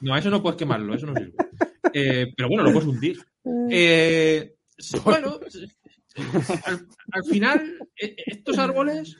[0.00, 1.34] no, eso no puedes quemarlo, eso no sirve.
[1.92, 3.18] Eh, pero bueno, lo puedes hundir.
[3.70, 4.54] Eh,
[5.04, 5.38] bueno,
[6.64, 9.16] al, al final, eh, estos árboles,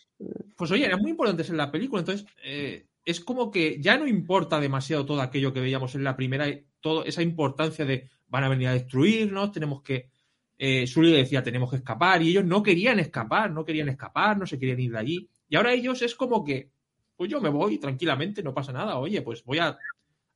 [0.57, 2.01] pues oye, eran muy importantes en la película.
[2.01, 6.17] Entonces, eh, es como que ya no importa demasiado todo aquello que veíamos en la
[6.17, 10.11] primera, y toda esa importancia de van a venir a destruirnos, tenemos que
[10.59, 14.47] eh, Sully decía tenemos que escapar y ellos no querían escapar, no querían escapar, no
[14.47, 15.29] se querían ir de allí.
[15.49, 16.71] Y ahora ellos es como que,
[17.17, 19.77] pues yo me voy tranquilamente, no pasa nada, oye, pues voy a,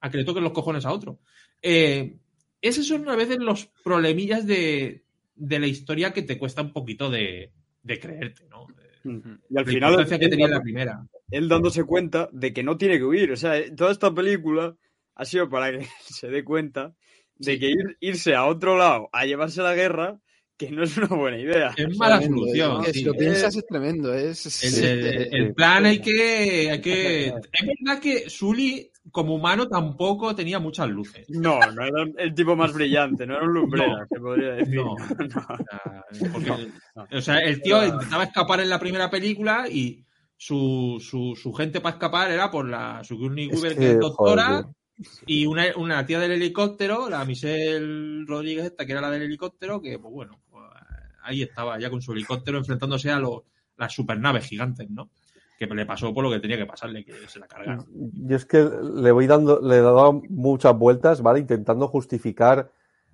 [0.01, 1.20] a que le toquen los cojones a otro.
[1.62, 2.19] Eh,
[2.61, 5.06] esos son a veces los problemillas de,
[5.36, 7.52] de la historia que te cuesta un poquito de,
[7.82, 8.66] de creerte, ¿no?
[9.04, 11.06] Y al La final, importancia que él, tenía la primera.
[11.30, 13.30] él dándose cuenta de que no tiene que huir.
[13.30, 14.74] O sea, toda esta película
[15.14, 16.94] ha sido para que se dé cuenta
[17.36, 20.18] de que ir- irse a otro lado a llevarse la guerra,
[20.56, 21.72] que no es una buena idea.
[21.76, 22.80] Es mala Tremendo, solución.
[22.80, 22.98] es que sí.
[23.00, 24.14] si lo piensas es tremendo.
[24.14, 27.26] Es, El, es- el- el plan hay que, hay que.
[27.26, 31.27] Es verdad que Sully, como humano, tampoco tenía muchas luces.
[31.31, 34.07] No, no era el tipo más brillante, no era un lumbrera, No.
[34.09, 34.74] se podría decir.
[34.77, 34.97] No.
[35.19, 36.05] No.
[36.11, 37.07] O sea, porque- no.
[37.19, 40.05] o sea, el tío intentaba escapar en la primera película y
[40.37, 44.47] su, su, su gente para escapar era por la Es Weaver, que, que, es doctora,
[44.62, 44.66] joder,
[45.27, 49.81] y una, una tía del helicóptero, la Michelle Rodríguez, esta que era la del helicóptero,
[49.81, 50.65] que, pues bueno, pues,
[51.23, 53.43] ahí estaba ya con su helicóptero enfrentándose a los,
[53.77, 55.11] las supernaves gigantes, ¿no?
[55.59, 57.87] Que le pasó por lo que tenía que pasarle, que se la cargaron.
[57.91, 61.41] Yo es que le voy dando, le he dado muchas vueltas, ¿vale?
[61.41, 62.70] Intentando justificar.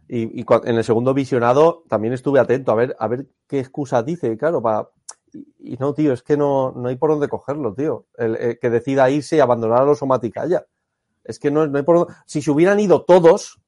[0.09, 4.37] Y, en el segundo visionado también estuve atento a ver, a ver qué excusa dice,
[4.37, 4.89] claro, para.
[5.33, 8.07] Y, no, tío, es que no, no hay por dónde cogerlo, tío.
[8.19, 10.67] El, que decida irse y abandonar a los Somaticaya.
[11.25, 12.15] Es que no, no hay por dónde.
[12.27, 13.61] Si se hubieran ido todos,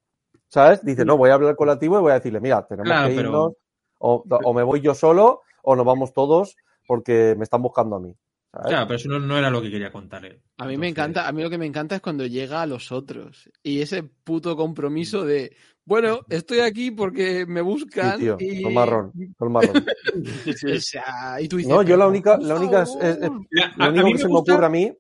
[0.48, 0.84] ¿sabes?
[0.84, 3.14] Dice, no, voy a hablar con la y voy a decirle, mira, tenemos Claro, que
[3.14, 3.52] pero- irnos,
[4.00, 6.56] o, o me voy yo solo, o nos vamos todos
[6.86, 8.14] porque me están buscando a mí.
[8.54, 8.68] ¿Sabes?
[8.68, 10.40] Claro, pero eso no, no era lo que quería contar él.
[10.58, 12.66] A mí me Entonces, encanta, a mí lo que me encanta es cuando llega a
[12.66, 18.36] los otros y ese puto compromiso de, bueno, estoy aquí porque me Sí, buscan tío,
[18.40, 19.84] y con marrón, con marrón.
[20.76, 23.18] O sea, y tú dices, No, yo la "Pero, única, la única es, es- es-
[23.20, 23.46] favor".
[23.50, 24.92] La- lo a, a único mí que me se me gusta- ocurre a mí,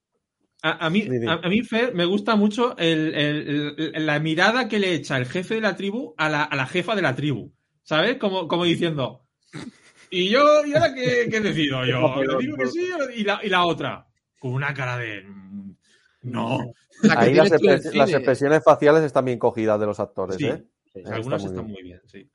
[0.62, 4.66] A, a mí, a, a mí, Fer, me gusta mucho el- el- el- la mirada
[4.66, 7.14] que le echa el jefe de la tribu a la, a la jefa de la
[7.14, 7.52] tribu.
[7.82, 8.16] ¿Sabes?
[8.16, 9.26] Como, como diciendo.
[10.14, 12.22] Y yo, ¿y ahora qué, qué decido yo?
[12.22, 14.06] ¿Le digo que sí o- y la, y la otra?
[14.38, 15.22] Con una cara de.
[15.22, 15.74] mm,
[16.22, 16.58] No.
[17.02, 17.84] La ahí las, expres-
[18.14, 20.46] expresiones faciales están bien cogidas de los actores, Sí.
[20.46, 20.64] ¿eh?
[21.06, 22.30] Algunas está muy están muy bien, sí.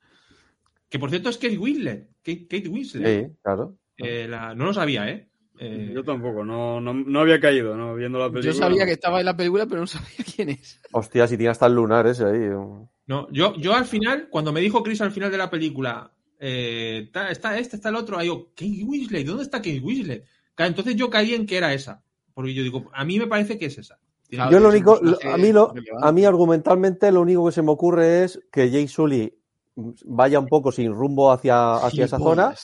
[0.88, 2.08] Que por cierto es Kate Winslet.
[2.22, 3.26] Kate, Kate Winslet.
[3.28, 3.76] Sí, claro.
[3.96, 5.28] Eh, la- no lo sabía, ¿eh?
[5.58, 7.94] Eh, Yo tampoco, no, no, no había caído, ¿no?
[7.94, 8.52] Viendo la película.
[8.52, 10.80] Yo sabía que estaba en la película, pero no sabía quién es.
[10.92, 12.48] Hostia, si tiene hasta el lunar ese ahí.
[13.06, 17.02] No, yo, yo al final, cuando me dijo Chris al final de la película, eh,
[17.04, 20.24] está, está este, está el otro, ahí yo, Kate Winslet, ¿dónde está Kate Winslet?
[20.58, 22.02] Entonces yo caí en que era esa.
[22.34, 23.98] Porque yo digo, a mí me parece que es esa.
[24.28, 25.00] Claro, Yo lo único,
[25.32, 25.72] a mí, lo,
[26.02, 29.34] a mí argumentalmente lo único que se me ocurre es que Jay Sully
[30.04, 32.54] vaya un poco sin rumbo hacia, hacia esa zona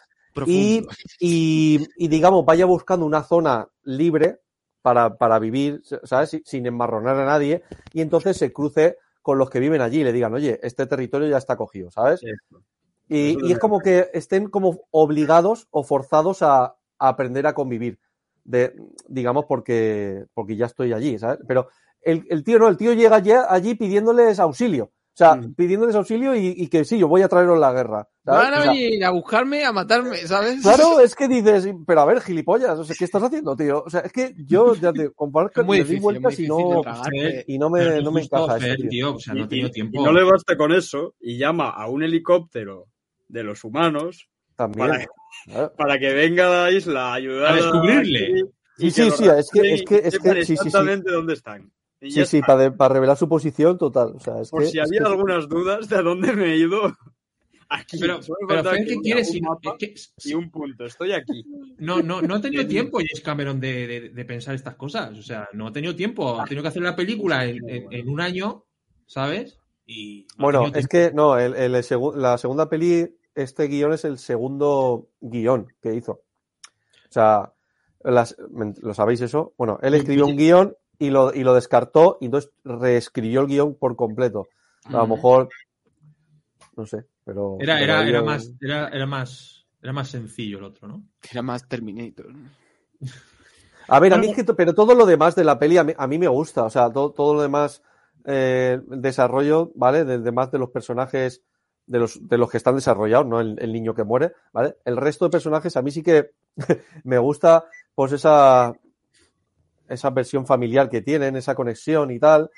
[1.19, 4.41] y, y, digamos, vaya buscando una zona libre
[4.83, 6.31] para, para vivir, ¿sabes?
[6.31, 7.63] Sin- Sin enmarronar a nadie
[7.93, 11.29] y entonces se cruce con los que viven allí y le digan, oye, este territorio
[11.29, 12.23] ya está cogido, ¿sabes?
[12.23, 12.63] Eso.
[13.09, 17.99] Y, es como que estén como obligados o forzados a, a aprender a convivir.
[18.45, 18.75] De,
[19.09, 21.39] digamos, porque, porque ya estoy allí, ¿sabes?
[21.49, 21.69] Pero
[22.01, 24.85] el, el tío no, el tío llega allí, allí pidiéndoles auxilio.
[24.85, 25.55] O sea, Mm.
[25.55, 28.07] pidiéndoles auxilio y, y que sí, yo voy a traeros la guerra.
[28.23, 28.45] ¿sabes?
[28.51, 30.61] Van a O sea, venir a buscarme, a matarme, ¿sabes?
[30.63, 33.83] Claro, es que dices, pero a ver, gilipollas, o sea, ¿qué estás haciendo, tío?
[33.85, 36.83] O sea, es que yo ya te comparto le doy difícil, vueltas y no,
[37.47, 38.91] y no me, no me encaja Fer, eso, tío.
[38.91, 40.01] tío, o sea, no he Y- tenido y- tiempo.
[40.01, 42.87] Y no le basta con eso y llama a un helicóptero
[43.29, 44.89] de los humanos También.
[44.89, 45.07] para,
[45.45, 45.73] Claro.
[45.77, 48.43] para que venga a la isla a ayudar A descubrirle.
[48.79, 50.53] y Sí, que sí, sí, es que- es que- es que- sí, sí, sí.
[50.55, 51.71] exactamente dónde están.
[52.01, 52.47] Y Sí, sí, está.
[52.57, 54.13] para, para revelar su posición total.
[54.17, 56.53] O sea, es Por que, si es había que- algunas dudas de a dónde me
[56.53, 56.83] he ido.
[57.69, 57.99] Aquí.
[57.99, 59.27] Pero, pero que ¿qué quieres?
[59.29, 60.85] un Si- mapa es que- y un punto.
[60.85, 61.45] Estoy aquí.
[61.79, 65.19] no, no, no ha tenido tiempo James Cameron de, de- de pensar estas cosas.
[65.19, 66.41] O sea, no ha tenido tiempo.
[66.41, 68.65] Ha tenido que hacer la película en, en- en un año,
[69.07, 69.59] ¿sabes?
[69.87, 70.89] Y Bueno, es tiempo.
[70.89, 75.95] que no, el, el segu- la segunda peli, este guion es el segundo guion que
[75.95, 76.13] hizo.
[76.13, 77.53] O sea,
[78.03, 78.37] las-
[78.83, 79.55] ¿lo sabéis eso?
[79.57, 83.75] Bueno, él escribió un guion y lo, y lo descartó y entonces reescribió el guion
[83.75, 84.49] por completo.
[84.87, 85.49] A lo mejor,
[86.77, 87.57] no sé, pero...
[87.61, 91.03] Era, era, era, más, era, era, más, era más sencillo el otro, ¿no?
[91.31, 92.27] Era más Terminator.
[93.89, 95.93] A ver, a mí es que, pero todo lo demás de la peli a mí,
[95.97, 97.83] a mí me gusta, o sea, todo, todo lo demás,
[98.27, 100.05] eh, desarrollo, ¿vale?
[100.05, 101.43] De, demás de los personajes,
[101.87, 104.77] de los, de los que están desarrollados, no el, el niño que muere, ¿vale?
[104.85, 106.33] El resto de personajes a mí sí que
[107.05, 108.75] me gusta, pues esa,
[109.89, 112.51] esa versión familiar que tienen, esa conexión y tal.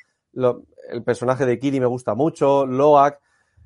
[0.90, 3.18] El personaje de Kiri me gusta mucho, Loak.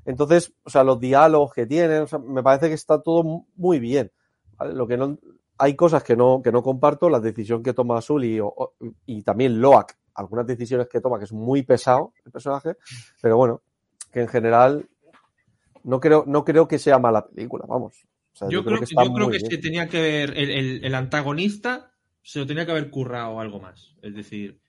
[0.05, 4.11] Entonces, o sea, los diálogos que tienen, me parece que está todo mu- muy bien.
[4.73, 5.19] Lo que no,
[5.59, 8.75] hay cosas que no, que no comparto, la decisión que toma Sully o- o-
[9.07, 12.77] y también Loak, algunas decisiones que toma, que es muy pesado el personaje,
[13.21, 13.63] pero bueno,
[14.13, 14.89] que en general
[15.85, 18.05] No creo, no creo que sea mala película, vamos.
[18.35, 19.51] O sea, Yo, creo que, está yo creo muy que bien.
[19.51, 21.91] se tenía que ver el, el- el antagonista,
[22.23, 23.97] se lo tenía que haber currado algo más.
[24.01, 24.61] Es decir,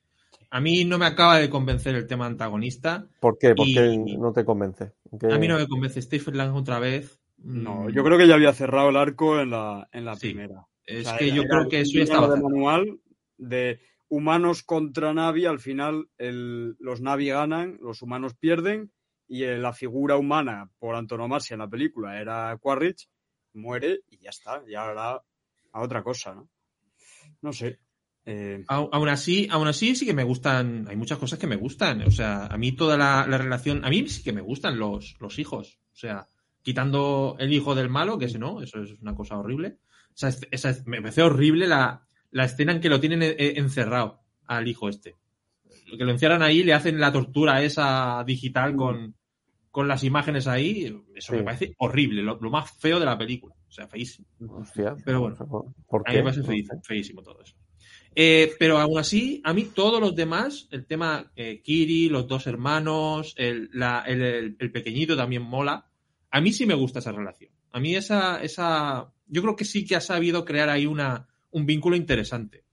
[0.50, 3.06] a mí no me acaba de convencer el tema antagonista.
[3.20, 3.54] ¿Por qué?
[3.54, 4.92] ¿Por qué no te convence?
[5.20, 7.20] ¿Qué- A mí no me convence Stephen Lang otra vez.
[7.38, 10.30] No, Mm, yo creo que ya había cerrado el arco en la, en la Sí.
[10.32, 10.66] primera.
[10.84, 12.98] Es O sea, que era- yo era creo que eso ya estaba de manual
[13.38, 13.78] de
[14.08, 18.92] humanos contra Navi, al final los Navi ganan, los humanos pierden
[19.26, 23.08] y eh, la figura humana por antonomasia en la película era Quaritch,
[23.54, 25.22] muere y ya está, ya hará
[25.72, 26.48] a otra cosa, ¿no?
[27.42, 27.78] No sé.
[28.26, 32.02] eh, Aún así, aún así sí que me gustan, hay muchas cosas que me gustan.
[32.02, 35.16] O sea, a mí toda la, la relación, a mí sí que me gustan los,
[35.20, 35.78] los hijos.
[35.92, 36.28] O sea,
[36.62, 39.78] quitando el hijo del malo, que si no, eso es una cosa horrible.
[40.10, 44.20] O sea, es- me parece horrible la, la escena en que lo tienen eh, encerrado
[44.46, 45.16] al hijo este.
[45.96, 49.14] Que lo encierran ahí, le hacen la tortura esa digital con,
[49.70, 50.84] con las imágenes ahí.
[51.14, 51.38] Eso Sí.
[51.38, 53.54] me parece horrible, lo, lo más feo de la película.
[53.68, 54.26] O sea, feísimo.
[54.48, 55.36] Hostia, Pero bueno.
[55.88, 57.54] ¿Por A mí me parece feísimo, feísimo todo eso.
[58.16, 62.46] Eh, pero aún así, a mí todos los demás, el tema eh, Kiri, los dos
[62.46, 65.90] hermanos, el, la- el- el- el pequeñito también mola.
[66.30, 67.50] A mí sí me gusta esa relación.
[67.72, 71.66] A mí esa, esa, yo creo que sí que ha sabido crear ahí una, un
[71.66, 72.64] vínculo interesante.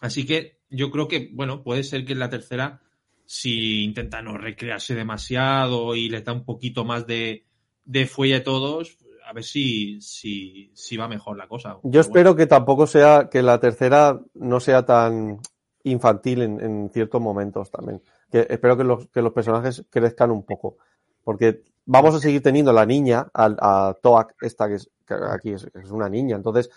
[0.00, 2.82] Así que yo creo que, bueno, puede ser que en la tercera,
[3.24, 7.46] si intenta no recrearse demasiado y les da un poquito más de,
[7.84, 11.70] de fuelle a todos, a ver si, si, si va mejor la cosa.
[11.70, 12.00] Yo Pero bueno.
[12.00, 15.40] espero que tampoco sea, que la tercera no sea tan
[15.84, 18.02] infantil en, en ciertos momentos también.
[18.30, 20.76] Que espero que los, que los personajes crezcan un poco.
[21.24, 25.14] Porque vamos a seguir teniendo a la niña, a, a Toak, esta que, es, que
[25.14, 26.36] aquí es, es una niña.
[26.36, 26.70] Entonces,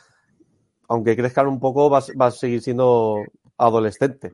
[0.89, 3.15] aunque crezcan un poco, va, a- va a seguir siendo
[3.57, 4.33] adolescente.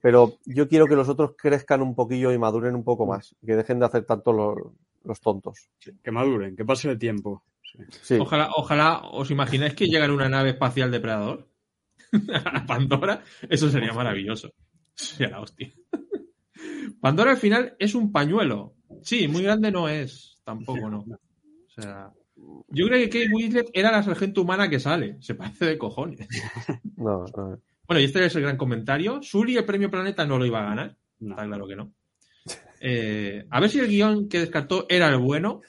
[0.00, 3.34] Pero yo quiero que los otros crezcan un poquillo y maduren un poco más.
[3.44, 4.56] Que dejen de hacer tanto los,
[5.04, 5.68] los tontos.
[6.02, 7.42] que maduren, que pase el tiempo.
[7.62, 7.78] Sí.
[8.02, 8.18] Sí.
[8.20, 11.48] Ojalá, ojalá os imagináis que llega en una nave espacial depredador
[12.54, 13.24] a Pandora.
[13.48, 14.50] Eso sería maravilloso.
[14.94, 15.72] Sería la hostia.
[17.00, 18.74] Pandora al final es un pañuelo.
[19.02, 20.40] Sí, muy grande no es.
[20.44, 21.00] Tampoco no.
[21.00, 22.10] O sea,
[22.68, 25.16] yo creo que Kate Winslet era la sargento humana que sale.
[25.20, 26.28] Se parece de cojones.
[26.96, 27.60] No, no.
[27.86, 29.22] Bueno, y este es el gran comentario.
[29.22, 30.96] Sully el premio Planeta no lo iba a ganar.
[31.20, 31.34] No.
[31.34, 31.92] Está claro que no.
[32.80, 35.60] Eh, a ver si el guion que descartó era el bueno.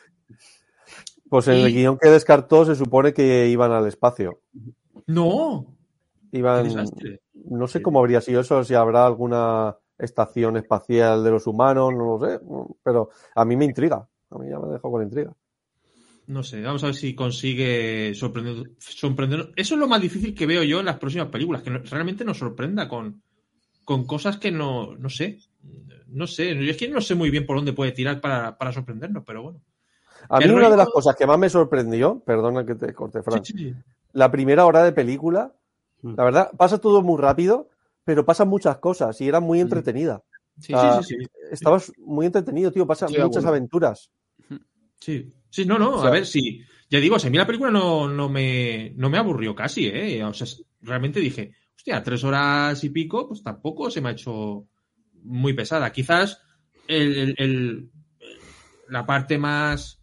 [1.30, 4.42] Pues en el guion que descartó se supone que iban al espacio.
[5.06, 5.76] No.
[6.32, 7.22] Iban, desastre.
[7.34, 12.18] no sé cómo habría sido eso, si habrá alguna estación espacial de los humanos, no
[12.18, 12.40] lo sé,
[12.84, 14.08] pero a mí me intriga.
[14.30, 15.34] A mí ya me dejó con intriga.
[16.28, 19.52] No sé, vamos a ver si consigue sorprender, sorprender.
[19.56, 22.26] Eso es lo más difícil que veo yo en las próximas películas, que no- realmente
[22.26, 23.22] nos sorprenda con,
[23.86, 25.40] con cosas que no, no sé.
[26.08, 28.74] No sé, yo es que no sé muy bien por dónde puede tirar para, para
[28.74, 29.62] sorprendernos, pero bueno.
[30.30, 33.44] A mí una de las cosas que más me sorprendió, perdona que te corte, Fran,
[33.46, 33.74] Sí, sí.
[34.14, 35.54] la primera hora de película,
[36.02, 36.14] Mm.
[36.16, 37.70] la verdad, pasa todo muy rápido,
[38.04, 40.22] pero pasan muchas cosas y era muy entretenida.
[40.60, 41.30] Sí, Ah, sí, sí, sí.
[41.52, 44.12] Estabas muy entretenido, tío, pasan muchas aventuras.
[45.00, 45.32] Sí,
[45.64, 46.62] sí, no, no, O sea- a ver si.
[46.90, 50.24] Ya digo, si a mí la película no, no, me, no me aburrió casi, ¿eh?
[50.24, 50.48] O sea,
[50.82, 54.66] realmente dije, hostia, tres horas y pico, pues tampoco se me ha hecho
[55.24, 55.92] muy pesada.
[55.92, 56.42] Quizás
[56.88, 57.90] el, el- el-
[58.88, 60.02] la parte más,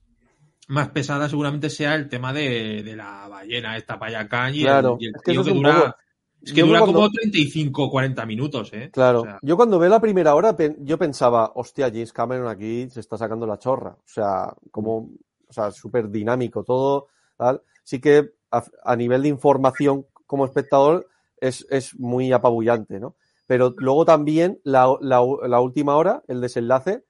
[0.68, 5.06] más pesada seguramente sea el tema de, de la ballena, esta payacán y Claro, y
[5.06, 5.74] el es que tío dura.
[5.74, 5.94] poco-
[6.43, 8.90] Es que Yo dura cuando- como 35 40 minutos, ¿eh?
[8.93, 12.90] Claro, O sea, yo cuando veo la primera hora, yo pensaba, hostia, James Cameron aquí
[12.90, 13.93] se está sacando la chorra.
[13.93, 15.09] O sea, como, o
[15.55, 17.62] sea, súper dinámico todo, tal.
[17.82, 21.09] Sí que a, a nivel de información como espectador
[21.40, 23.14] es, es muy apabullante, ¿no?
[23.47, 27.05] Pero luego también la, la- la última hora, el desenlace,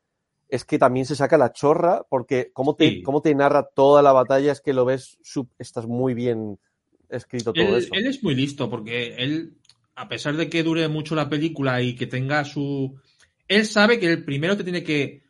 [0.48, 3.02] es que también se saca la chorra porque cómo te, Sí.
[3.02, 6.58] cómo te narra toda la batalla es que lo ves, sub- estás muy bien
[7.08, 7.94] escrito todo él, eso.
[7.94, 9.56] él es muy listo porque él,
[9.96, 12.94] a pesar de que dure mucho la película y que tenga su...
[13.48, 15.22] Él sabe que el primero te tiene que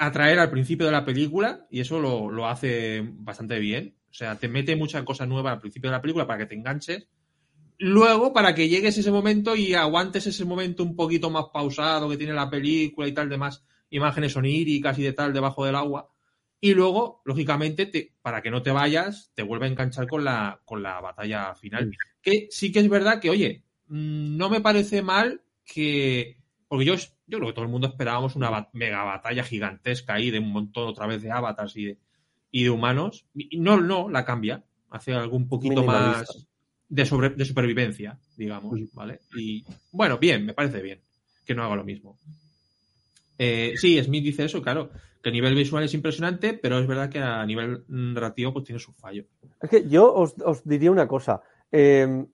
[0.00, 3.96] atraer al principio de la película y eso lo, lo hace bastante bien.
[4.10, 6.54] O sea, te mete mucha cosa nueva al principio de la película para que te
[6.56, 7.08] enganches.
[7.78, 12.18] Luego, para que llegues ese momento y aguantes ese momento un poquito más pausado que
[12.18, 16.10] tiene la película y tal, de más imágenes oníricas y de tal debajo del agua.
[16.60, 20.60] Y luego, lógicamente, te- para que no te vayas, te vuelve a enganchar con la,
[20.66, 21.90] con la batalla final.
[22.22, 26.36] Que sí que es verdad que, oye, mm, no me parece mal que.
[26.68, 26.94] Porque yo,
[27.30, 30.88] yo creo que todo el mundo esperábamos una mega batalla gigantesca ahí de un montón
[30.88, 31.98] otra vez de avatars y de,
[32.50, 33.24] y de humanos.
[33.34, 34.64] Y no, no, la cambia.
[34.90, 36.48] Hace algo un poquito más
[36.88, 38.78] de, sobre, de supervivencia, digamos.
[38.92, 39.20] ¿vale?
[39.36, 41.00] Y bueno, bien, me parece bien
[41.46, 42.18] que no haga lo mismo.
[43.38, 44.90] Eh, sí, Smith dice eso, claro,
[45.22, 48.80] que a nivel visual es impresionante, pero es verdad que a nivel narrativo pues tiene
[48.80, 49.26] sus fallos.
[49.62, 51.40] Es que yo os, os diría una cosa.
[51.72, 52.26] Eh,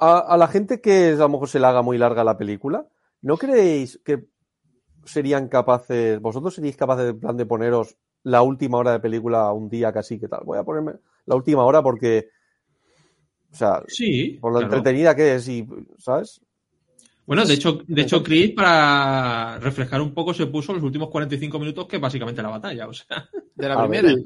[0.00, 2.86] a, a la gente que a lo mejor se le haga muy larga la película,
[3.22, 4.24] ¿no creéis que
[5.04, 9.68] serían capaces, vosotros seríais capaces en plan de poneros la última hora de película un
[9.68, 10.42] día casi que tal?
[10.44, 10.92] Voy a ponerme
[11.26, 12.28] la última hora porque,
[13.52, 14.76] o sea, Sí, por lo claro.
[14.76, 15.66] entretenida que es y,
[15.98, 16.40] ¿sabes?
[17.24, 21.58] Bueno, de hecho, de hecho, Creed, para refrescar un poco, se puso los últimos 45
[21.58, 23.06] minutos, que es básicamente la batalla, o sea,
[23.54, 24.08] De la A primera.
[24.08, 24.24] ver,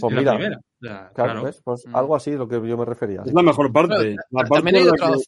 [0.00, 0.56] Pues la mira, primera.
[0.58, 1.42] O sea, claro, claro.
[1.42, 1.60] ¿ves?
[1.62, 1.96] Pues Mm.
[1.96, 3.22] algo así es lo que yo me refería.
[3.26, 3.94] Es la mejor parte.
[3.94, 5.22] Bueno, la parte También hay, otra, que-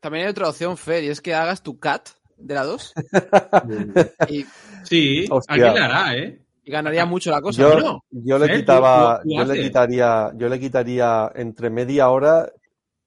[0.00, 2.08] también hay otra opción, Fer, y es que hagas tu cat
[2.38, 2.94] de la 2
[4.28, 4.44] y,
[4.84, 5.54] Sí, Hostia.
[5.54, 6.40] alguien la hará, ¿eh?
[6.64, 7.60] y ganaría mucho la cosa.
[7.62, 11.68] Yo, bueno, yo le Fer, quitaba, tú- tú yo le quitaría, yo le quitaría entre
[11.70, 12.50] media hora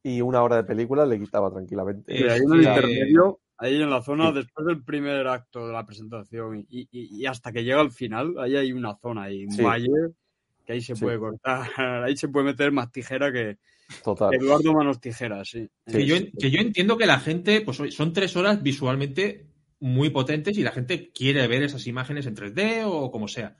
[0.03, 2.15] y una hora de película, le quitaba tranquilamente.
[2.15, 2.67] Sí, Eh, hay un sí.
[2.67, 4.35] intermedio ahí en la zona Sí.
[4.35, 8.35] después del primer acto de la presentación y, y- y hasta que llega al final,
[8.39, 9.63] ahí hay una zona ahí, un Sí.
[9.63, 9.89] valle
[10.65, 11.03] que ahí se Sí.
[11.03, 11.61] puede cortar,
[12.05, 13.57] ahí se puede meter más tijera que
[14.03, 14.33] Total.
[14.33, 15.69] Eduardo Manos Tijeras, sí.
[15.85, 19.47] que, Sí, yo, que yo entiendo que la gente, pues son tres horas visualmente
[19.79, 23.57] muy potentes y la gente quiere ver esas imágenes en 3D o como sea.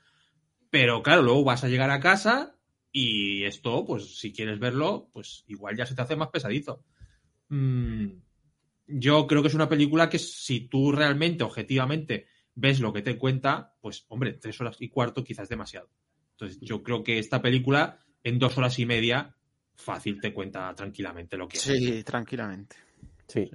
[0.70, 2.56] Pero claro, luego vas a llegar a casa
[2.92, 6.84] y esto, pues si quieres verlo, pues igual ya se te hace más pesadito.
[7.50, 8.08] Mm,
[8.88, 13.18] yo creo que es una película que si tú realmente, objetivamente, ves lo que te
[13.18, 15.90] cuenta, pues hombre, tres horas y cuarto quizás es demasiado.
[16.32, 19.36] Entonces yo creo que esta película en dos horas y media
[19.76, 21.64] fácil te cuenta tranquilamente lo que es.
[21.64, 22.76] Sí, tranquilamente.
[23.28, 23.50] Sí.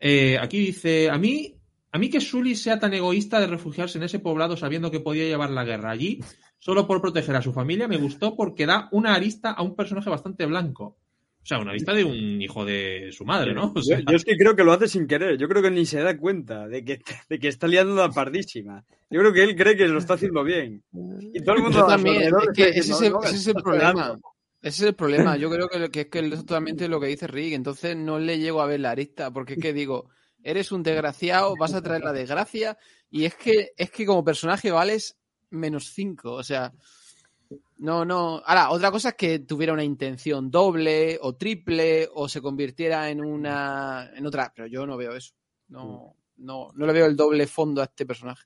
[0.00, 1.54] Eh, aquí dice, a mí,
[1.92, 5.24] a mí que Sully sea tan egoísta de refugiarse en ese poblado sabiendo que podía
[5.24, 6.20] llevar la guerra allí,
[6.58, 10.10] solo por proteger a su familia, me gustó porque da una arista a un personaje
[10.10, 10.98] bastante blanco.
[11.42, 13.74] O sea, una arista de un hijo de su madre, ¿no?
[13.76, 15.36] O sea, Yo, yo es que creo que lo hace sin querer.
[15.36, 18.82] Yo creo que ni se da cuenta de que, de que está liando la pardísima.
[19.10, 20.82] Yo creo que él cree que lo está haciendo bien.
[21.34, 23.54] Y todo el mundo Yo también, es que ese "No, es no, ese es el
[23.56, 24.18] problema.
[24.64, 24.68] Pegando".
[24.68, 25.36] Ese es el problema.
[25.38, 27.54] Yo creo que, que es que es totalmente lo que dice Rick.
[27.54, 29.32] Entonces no le llego a ver la arista.
[29.32, 30.10] Porque es que digo,
[30.42, 32.76] eres un desgraciado, vas a traer la desgracia.
[33.10, 35.16] Y es que, es que como personaje vales
[35.50, 36.32] menos 5.
[36.32, 36.72] O sea,
[37.78, 38.42] no, no.
[38.44, 43.24] Ahora, otra cosa es que tuviera una intención doble o triple o se convirtiera en
[43.24, 44.10] una.
[44.14, 44.52] en otra.
[44.54, 45.34] Pero yo no veo eso.
[45.68, 48.44] No, no, no le veo el doble fondo a este personaje.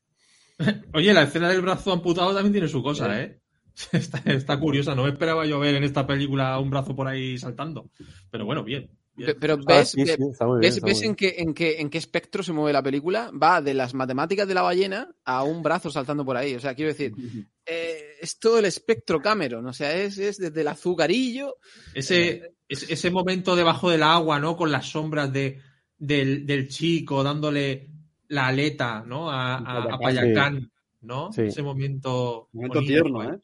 [0.95, 3.41] Oye, la escena del brazo amputado también tiene su cosa, ¿eh?
[3.93, 7.39] Está, está curiosa, no me esperaba yo ver en esta película un brazo por ahí
[7.39, 7.91] saltando.
[8.31, 8.91] Pero bueno, bien.
[9.15, 9.31] bien.
[9.33, 10.35] Pe- Pero Ah, ves, sí, sí, bien,
[10.83, 13.31] ¿Ves, en, qué, en, qué, en qué espectro se mueve la película?
[13.31, 16.55] Va de las matemáticas de la ballena a un brazo saltando por ahí.
[16.55, 17.13] O sea, quiero decir,
[17.67, 19.65] eh, es todo el espectro Cameron.
[19.67, 21.57] O sea, es, es desde el azucarillo.
[21.95, 24.57] Ese, ese, ese momento debajo del agua, ¿no?
[24.57, 25.61] Con las sombras de,
[25.97, 27.91] del, del chico dándole
[28.29, 29.31] la aleta, ¿no?
[29.31, 30.71] A, a, a Payacán,
[31.03, 31.33] ¿no?
[31.33, 31.43] Sí.
[31.43, 32.49] Ese momento.
[32.53, 33.39] Momento bonito, tierno, ¿eh?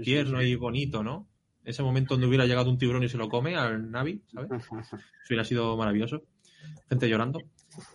[0.00, 0.46] Tierno sí.
[0.46, 1.28] y bonito, ¿no?
[1.64, 4.50] Ese momento donde hubiera llegado un tiburón y se lo come al Navi, ¿sabes?
[4.52, 4.74] Eso
[5.28, 6.22] hubiera sido maravilloso.
[6.88, 7.40] Gente llorando.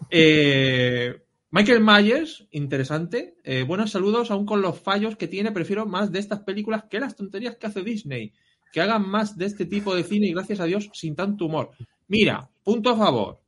[0.10, 1.16] Eh,
[1.52, 3.36] Michael Myers, interesante.
[3.44, 7.00] Eh, buenos saludos, aún con los fallos que tiene, prefiero más de estas películas que
[7.00, 8.34] las tonterías que hace Disney.
[8.72, 11.72] Que hagan más de este tipo de cine y gracias a Dios sin tanto humor.
[12.08, 13.42] Mira, punto a favor.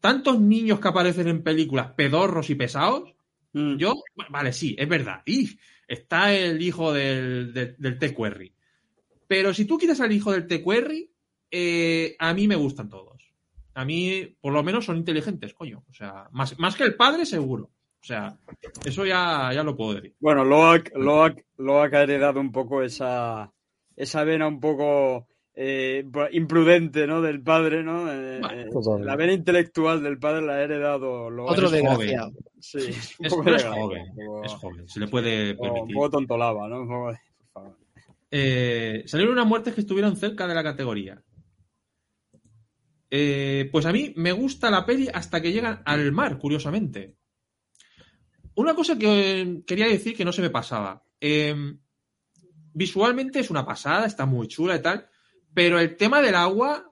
[0.00, 3.14] Tantos niños que aparecen en películas pedorros y pesados,
[3.54, 3.76] Mm.
[3.76, 3.94] yo,
[4.30, 5.22] vale, sí, es verdad.
[5.24, 5.56] Y
[5.88, 8.54] está el hijo del, del, del T-Query.
[9.26, 11.10] Pero si tú quieres al hijo del T-Query,
[11.50, 13.34] eh, a mí me gustan todos.
[13.74, 15.84] A mí, por lo menos, son inteligentes, coño.
[15.88, 17.70] O sea, más, más que el padre, seguro.
[18.00, 18.36] O sea,
[18.84, 20.14] eso ya, ya lo puedo decir.
[20.20, 23.52] Bueno, Loak, Loak, Loak ha heredado un poco esa,
[23.96, 27.22] esa vena un poco eh, imprudente, ¿no?
[27.22, 28.12] Del padre, ¿no?
[28.12, 28.60] Eh, Bueno,
[28.98, 31.26] eh, la vena intelectual del padre la ha heredado.
[31.44, 32.32] Otro es desgraciado.
[32.60, 32.78] Sí,
[33.20, 33.54] Es, joven,
[34.08, 35.94] un poco- es joven, se le puede un poco- un permitir.
[35.96, 36.78] poco tontolaba, ¿no?
[36.78, 37.18] Por favor.
[38.30, 41.22] Eh, salieron unas muertes que estuvieron cerca de la categoría.
[43.10, 47.14] Eh, pues a mí me gusta la peli hasta que llegan al mar, curiosamente.
[48.56, 51.04] Una cosa que eh, quería decir que no se me pasaba.
[51.20, 51.54] Eh,
[52.72, 55.06] visualmente es una pasada, está muy chula y tal,
[55.54, 56.90] pero el tema del agua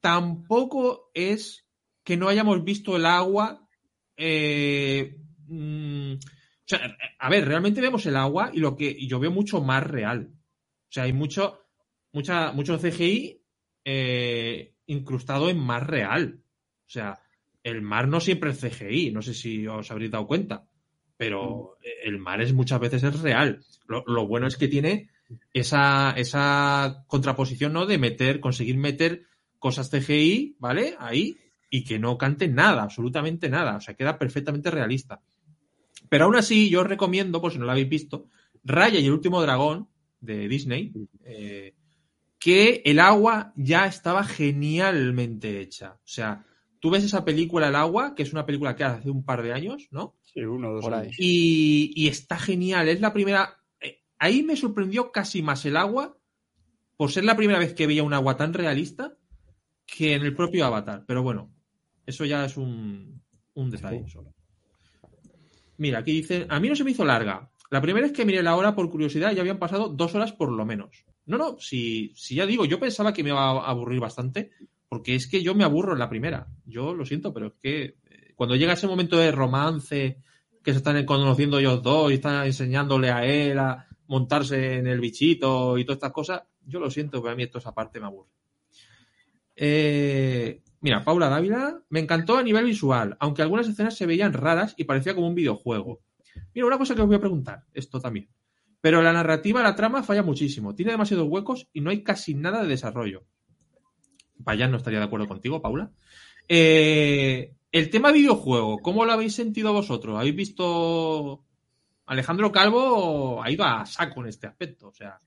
[0.00, 1.66] tampoco es
[2.04, 3.66] que no hayamos visto el agua.
[4.16, 5.16] eh,
[5.46, 9.30] mm, o sea, a ver, realmente vemos el agua y lo que y yo veo
[9.30, 10.30] mucho más real.
[10.32, 11.60] O sea, hay mucho,
[12.12, 13.42] mucha, mucho CGI
[13.84, 16.40] eh, incrustado en más real.
[16.86, 17.18] O sea,
[17.62, 20.66] el mar no siempre es CGI, no sé si os habréis dado cuenta,
[21.16, 23.62] pero el mar es muchas veces es real.
[23.86, 25.10] Lo, lo bueno es que tiene
[25.52, 27.86] esa, esa contraposición, ¿no?
[27.86, 29.24] De meter, conseguir meter
[29.58, 30.96] cosas CGI, ¿vale?
[30.98, 31.38] Ahí,
[31.70, 33.76] y que no cante nada, absolutamente nada.
[33.76, 35.20] O sea, queda perfectamente realista.
[36.08, 38.26] Pero aún así, yo os recomiendo, por si no lo habéis visto,
[38.62, 39.88] Raya y el último dragón
[40.20, 40.92] de Disney,
[41.24, 41.74] eh,
[42.38, 45.94] que el agua ya estaba genialmente hecha.
[45.94, 46.44] O sea,
[46.78, 49.52] tú ves esa película El agua, que es una película que hace un par de
[49.52, 50.14] años, ¿no?
[50.22, 51.14] Sí, uno o dos años.
[51.18, 52.88] Y, y está genial.
[52.88, 53.56] Es la primera.
[54.18, 56.16] Ahí me sorprendió casi más el agua,
[56.96, 59.16] por ser la primera vez que veía un agua tan realista,
[59.86, 61.04] que en el propio Avatar.
[61.06, 61.52] Pero bueno,
[62.06, 63.22] eso ya es un,
[63.54, 64.32] un detalle solo.
[65.76, 67.50] Mira, aquí dice, a mí no se me hizo larga.
[67.70, 70.52] La primera vez que miré la hora por curiosidad ya habían pasado dos horas por
[70.52, 71.04] lo menos.
[71.26, 74.50] No, no, si, si ya digo, yo pensaba que me iba a aburrir bastante,
[74.88, 76.46] porque es que yo me aburro en la primera.
[76.66, 80.18] Yo lo siento, pero es que eh, cuando llega ese momento de romance,
[80.62, 85.00] que se están conociendo ellos dos y están enseñándole a él a montarse en el
[85.00, 88.06] bichito y todas estas cosas, yo lo siento, pero a mí esto esa parte me
[88.06, 88.30] aburre.
[89.56, 94.74] Eh, mira, Paula Dávila, me encantó a nivel visual, aunque algunas escenas se veían raras
[94.76, 96.00] y parecía como un videojuego.
[96.54, 98.28] Mira, una cosa que os voy a preguntar, esto también.
[98.80, 102.62] Pero la narrativa, la trama falla muchísimo, tiene demasiados huecos y no hay casi nada
[102.62, 103.24] de desarrollo.
[104.36, 105.90] Vaya, no estaría de acuerdo contigo, Paula.
[106.48, 110.18] Eh, el tema videojuego, ¿cómo lo habéis sentido vosotros?
[110.18, 111.43] ¿Habéis visto
[112.06, 114.88] Alejandro Calvo ha ido a saco en este aspecto?
[114.88, 115.20] O sea,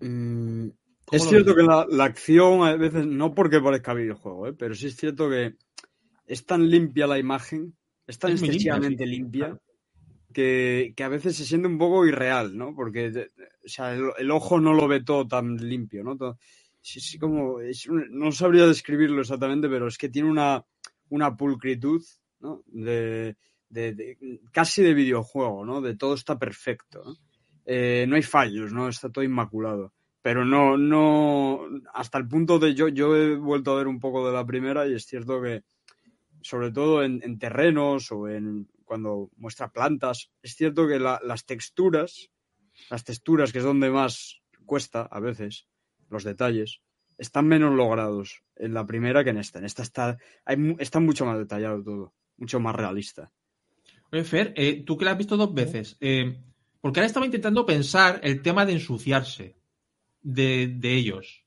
[0.00, 0.68] Mm,
[1.04, 1.56] ¿Cómo es cierto ves?
[1.56, 4.52] que la, la acción a veces, no porque parezca videojuego, ¿eh?
[4.54, 5.54] pero sí es cierto que
[6.26, 7.76] es tan limpia la imagen,
[8.06, 9.06] es tan Es limpia, excesivamente sí.
[9.06, 9.58] limpia,
[10.34, 12.74] que, que a veces se siente un poco irreal, ¿no?
[12.74, 13.30] Porque
[13.66, 16.16] o sea, el, el ojo no lo ve todo tan limpio, ¿no?
[16.16, 16.38] Todo-
[16.80, 20.64] sí, sí, como, es un- no sabría describirlo exactamente, pero es que tiene una,
[21.10, 22.02] una pulcritud,
[22.40, 22.62] ¿no?
[22.66, 23.36] De,
[23.72, 25.80] de- casi de videojuego, ¿no?
[25.80, 27.16] De todo está perfecto, ¿no?
[27.64, 28.88] Eh, no hay fallos, ¿no?
[28.88, 29.92] Está todo inmaculado.
[30.20, 31.60] Pero no, no,
[31.94, 34.86] hasta el punto de yo, yo he vuelto a ver un poco de la primera
[34.86, 35.62] y es cierto que,
[36.42, 41.44] sobre todo en, en terrenos o en cuando muestra plantas, es cierto que la- las
[41.46, 42.30] texturas,
[42.90, 45.66] las texturas que es donde más cuesta a veces,
[46.10, 46.80] los detalles,
[47.18, 49.58] están menos logrados en la primera que en esta.
[49.58, 53.32] En esta está, hay, está mucho más detallado todo, mucho más realista.
[54.12, 56.38] Oye, Fer, eh, tú que la has visto dos veces, eh,
[56.80, 59.56] porque ahora estaba intentando pensar el tema de ensuciarse
[60.20, 61.44] de, de ellos.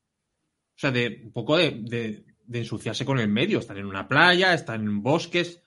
[0.75, 3.59] O sea, de un poco de, de- de ensuciarse con el medio.
[3.59, 5.61] Están en una playa, están en bosques.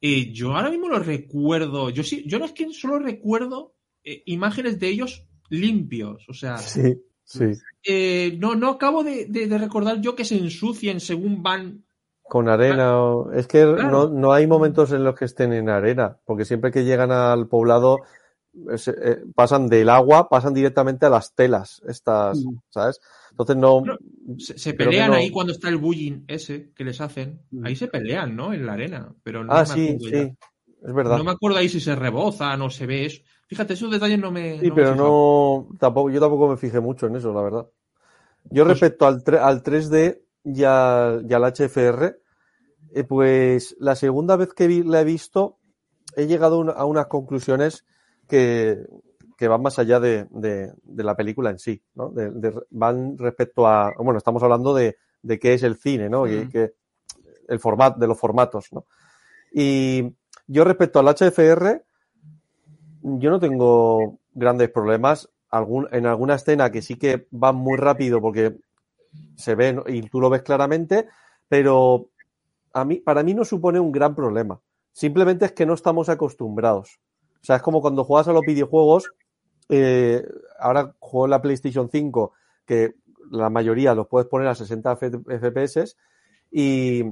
[0.00, 1.90] Y yo ahora mismo lo recuerdo.
[1.90, 6.26] Yo sí, yo no es que solo recuerdo eh, imágenes de ellos limpios.
[6.28, 6.94] O sea, Sí,
[7.24, 7.44] sí.
[7.84, 11.84] eh, no, no acabo de recordar yo que se ensucien según van.
[12.28, 12.98] Con arena.
[13.02, 13.90] o- Es que Claro.
[13.90, 17.46] no, no hay momentos en los que estén en arena, porque siempre que llegan al
[17.48, 17.98] poblado
[18.70, 22.56] eh, eh, pasan del agua, pasan directamente a las telas, estas, Mm.
[22.70, 23.00] ¿sabes?
[23.32, 23.82] Entonces no.
[24.38, 27.40] Se, pelean no- ahí cuando está el bullying ese que les hacen.
[27.50, 27.66] Mm.
[27.66, 28.52] Ahí se pelean, ¿no?
[28.52, 29.12] En la arena.
[29.24, 30.22] Pero no Ah, me sí, acuerdo ya.
[30.24, 30.36] sí.
[30.86, 31.18] Es verdad.
[31.18, 33.22] No me acuerdo ahí si se rebozan o se ve eso.
[33.48, 34.60] Fíjate, esos detalles no me.
[34.60, 37.66] Sí, no pero no, tampoco, yo tampoco me fijé mucho en eso, la verdad.
[38.50, 42.16] Yo Pues- respecto al, tre- al 3D y al, y al HFR,
[42.94, 45.58] eh, pues la segunda vez que vi- la he visto,
[46.16, 47.84] he llegado a una- a unas conclusiones
[48.28, 48.78] que,
[49.36, 52.10] que van más allá de, de- de la película en sí, ¿no?
[52.10, 56.26] De- van respecto a, bueno, estamos hablando de, de qué es el cine, ¿no?
[56.26, 56.48] Y Mm.
[56.50, 56.72] que,
[57.48, 58.86] el formato, de los formatos, ¿no?
[59.52, 60.14] Y
[60.46, 61.82] yo respecto al HFR,
[63.02, 65.28] yo no tengo grandes problemas.
[65.50, 68.56] Algún, en alguna escena que sí que va muy rápido porque
[69.36, 71.08] se ve y tú lo ves claramente,
[71.48, 72.08] pero
[72.72, 74.60] a mí, para mí no supone un gran problema.
[74.92, 77.00] Simplemente es que no estamos acostumbrados.
[77.42, 79.12] O sea, es como cuando juegas a los videojuegos,
[79.68, 80.26] eh,
[80.58, 82.32] ahora juego en la PlayStation 5,
[82.66, 82.94] que
[83.30, 85.96] la mayoría los puedes poner a 60 F- FPS
[86.50, 87.04] y,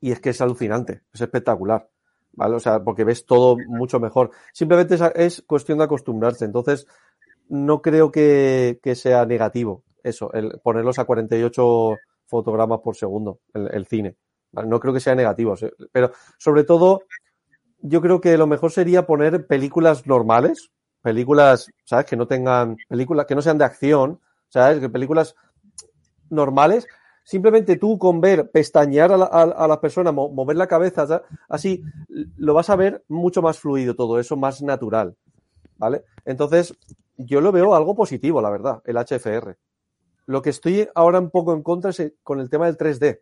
[0.00, 1.88] y es que es alucinante, es espectacular.
[2.32, 2.54] ¿Vale?
[2.54, 4.30] O sea, porque ves todo mucho mejor.
[4.52, 6.44] Simplemente es, es cuestión de acostumbrarse.
[6.44, 6.86] Entonces,
[7.48, 11.96] no creo que sea negativo eso, el ponerlos a 48
[12.26, 14.16] fotogramas por segundo, el, el cine.
[14.52, 15.54] No creo que sea negativo.
[15.92, 17.02] Pero, sobre todo,
[17.80, 20.70] yo creo que lo mejor sería poner películas normales,
[21.02, 22.06] películas, ¿sabes?
[22.06, 24.80] Que no tengan, películas que no sean de acción, ¿sabes?
[24.80, 25.34] Que películas
[26.30, 26.86] normales.
[27.24, 31.22] Simplemente tú con ver, pestañear a la, a, a la persona, mo- mover la cabeza,
[31.48, 31.82] así
[32.38, 35.14] lo vas a ver mucho más fluido todo eso, más natural.
[35.78, 36.04] ¿Vale?
[36.24, 36.74] Entonces,
[37.16, 39.56] yo lo veo algo positivo, la verdad, el HFR.
[40.28, 43.20] Lo que estoy ahora un poco en contra es eh, con el tema del 3D.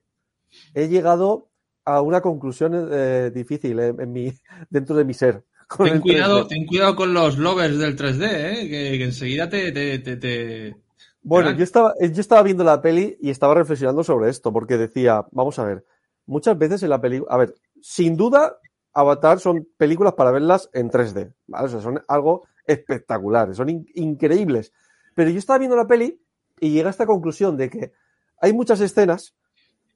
[0.75, 1.49] He llegado
[1.85, 4.33] a una conclusión eh, difícil en mi,
[4.71, 5.45] dentro de mi ser.
[5.79, 6.49] Ten cuidado, 3D.
[6.49, 8.69] ten cuidado con los lovers del 3D, ¿eh?
[8.69, 9.71] Que, que enseguida te.
[9.71, 10.77] te, te, te-
[11.23, 15.25] Bueno, yo estaba, yo estaba viendo la peli y estaba reflexionando sobre esto, porque decía,
[15.31, 15.85] vamos a ver,
[16.27, 17.33] muchas veces en la película.
[17.33, 18.59] A ver, sin duda,
[18.93, 21.67] Avatar son películas para verlas en 3D, ¿vale?
[21.67, 24.73] O sea, son algo espectacular, son in- increíbles.
[25.15, 26.21] Pero yo estaba viendo la peli
[26.61, 27.93] y llegué a esta conclusión de que
[28.41, 29.35] hay muchas escenas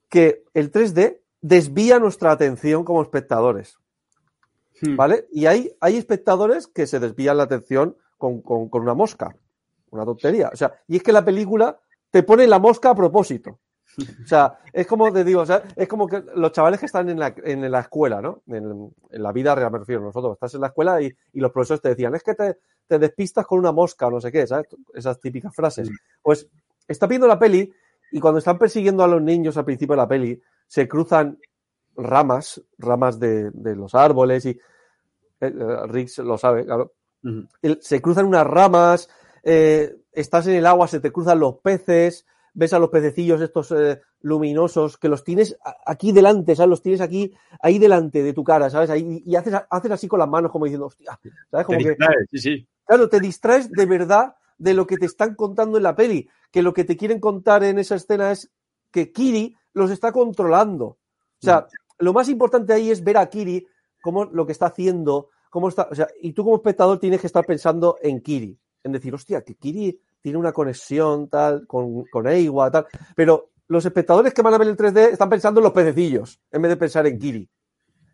[0.08, 3.78] que el 3D desvía nuestra atención como espectadores,
[4.82, 4.96] Hmm.
[4.96, 5.26] ¿vale?
[5.30, 9.36] Y hay, hay espectadores que se desvían la atención con, con- con una mosca,
[9.90, 10.50] una tontería.
[10.52, 11.78] O sea, y es que la película
[12.10, 13.58] te pone la mosca a propósito.
[13.98, 17.10] O sea, es como te digo, o sea, es como que los chavales que están
[17.10, 18.42] en la, en la escuela, ¿no?
[18.46, 21.52] En, en la vida real, me refiero, nosotros, estás en la escuela y, y los
[21.52, 22.56] profesores te decían, es que te,
[22.90, 24.66] te despistas con una mosca o no sé qué, ¿sabes?
[24.92, 25.88] Esas típicas frases.
[26.20, 26.48] Pues
[26.88, 27.72] está viendo la peli
[28.10, 31.38] y cuando están persiguiendo a los niños al principio de la peli, se cruzan
[31.94, 34.58] ramas, ramas de, de los árboles y eh,
[35.40, 36.94] eh, Rick lo sabe, claro.
[37.80, 39.08] Se cruzan unas ramas,
[39.44, 43.70] eh, estás en el agua, se te cruzan los peces, ves a los pececillos estos
[43.72, 45.56] eh, luminosos que los tienes
[45.86, 46.70] aquí delante, ¿sabes?
[46.70, 48.90] Los tienes aquí, ahí delante de tu cara, ¿sabes?
[48.90, 51.18] Ahí, y haces, haces así con las manos como diciendo, hostia,
[51.50, 51.66] ¿sabes?
[51.66, 52.68] Como Te que, distraes, sí, sí.
[52.84, 56.62] claro, te distraes de verdad de lo que te están contando en la peli, que
[56.62, 58.50] lo que te quieren contar en esa escena es
[58.90, 60.84] que Kiri los está controlando.
[60.84, 60.98] O
[61.42, 61.66] sea,
[61.98, 63.66] lo más importante ahí es ver a Kiri
[64.02, 67.26] cómo lo que está haciendo, cómo está, o sea, y tú como espectador tienes que
[67.26, 72.26] estar pensando en Kiri, en decir, hostia, que Kiri tiene una conexión tal con, con
[72.26, 72.86] Eiwa, tal,
[73.16, 76.62] pero los espectadores que van a ver el 3D están pensando en los pececillos en
[76.62, 77.48] vez de pensar en Kiri.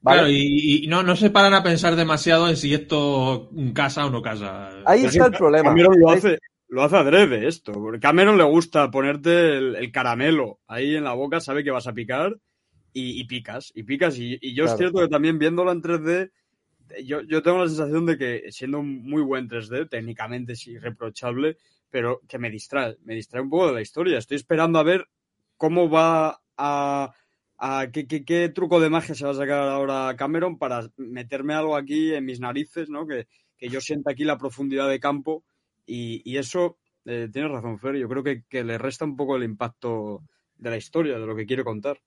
[0.02, 0.18] ¿vale?
[0.18, 4.10] Claro, y, y no, no se paran a pensar demasiado en si esto casa o
[4.10, 4.70] no casa.
[4.84, 5.70] Ahí Pero está el problema.
[5.70, 6.38] Cameron lo hace,
[6.68, 7.72] lo hace adrede esto.
[7.72, 11.86] Porque Cameron le gusta ponerte el, el caramelo ahí en la boca, sabe que vas
[11.86, 12.36] a picar
[12.92, 14.18] y, y picas, y picas.
[14.18, 14.74] Y, y yo Claro.
[14.74, 16.30] es cierto que también viéndolo en 3D,
[17.04, 21.56] yo, yo tengo la sensación de que siendo un muy buen 3D, técnicamente es irreprochable,
[21.90, 24.18] pero que me distrae, me distrae un poco de la historia.
[24.18, 25.06] Estoy esperando a ver
[25.56, 27.12] cómo va a...
[27.58, 31.76] a qué, qué- truco de magia se va a sacar ahora Cameron para meterme algo
[31.76, 33.06] aquí en mis narices, ¿no?
[33.06, 33.26] Que,
[33.58, 35.44] que yo sienta aquí la profundidad de campo
[35.86, 39.36] y, y eso, eh, tienes razón, Fer, yo creo que, que le resta un poco
[39.36, 40.22] el impacto
[40.56, 41.98] de la historia, de lo que quiere contar.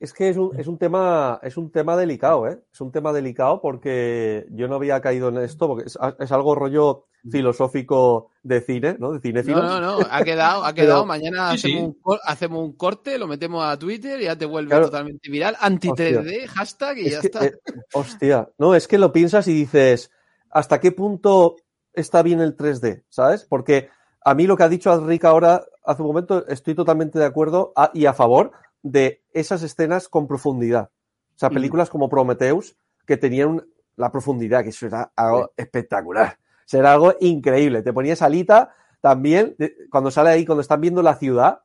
[0.00, 2.58] Es que es un, es un tema, es un tema delicado, ¿eh?
[2.72, 6.54] Es un tema delicado porque yo no había caído en esto, porque es, es algo
[6.54, 9.12] rollo filosófico de cine, ¿no?
[9.12, 9.62] De cinéfilo.
[9.62, 11.00] No, no, no, ha quedado, ha quedado.
[11.02, 12.00] Pero- Mañana Sí, hacemos, sí.
[12.04, 14.86] Un hacemos un corte, lo metemos a Twitter y ya te vuelve Claro.
[14.86, 15.56] totalmente viral.
[15.60, 17.44] Anti-3D, hashtag y Es ya que, está.
[17.46, 17.52] eh,
[17.92, 20.10] hostia, no, es que lo piensas y dices,
[20.50, 21.56] ¿hasta qué punto
[21.92, 23.04] está bien el 3D?
[23.10, 23.44] ¿Sabes?
[23.44, 23.88] Porque
[24.24, 27.72] a mí lo que ha dicho Rick ahora, hace un momento, estoy totalmente de acuerdo
[27.76, 28.52] a- y a favor
[28.82, 30.90] de esas escenas con profundidad.
[31.34, 31.54] O sea, Mm.
[31.54, 32.76] películas como Prometheus,
[33.06, 33.66] que tenían
[33.96, 36.38] la profundidad, que eso era algo espectacular.
[36.40, 37.82] O sea, era algo increíble.
[37.82, 39.56] Te ponías alita también,
[39.90, 41.60] cuando sale ahí, cuando están viendo la ciudad,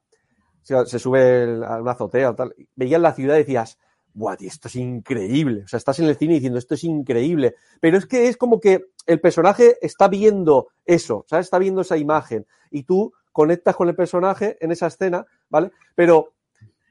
[0.63, 3.77] se, sube a una azotea o tal, veías la ciudad y decías,
[4.13, 5.63] ¡buah, tío, esto es increíble!
[5.63, 7.55] O sea, estás en el cine diciendo, esto es increíble.
[7.79, 11.45] Pero es que es como que el personaje está viendo eso, ¿sabes?
[11.45, 15.71] Está viendo esa imagen y tú conectas con el personaje en esa escena, ¿vale?
[15.93, 16.33] Pero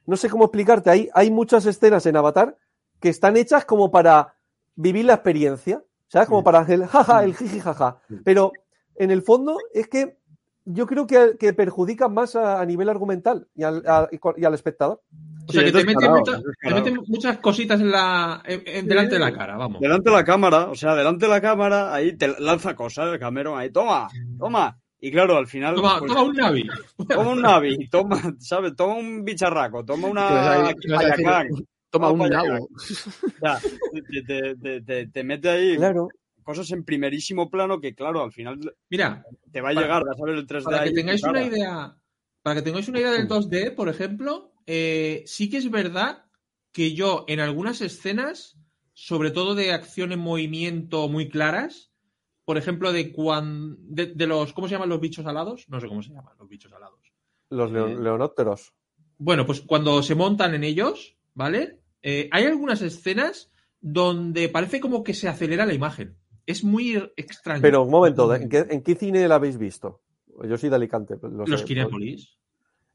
[0.07, 2.57] no sé cómo explicarte, hay, hay muchas escenas en Avatar
[3.01, 4.35] que están hechas como para
[4.77, 6.29] vivir la experiencia, ¿sabes?
[6.29, 7.99] Como para el jaja, el jiji jaja.
[8.25, 8.53] Pero
[8.97, 10.19] en el fondo es que
[10.67, 14.55] yo creo que, que perjudican más a, a nivel argumental y al, a- y al
[14.55, 15.03] espectador.
[15.47, 16.83] O sea, Sí, que te meten, muchas- es te descarado.
[16.85, 19.79] meten muchas cositas en la, en- en- delante de la cara, vamos.
[19.81, 23.59] Delante de la cámara, o sea, delante de la cámara, ahí te lanza cosas, Cameron,
[23.59, 24.09] ahí, toma,
[24.39, 24.79] toma.
[25.07, 25.75] Y claro, al final.
[25.75, 26.67] Toma, pues, toma un Navi.
[27.09, 28.75] toma un Navi, toma, ¿sabes?
[28.75, 31.49] Toma un bicharraco, toma una Payacán.
[31.91, 32.53] Toma un toma para allá.
[32.55, 32.69] nabo.
[32.73, 32.79] O
[33.39, 36.09] sea, te, te- te- te- te mete ahí Claro.
[36.43, 38.59] cosas en primerísimo plano que, claro, al final
[38.89, 41.43] Mira, te va a Para- llegar, vas a ver el 3D para que tengáis una
[41.43, 41.97] idea,
[42.43, 46.25] para que tengáis una idea del 2D, por ejemplo, eh, sí que es verdad
[46.73, 48.57] que yo en algunas escenas,
[48.95, 51.91] sobre todo de acción en movimiento muy claras,
[52.45, 55.67] por ejemplo, de cuando de, de los ¿cómo se llaman los bichos alados?
[55.69, 57.01] No sé cómo se llaman los bichos alados.
[57.51, 58.75] Los Eh, leonópteros.
[59.19, 61.81] Bueno, pues cuando se montan en ellos, ¿vale?
[62.03, 63.51] Eh, hay algunas escenas
[63.81, 66.17] donde parece como que se acelera la imagen.
[66.47, 67.63] Es muy extraño.
[67.63, 70.03] Pero un momento, ¿en qué, en qué cine la habéis visto?
[70.47, 71.17] Yo soy de Alicante.
[71.23, 71.67] lo Los sé.
[71.67, 72.37] Kinépolis.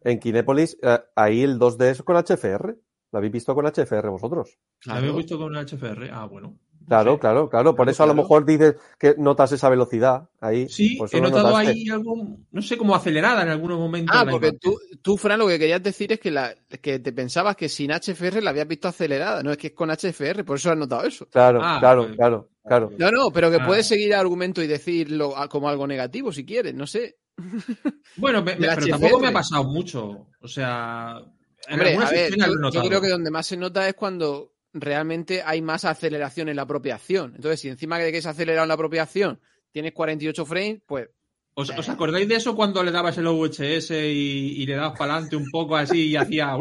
[0.02, 2.76] En Kinépolis, eh, ahí el 2D es con HFR.
[3.12, 4.60] ¿Lo habéis visto con HFR vosotros?
[4.86, 6.10] ¿La habéis visto con HFR?
[6.12, 6.60] Ah, bueno.
[6.88, 7.20] Claro, Sí.
[7.20, 7.70] claro, claro.
[7.76, 8.24] Por Claro, eso a lo claro.
[8.24, 10.68] mejor dices que notas esa velocidad ahí.
[10.70, 11.72] Sí, he notado notaste.
[11.72, 14.16] ahí algo, no sé, como acelerada en algunos momentos.
[14.18, 17.56] Ah, porque tú, tú, Fran, lo que querías decir es que, la, que te pensabas
[17.56, 19.44] que sin HFR la habías visto acelerada.
[19.44, 21.28] No, es que es con HFR, por eso has notado eso.
[21.28, 22.92] Claro, Ah, claro, pues- claro, claro.
[22.98, 23.66] No, no, pero que Ah.
[23.68, 27.18] puedes seguir el argumento y decirlo como algo negativo si quieres, no sé.
[28.18, 28.90] Bueno, me- pero HFR.
[28.92, 30.28] tampoco me ha pasado mucho.
[30.42, 31.22] O sea,
[31.68, 35.42] En Hombre, a ver, yo, yo creo que donde más se nota es cuando realmente
[35.46, 37.34] hay más aceleración en la propia acción.
[37.36, 39.40] Entonces, si encima de que es acelerado en la propia acción
[39.72, 41.10] tienes 48 frames, pues
[41.56, 45.14] ¿Os, os acordáis de eso cuando le dabas el OVHS y, y le dabas para
[45.16, 46.56] adelante un poco así y hacía...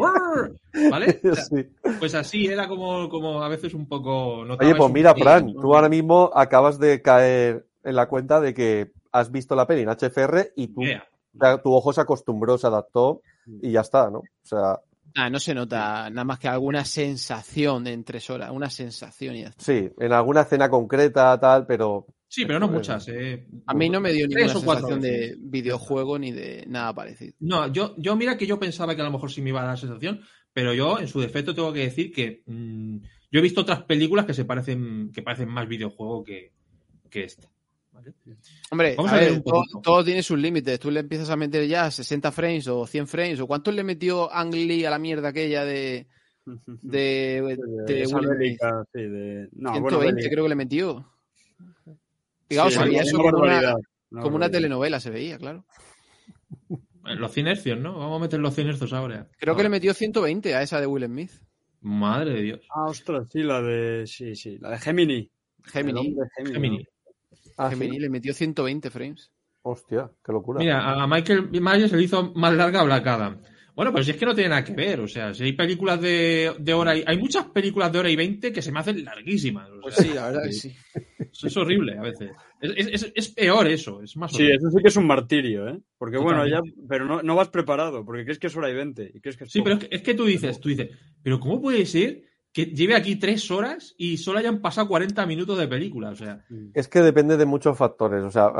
[0.89, 1.21] ¿Vale?
[1.31, 1.65] O sea, Sí.
[1.99, 4.39] Pues así era como, como a veces un poco...
[4.39, 8.41] Oye, pues un mira, poquito, Fran, tú ahora mismo acabas de caer en la cuenta
[8.41, 11.61] de que has visto la peli en HFR y tú, Yeah.
[11.61, 13.21] tu ojo se acostumbró, se adaptó
[13.61, 14.19] y ya está, ¿no?
[14.19, 14.79] O sea,
[15.15, 19.45] ah, no se nota nada más que alguna sensación en tres horas, una sensación y
[19.57, 23.07] sí, en alguna escena concreta, tal, pero Sí, pero no muchas.
[23.07, 23.47] eh.
[23.65, 27.33] A mí no me dio ninguna sensación de videojuego ni de nada parecido.
[27.39, 29.63] No, yo, yo mira que yo pensaba que a lo mejor sí me iba a
[29.63, 30.21] dar la sensación,
[30.53, 32.97] pero yo en su defecto tengo que decir que mm,
[33.31, 36.53] yo he visto otras películas que se parecen, que parecen más videojuego que,
[37.09, 37.49] que esta.
[37.99, 38.13] ¿Vale?
[38.71, 40.79] Hombre, Vamos a a ver ver, un todo, tiene sus límites.
[40.79, 43.39] Tú le empiezas a meter ya 60 frames o 100 frames.
[43.39, 46.07] ¿O cuántos le metió Ang Lee a la mierda aquella de,
[46.81, 48.39] de, de Esa Will Smith?
[48.39, 49.49] bélica, sí, de...
[49.53, 51.05] No, 120 bueno, creo que le metió.
[52.49, 53.75] Digamos, Sí, eso como una,
[54.19, 55.65] como una telenovela, se veía, claro.
[57.05, 57.97] Eh, Los cinercios, ¿no?
[57.97, 59.27] Vamos a meter los cinercios ahora.
[59.37, 61.31] Creo que le metió 120 a esa de Will Smith.
[61.81, 62.67] Madre de Dios.
[62.75, 64.05] Ah, ostras, sí, la de...
[64.07, 65.31] Sí, sí, la de Gemini.
[65.65, 66.15] Gemini.
[66.51, 66.87] Gemini.
[67.59, 67.75] Ah, sí.
[67.77, 69.31] Gemini le metió 120 frames.
[69.61, 70.59] hostia, qué locura.
[70.59, 73.41] Mira, a Michael Myers se le hizo más larga Black Adam.
[73.75, 74.99] Bueno, pero si es que no tiene nada que ver.
[74.99, 77.03] O sea, si hay películas de, de hora y.
[77.07, 79.69] Hay muchas películas de hora y veinte que se me hacen larguísimas.
[79.69, 80.75] o Pues sí, la verdad que sí.
[81.31, 82.31] Eso es horrible a veces.
[82.59, 84.01] Es, es- es- es peor eso.
[84.01, 85.79] Es más Sí, eso sí que es un martirio, ¿eh?
[85.97, 86.59] Porque bueno, ya...
[86.89, 89.11] Pero no, no vas preparado, porque crees que es hora y 20.
[89.13, 89.69] Y crees que es Sí, poco.
[89.69, 90.89] pero es que, es que tú dices, tú dices,
[91.23, 95.57] pero ¿cómo puede ser que lleve aquí tres horas y solo hayan pasado 40 minutos
[95.57, 96.09] de película?
[96.09, 98.23] O sea, Es que depende de muchos factores.
[98.23, 98.51] O sea,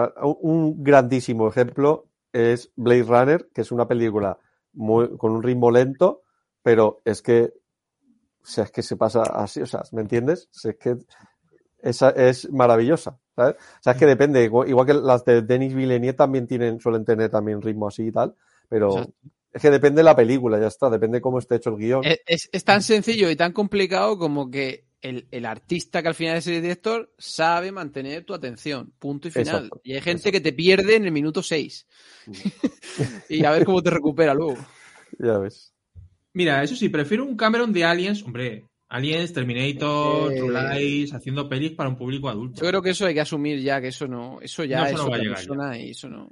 [0.41, 4.37] un grandísimo ejemplo es Blade Runner, que es una película
[4.73, 6.21] muy- con un ritmo lento,
[6.61, 7.51] pero es que,
[8.41, 10.49] o sea, es que se pasa así, o sea, ¿me entiendes?
[10.63, 10.97] Es que
[11.81, 13.55] esa es maravillosa, ¿sabes?
[13.55, 17.05] O sea, es que depende, igual igual que las de Denis Villeneuve también tienen, suelen
[17.05, 18.35] tener también ritmo así y tal,
[18.67, 19.13] pero Exacto.
[19.53, 22.03] Es que depende de la película, ya está, depende cómo esté hecho el guion.
[22.05, 26.15] Es, es- es tan sencillo y tan complicado como que el, el artista que al
[26.15, 28.91] final es el director sabe mantener tu atención.
[28.99, 29.47] Punto y final.
[29.55, 30.31] Exacto, y hay gente exacto.
[30.37, 31.87] que te pierde en el minuto 6.
[33.29, 34.57] y a ver cómo te recupera luego.
[35.17, 35.73] Ya ves.
[36.33, 38.65] mira, eso sí, prefiero un Cameron de Aliens, hombre.
[38.91, 40.37] Aliens, Terminator, Eh.
[40.37, 42.59] True Lies, haciendo pelis para un público adulto.
[42.61, 44.91] Yo creo que eso hay que asumir ya, que eso no, eso ya No, es
[44.93, 46.29] eso no va a otra llegar persona y eso no.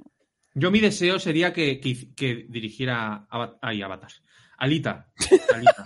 [0.60, 4.12] Yo mi deseo sería que, que, que dirigiera Ava- ay, Avatar.
[4.58, 5.08] Alita.
[5.54, 5.84] Alita.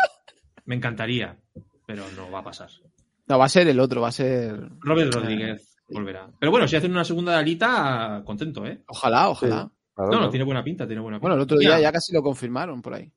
[0.66, 1.38] Me encantaría,
[1.86, 2.70] pero no va a pasar.
[3.28, 4.70] No, va a ser el otro, va a ser.
[4.80, 6.30] Robert Rodríguez volverá.
[6.40, 8.82] Pero bueno, si hacen una segunda de Alita, contento, ¿eh?
[8.88, 9.70] Ojalá, ojalá.
[9.94, 11.24] Claro, No, no, tiene buena pinta, tiene buena pinta.
[11.28, 13.12] Bueno, el otro día ya casi lo confirmaron por ahí.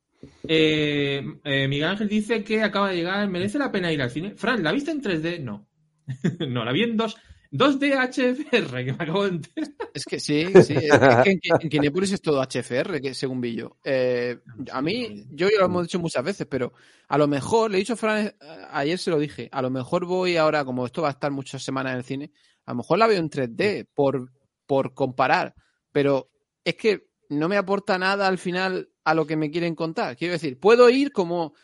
[0.48, 3.28] eh, eh, Miguel Ángel dice que acaba de llegar.
[3.28, 4.34] ¿Merece la pena ir al cine?
[4.36, 5.40] Fran, ¿la viste en 3D?
[5.40, 5.66] No.
[6.48, 7.16] no, la vi en 2,
[7.50, 9.70] 2D HFR, que me acabo de enterar.
[9.94, 10.74] Es que sí, sí.
[10.74, 13.62] Es que en, en es todo HFR, que según vi.
[13.84, 14.38] Eh,
[14.72, 16.72] a mí, yo ya lo hemos dicho muchas veces, pero
[17.08, 18.34] a lo mejor, le he dicho a Fran, eh,
[18.72, 21.62] ayer se lo dije, a lo mejor voy ahora, como esto va a estar muchas
[21.62, 22.32] semanas en el cine,
[22.66, 24.32] a lo mejor la veo en 3D por,
[24.66, 25.54] por comparar,
[25.92, 26.30] pero
[26.64, 30.16] es que no me aporta nada al final a lo que me quieren contar.
[30.16, 31.54] Quiero decir, puedo ir como,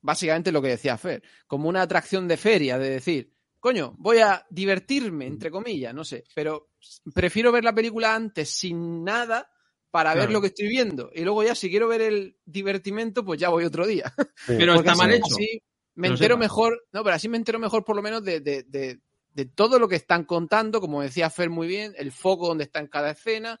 [0.00, 3.31] básicamente lo que decía Fer, como una atracción de feria, de decir,
[3.62, 6.70] coño, voy a divertirme, entre comillas, no sé, pero
[7.14, 9.48] prefiero ver la película antes sin nada
[9.92, 11.10] para ver lo que estoy viendo.
[11.14, 14.12] Y luego ya, si quiero ver el divertimento, pues ya voy otro día.
[14.18, 14.54] Sí.
[14.58, 15.26] Pero Porque está mal hecho.
[15.30, 15.62] así
[15.94, 18.98] me entero mejor, no, pero así me entero mejor por lo menos de, de- de-
[19.32, 22.80] de todo lo que están contando, como decía Fer muy bien, el foco donde está
[22.80, 23.58] en cada escena.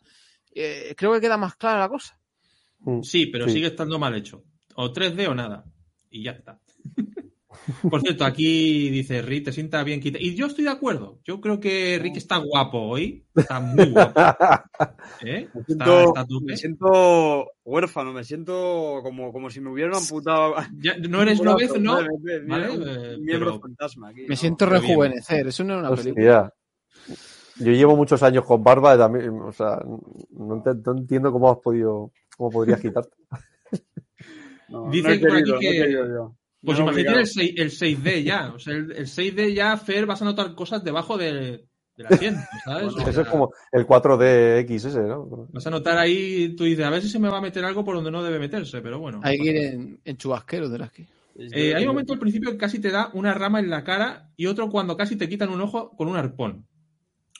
[0.52, 2.18] Eh, creo que queda más clara la cosa.
[2.80, 3.02] Mm.
[3.02, 3.52] Sí, pero Sí.
[3.54, 4.42] sigue estando mal hecho.
[4.74, 5.64] O 3D o nada.
[6.10, 6.58] Y ya está.
[7.90, 10.18] Por cierto, aquí dice Rick, te sienta bien quita.
[10.20, 11.18] Y yo estoy de acuerdo.
[11.24, 13.24] Yo creo que Rick está guapo hoy.
[13.34, 14.20] Está muy guapo.
[15.24, 15.48] ¿eh?
[15.54, 16.44] Me siento, está a tope.
[16.46, 20.54] me siento huérfano, me siento como, como si me hubieran amputado.
[20.78, 21.94] Ya, no eres Una novicio, ¿no?
[22.48, 24.22] Vale, eh, miembro pero- fantasma aquí.
[24.22, 24.36] Me ¿no?
[24.36, 26.52] siento rejuvenecer, eso no es una película.
[27.06, 27.24] Hostia.
[27.58, 31.50] Yo llevo muchos años con barba y también, o sea, no, ent- no entiendo cómo
[31.50, 33.10] has podido, cómo podrías quitarte.
[34.68, 36.41] No, Dice no he por aquí querido, no he que-.
[36.64, 37.26] Pues imagínate el, obligado.
[37.26, 38.52] 6, el 6D ya.
[38.54, 41.64] O sea, el, el 6D ya, Fer, vas a notar cosas debajo de,
[41.96, 42.92] del asiento, ¿sabes?
[42.94, 45.48] Bueno, Eso es como el 4DX ese, ¿no?
[45.52, 47.84] Vas a notar ahí, tú dices, a ver si se me va a meter algo
[47.84, 49.20] por donde no debe meterse, pero bueno.
[49.22, 51.06] Hay que ir en, en chubasqueros de las que.
[51.34, 54.30] Eh, hay un momento al principio que casi te da una rama en la cara
[54.36, 56.66] y otro cuando casi te quitan un ojo con un arpón.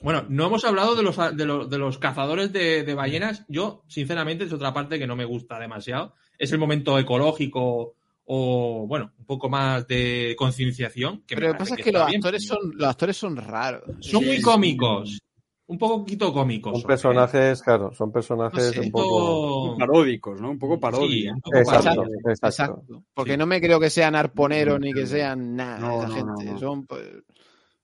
[0.01, 3.45] Bueno, no hemos hablado de los, de los, de los cazadores de, de ballenas.
[3.49, 6.15] Yo, sinceramente, es otra parte que no me gusta demasiado.
[6.39, 7.95] Es el momento ecológico
[8.25, 11.23] o, bueno, un poco más de concienciación.
[11.27, 12.19] que Pero lo que pasa es que los bien.
[12.21, 13.83] actores son, los actores son raros.
[14.01, 15.19] Son muy cómicos.
[15.67, 16.73] Un poquito cómicos.
[16.73, 16.93] Son son, ¿eh?
[16.93, 19.77] personajes, claro, son personajes No sé, un poco.
[19.79, 20.51] Paródicos, ¿no?
[20.51, 21.33] Un poco Sí, parodia.
[21.33, 22.47] un poco Exacto, exacto.
[22.47, 23.05] Exacto.
[23.15, 23.37] Porque Sí.
[23.39, 25.79] no me creo que sean arponeros ni que sean nada.
[25.79, 26.45] No, esa no, gente.
[26.45, 26.59] no, no.
[26.59, 27.09] Son pues,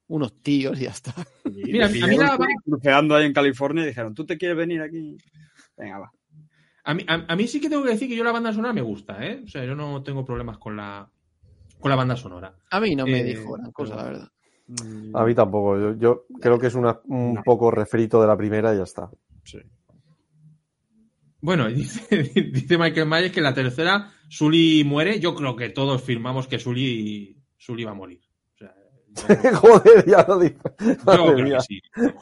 [0.08, 1.14] unos tíos y ya está.
[1.44, 5.16] Mira, a mí la- cruceando ahí en California y dijeron, ¿tú te quieres venir aquí?
[5.76, 6.12] Venga, va.
[6.88, 8.72] A mí, a, a mí sí que tengo que decir que yo la banda sonora
[8.72, 9.42] me gusta, ¿eh?
[9.44, 11.08] O sea, yo no tengo problemas con la,
[11.80, 12.54] con la banda sonora.
[12.70, 14.32] A mí no me Eh, dijo gran cosa, pero- la verdad.
[15.14, 15.78] A mí tampoco.
[15.78, 17.42] Yo, yo creo que es una, un No.
[17.42, 19.10] poco refrito de la primera y ya está.
[19.44, 19.58] sí.
[21.40, 22.16] Bueno, dice,
[22.52, 25.20] dice Michael Myers que en la tercera Sully muere.
[25.20, 28.20] Yo creo que todos firmamos que Sully, Sully va a morir.
[28.54, 28.74] O sea,
[29.42, 30.56] yo, Joder, ya lo dije.
[30.80, 31.80] yo creo que sí.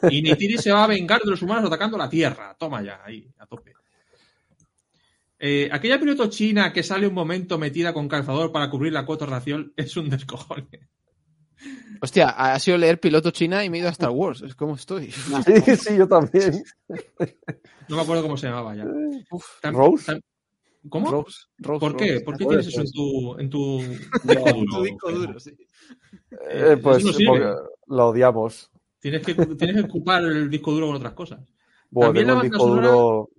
[0.09, 2.55] Y Neytiri se va a vengar de los humanos atacando la Tierra.
[2.59, 3.73] Toma ya, ahí, a tope.
[5.39, 9.25] Eh, aquella piloto china que sale un momento metida con calzador para cubrir la cuota
[9.25, 10.67] racial es un descojone.
[12.01, 14.41] Hostia, ha sido leer piloto china y me he ido a Star Wars.
[14.41, 15.11] Es como estoy.
[15.45, 16.63] Sí, sí, yo también.
[17.87, 18.85] No me acuerdo cómo se llamaba ya.
[19.61, 20.19] Tam- ¿Rose?
[20.89, 21.09] ¿Cómo?
[21.11, 22.11] Rose, Rose, ¿Por qué?
[22.13, 22.21] Rose.
[22.21, 23.79] ¿Por qué tienes eso en tu, en tu
[24.23, 24.71] disco duro?
[24.77, 25.51] Tu disco duro, sí.
[26.49, 27.53] Eh, pues no porque
[27.87, 28.69] lo odiamos.
[28.99, 31.39] Tienes que, tienes que ocupar el disco duro con otras cosas.
[31.89, 33.29] Bueno, También la banda disco sonora- duro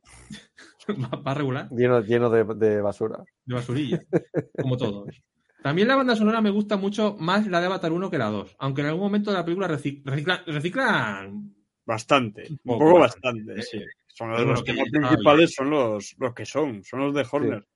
[1.24, 3.22] A regular, lleno, lleno de, de basura.
[3.44, 4.00] de basurilla,
[4.60, 5.22] como todos.
[5.62, 8.56] También la banda sonora me gusta mucho más la de Avatar 1 que la 2,
[8.58, 11.54] aunque en algún momento de la película reci- recicla- reciclan
[11.84, 12.46] Bastante.
[12.50, 13.54] Un poco, poco bastante.
[13.54, 13.84] bastante, sí.
[14.08, 17.66] Son los bueno, que temas principales son los, los que son, son los de Horner.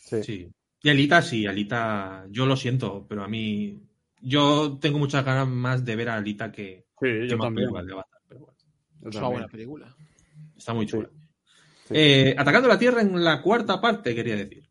[0.00, 0.22] Sí.
[0.22, 0.48] Sí.
[0.82, 3.78] Y Alita sí, Alita, yo lo siento, pero a mí,
[4.22, 7.66] yo tengo muchas ganas más de ver a Alita que, Sí, que yo más también.
[7.66, 8.20] películas de Avatar.
[8.28, 8.56] Pero bueno,
[9.02, 9.96] yo Es una buena película.
[10.56, 11.08] está muy chula.
[11.12, 11.27] Sí.
[11.90, 14.68] Eh, atacando la Tierra en la cuarta parte, quería decir.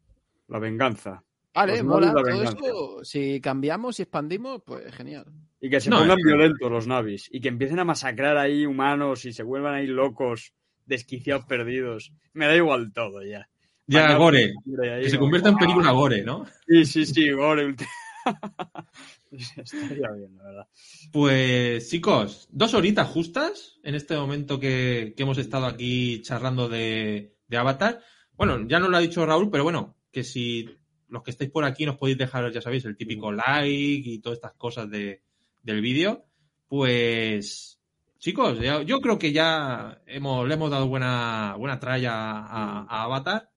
[0.48, 1.23] La venganza.
[1.53, 2.11] Vale, Los mola.
[2.14, 2.57] Todo venganza.
[2.57, 5.26] eso, si cambiamos y expandimos, pues genial.
[5.60, 6.23] Y que se No, pongan eh.
[6.23, 7.30] violentos los navis.
[7.31, 10.53] Y que empiecen a masacrar ahí humanos y se vuelvan ahí locos,
[10.85, 12.14] desquiciados, perdidos.
[12.34, 13.49] Me da igual todo ya.
[13.88, 14.53] Ya, Gore,
[14.84, 15.60] ahí, que se convierta en ¡Ah!
[15.60, 16.45] película Gore, ¿no?
[16.68, 17.73] Sí, sí, sí, Gore.
[19.58, 20.68] Estaría bien, la verdad.
[21.12, 27.36] Pues chicos, dos horitas justas en este momento que, que hemos estado aquí charlando de,
[27.48, 28.02] de Avatar.
[28.36, 30.70] Bueno, ya nos lo ha dicho Raúl, pero bueno, que si
[31.10, 34.38] los que estáis por aquí nos podéis dejar, ya sabéis, el típico like y todas
[34.38, 35.24] estas cosas de,
[35.64, 36.26] del vídeo,
[36.68, 37.80] pues
[38.20, 43.04] chicos, ya- yo creo que ya hemos, le hemos dado buena, buena tralla a, a
[43.04, 43.49] Avatar.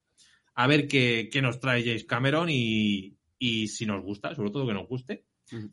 [0.55, 4.67] A ver qué, qué nos trae James Cameron y, y si nos gusta, sobre todo
[4.67, 5.25] que nos guste.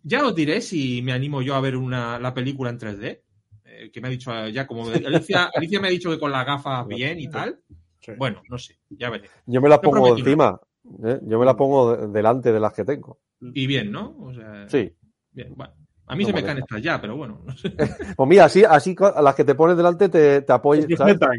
[0.03, 3.21] Ya os diré si me animo yo a ver una, la película en 3D.
[3.65, 6.31] eh, que me ha dicho eh, ya como Alicia, Alicia me ha dicho que con
[6.31, 7.59] las gafas bien y tal.
[7.99, 8.11] Sí.
[8.17, 9.29] Bueno, no sé, ya veré.
[9.45, 10.59] Yo me la No pongo encima.
[11.03, 11.19] ¿eh?
[11.23, 13.19] Yo me la pongo de- delante de las que tengo.
[13.41, 14.15] Y bien, ¿no?
[14.19, 14.93] O sea, Sí.
[15.31, 15.73] bien, bueno.
[16.09, 17.73] A mí No se me caen estas ya, pero bueno, no sé.
[18.15, 21.29] Pues mira, así, así a las que te pones delante te, te apoyas, De sujetan,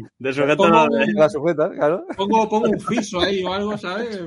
[0.57, 2.05] Pongo a- un- Te las sujetas, claro.
[2.15, 4.21] Pongo, pongo un friso ahí o algo, ¿sabes?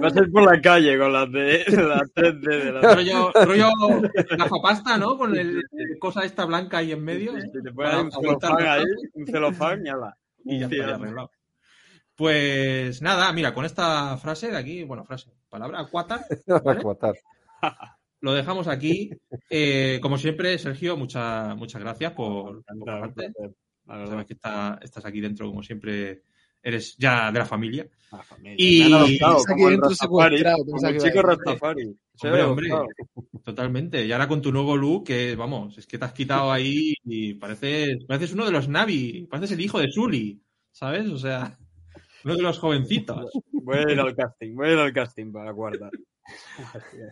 [0.00, 3.68] Vas a ir por la calle con las de las 3D de las Rollo, rollo
[4.36, 5.16] gafapasta, ¿no?
[5.16, 7.32] Con el, el cosa esta blanca ahí en medio.
[7.40, 8.84] Sí, te pones un ocultar celofán ahí,
[9.14, 10.16] un celofán y ala.
[10.44, 11.30] Y ya Sí, está, arreglado.
[12.16, 16.24] Pues nada, mira, con esta frase de aquí, bueno, frase, palabra, cuata,
[16.64, 16.80] ¿vale?
[18.20, 19.10] Lo dejamos aquí.
[19.50, 23.14] Eh, como siempre, Sergio, muchas muchas gracias por, por.
[23.86, 26.22] Sabes que está- estás aquí dentro, como siempre,
[26.62, 27.88] eres ya de la familia.
[28.12, 28.54] La familia.
[28.58, 31.22] Y- Me han adoptado como el dentro Rastafari, como el chico.
[31.22, 31.96] Rastafari.
[32.20, 32.68] Hombre, hombre.
[33.44, 34.04] Totalmente.
[34.04, 37.34] Y ahora con tu nuevo look, que vamos, es que te has quitado ahí y
[37.34, 40.42] pareces, pareces uno de los Navi, pareces el hijo de Sully,
[40.72, 41.06] ¿sabes?
[41.08, 41.56] O sea,
[42.24, 43.30] uno de los jovencitos.
[43.52, 45.92] Voy a ir al casting, voy a ir al casting para guardar.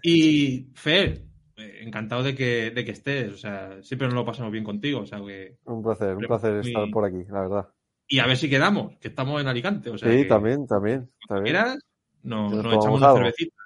[0.02, 1.22] Y Fer,
[1.56, 5.00] eh, encantado de que, de que estés, o sea, siempre nos lo pasamos bien contigo,
[5.00, 5.56] o sea, que...
[5.64, 7.68] Un placer, un placer estar por aquí, la verdad.
[8.08, 11.10] Y a ver si quedamos, que estamos en Alicante, o sea, Sí, que también, también.
[11.28, 11.44] también.
[11.44, 11.78] quieras,
[12.22, 13.18] nos, Nos nos tomamos echamos una algo.
[13.18, 13.56] cervecita.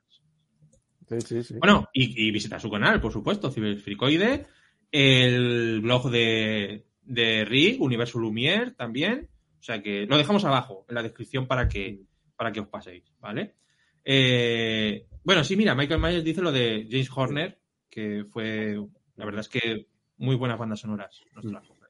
[1.09, 1.55] Sí, sí, sí.
[1.59, 4.47] Bueno, y, y visita su canal, por supuesto, Ciberfricoide,
[4.93, 9.29] el blog de, de Rick, Universo Lumière también.
[9.59, 12.01] O sea que lo dejamos abajo en la descripción para que,
[12.37, 13.57] para que os paséis, ¿vale?
[14.05, 18.77] Eh, bueno, sí, mira, Michael Myers dice lo de James Horner, que fue,
[19.17, 19.87] la verdad es que
[20.19, 21.21] muy buenas bandas sonoras.
[21.35, 21.81] nos trajo.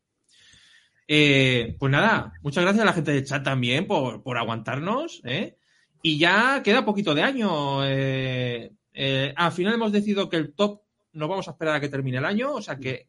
[1.12, 5.56] Eh, pues nada, muchas gracias a la gente del chat también por, por aguantarnos, ¿eh?
[6.02, 7.84] Y ya queda poquito de año.
[7.84, 10.82] eh, eh, al final hemos decidido que el top
[11.12, 13.08] nos vamos a esperar a que termine el año, o sea que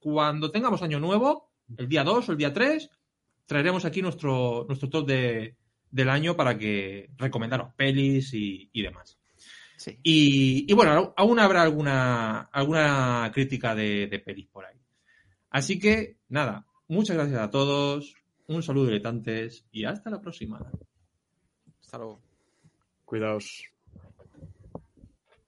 [0.00, 2.90] cuando tengamos año nuevo, el día 2 o el día 3,
[3.46, 5.54] traeremos aquí nuestro, nuestro top de,
[5.88, 9.19] del año para que recomendaros pelis y, y demás.
[9.80, 9.98] Sí.
[10.02, 14.76] Y, y bueno, aún habrá alguna, alguna crítica de, de pelis por ahí.
[15.48, 18.14] Así que, nada, muchas gracias a todos,
[18.46, 20.60] un saludo diletantes y hasta la próxima.
[21.80, 22.20] Hasta luego.
[23.06, 23.64] Cuidaos.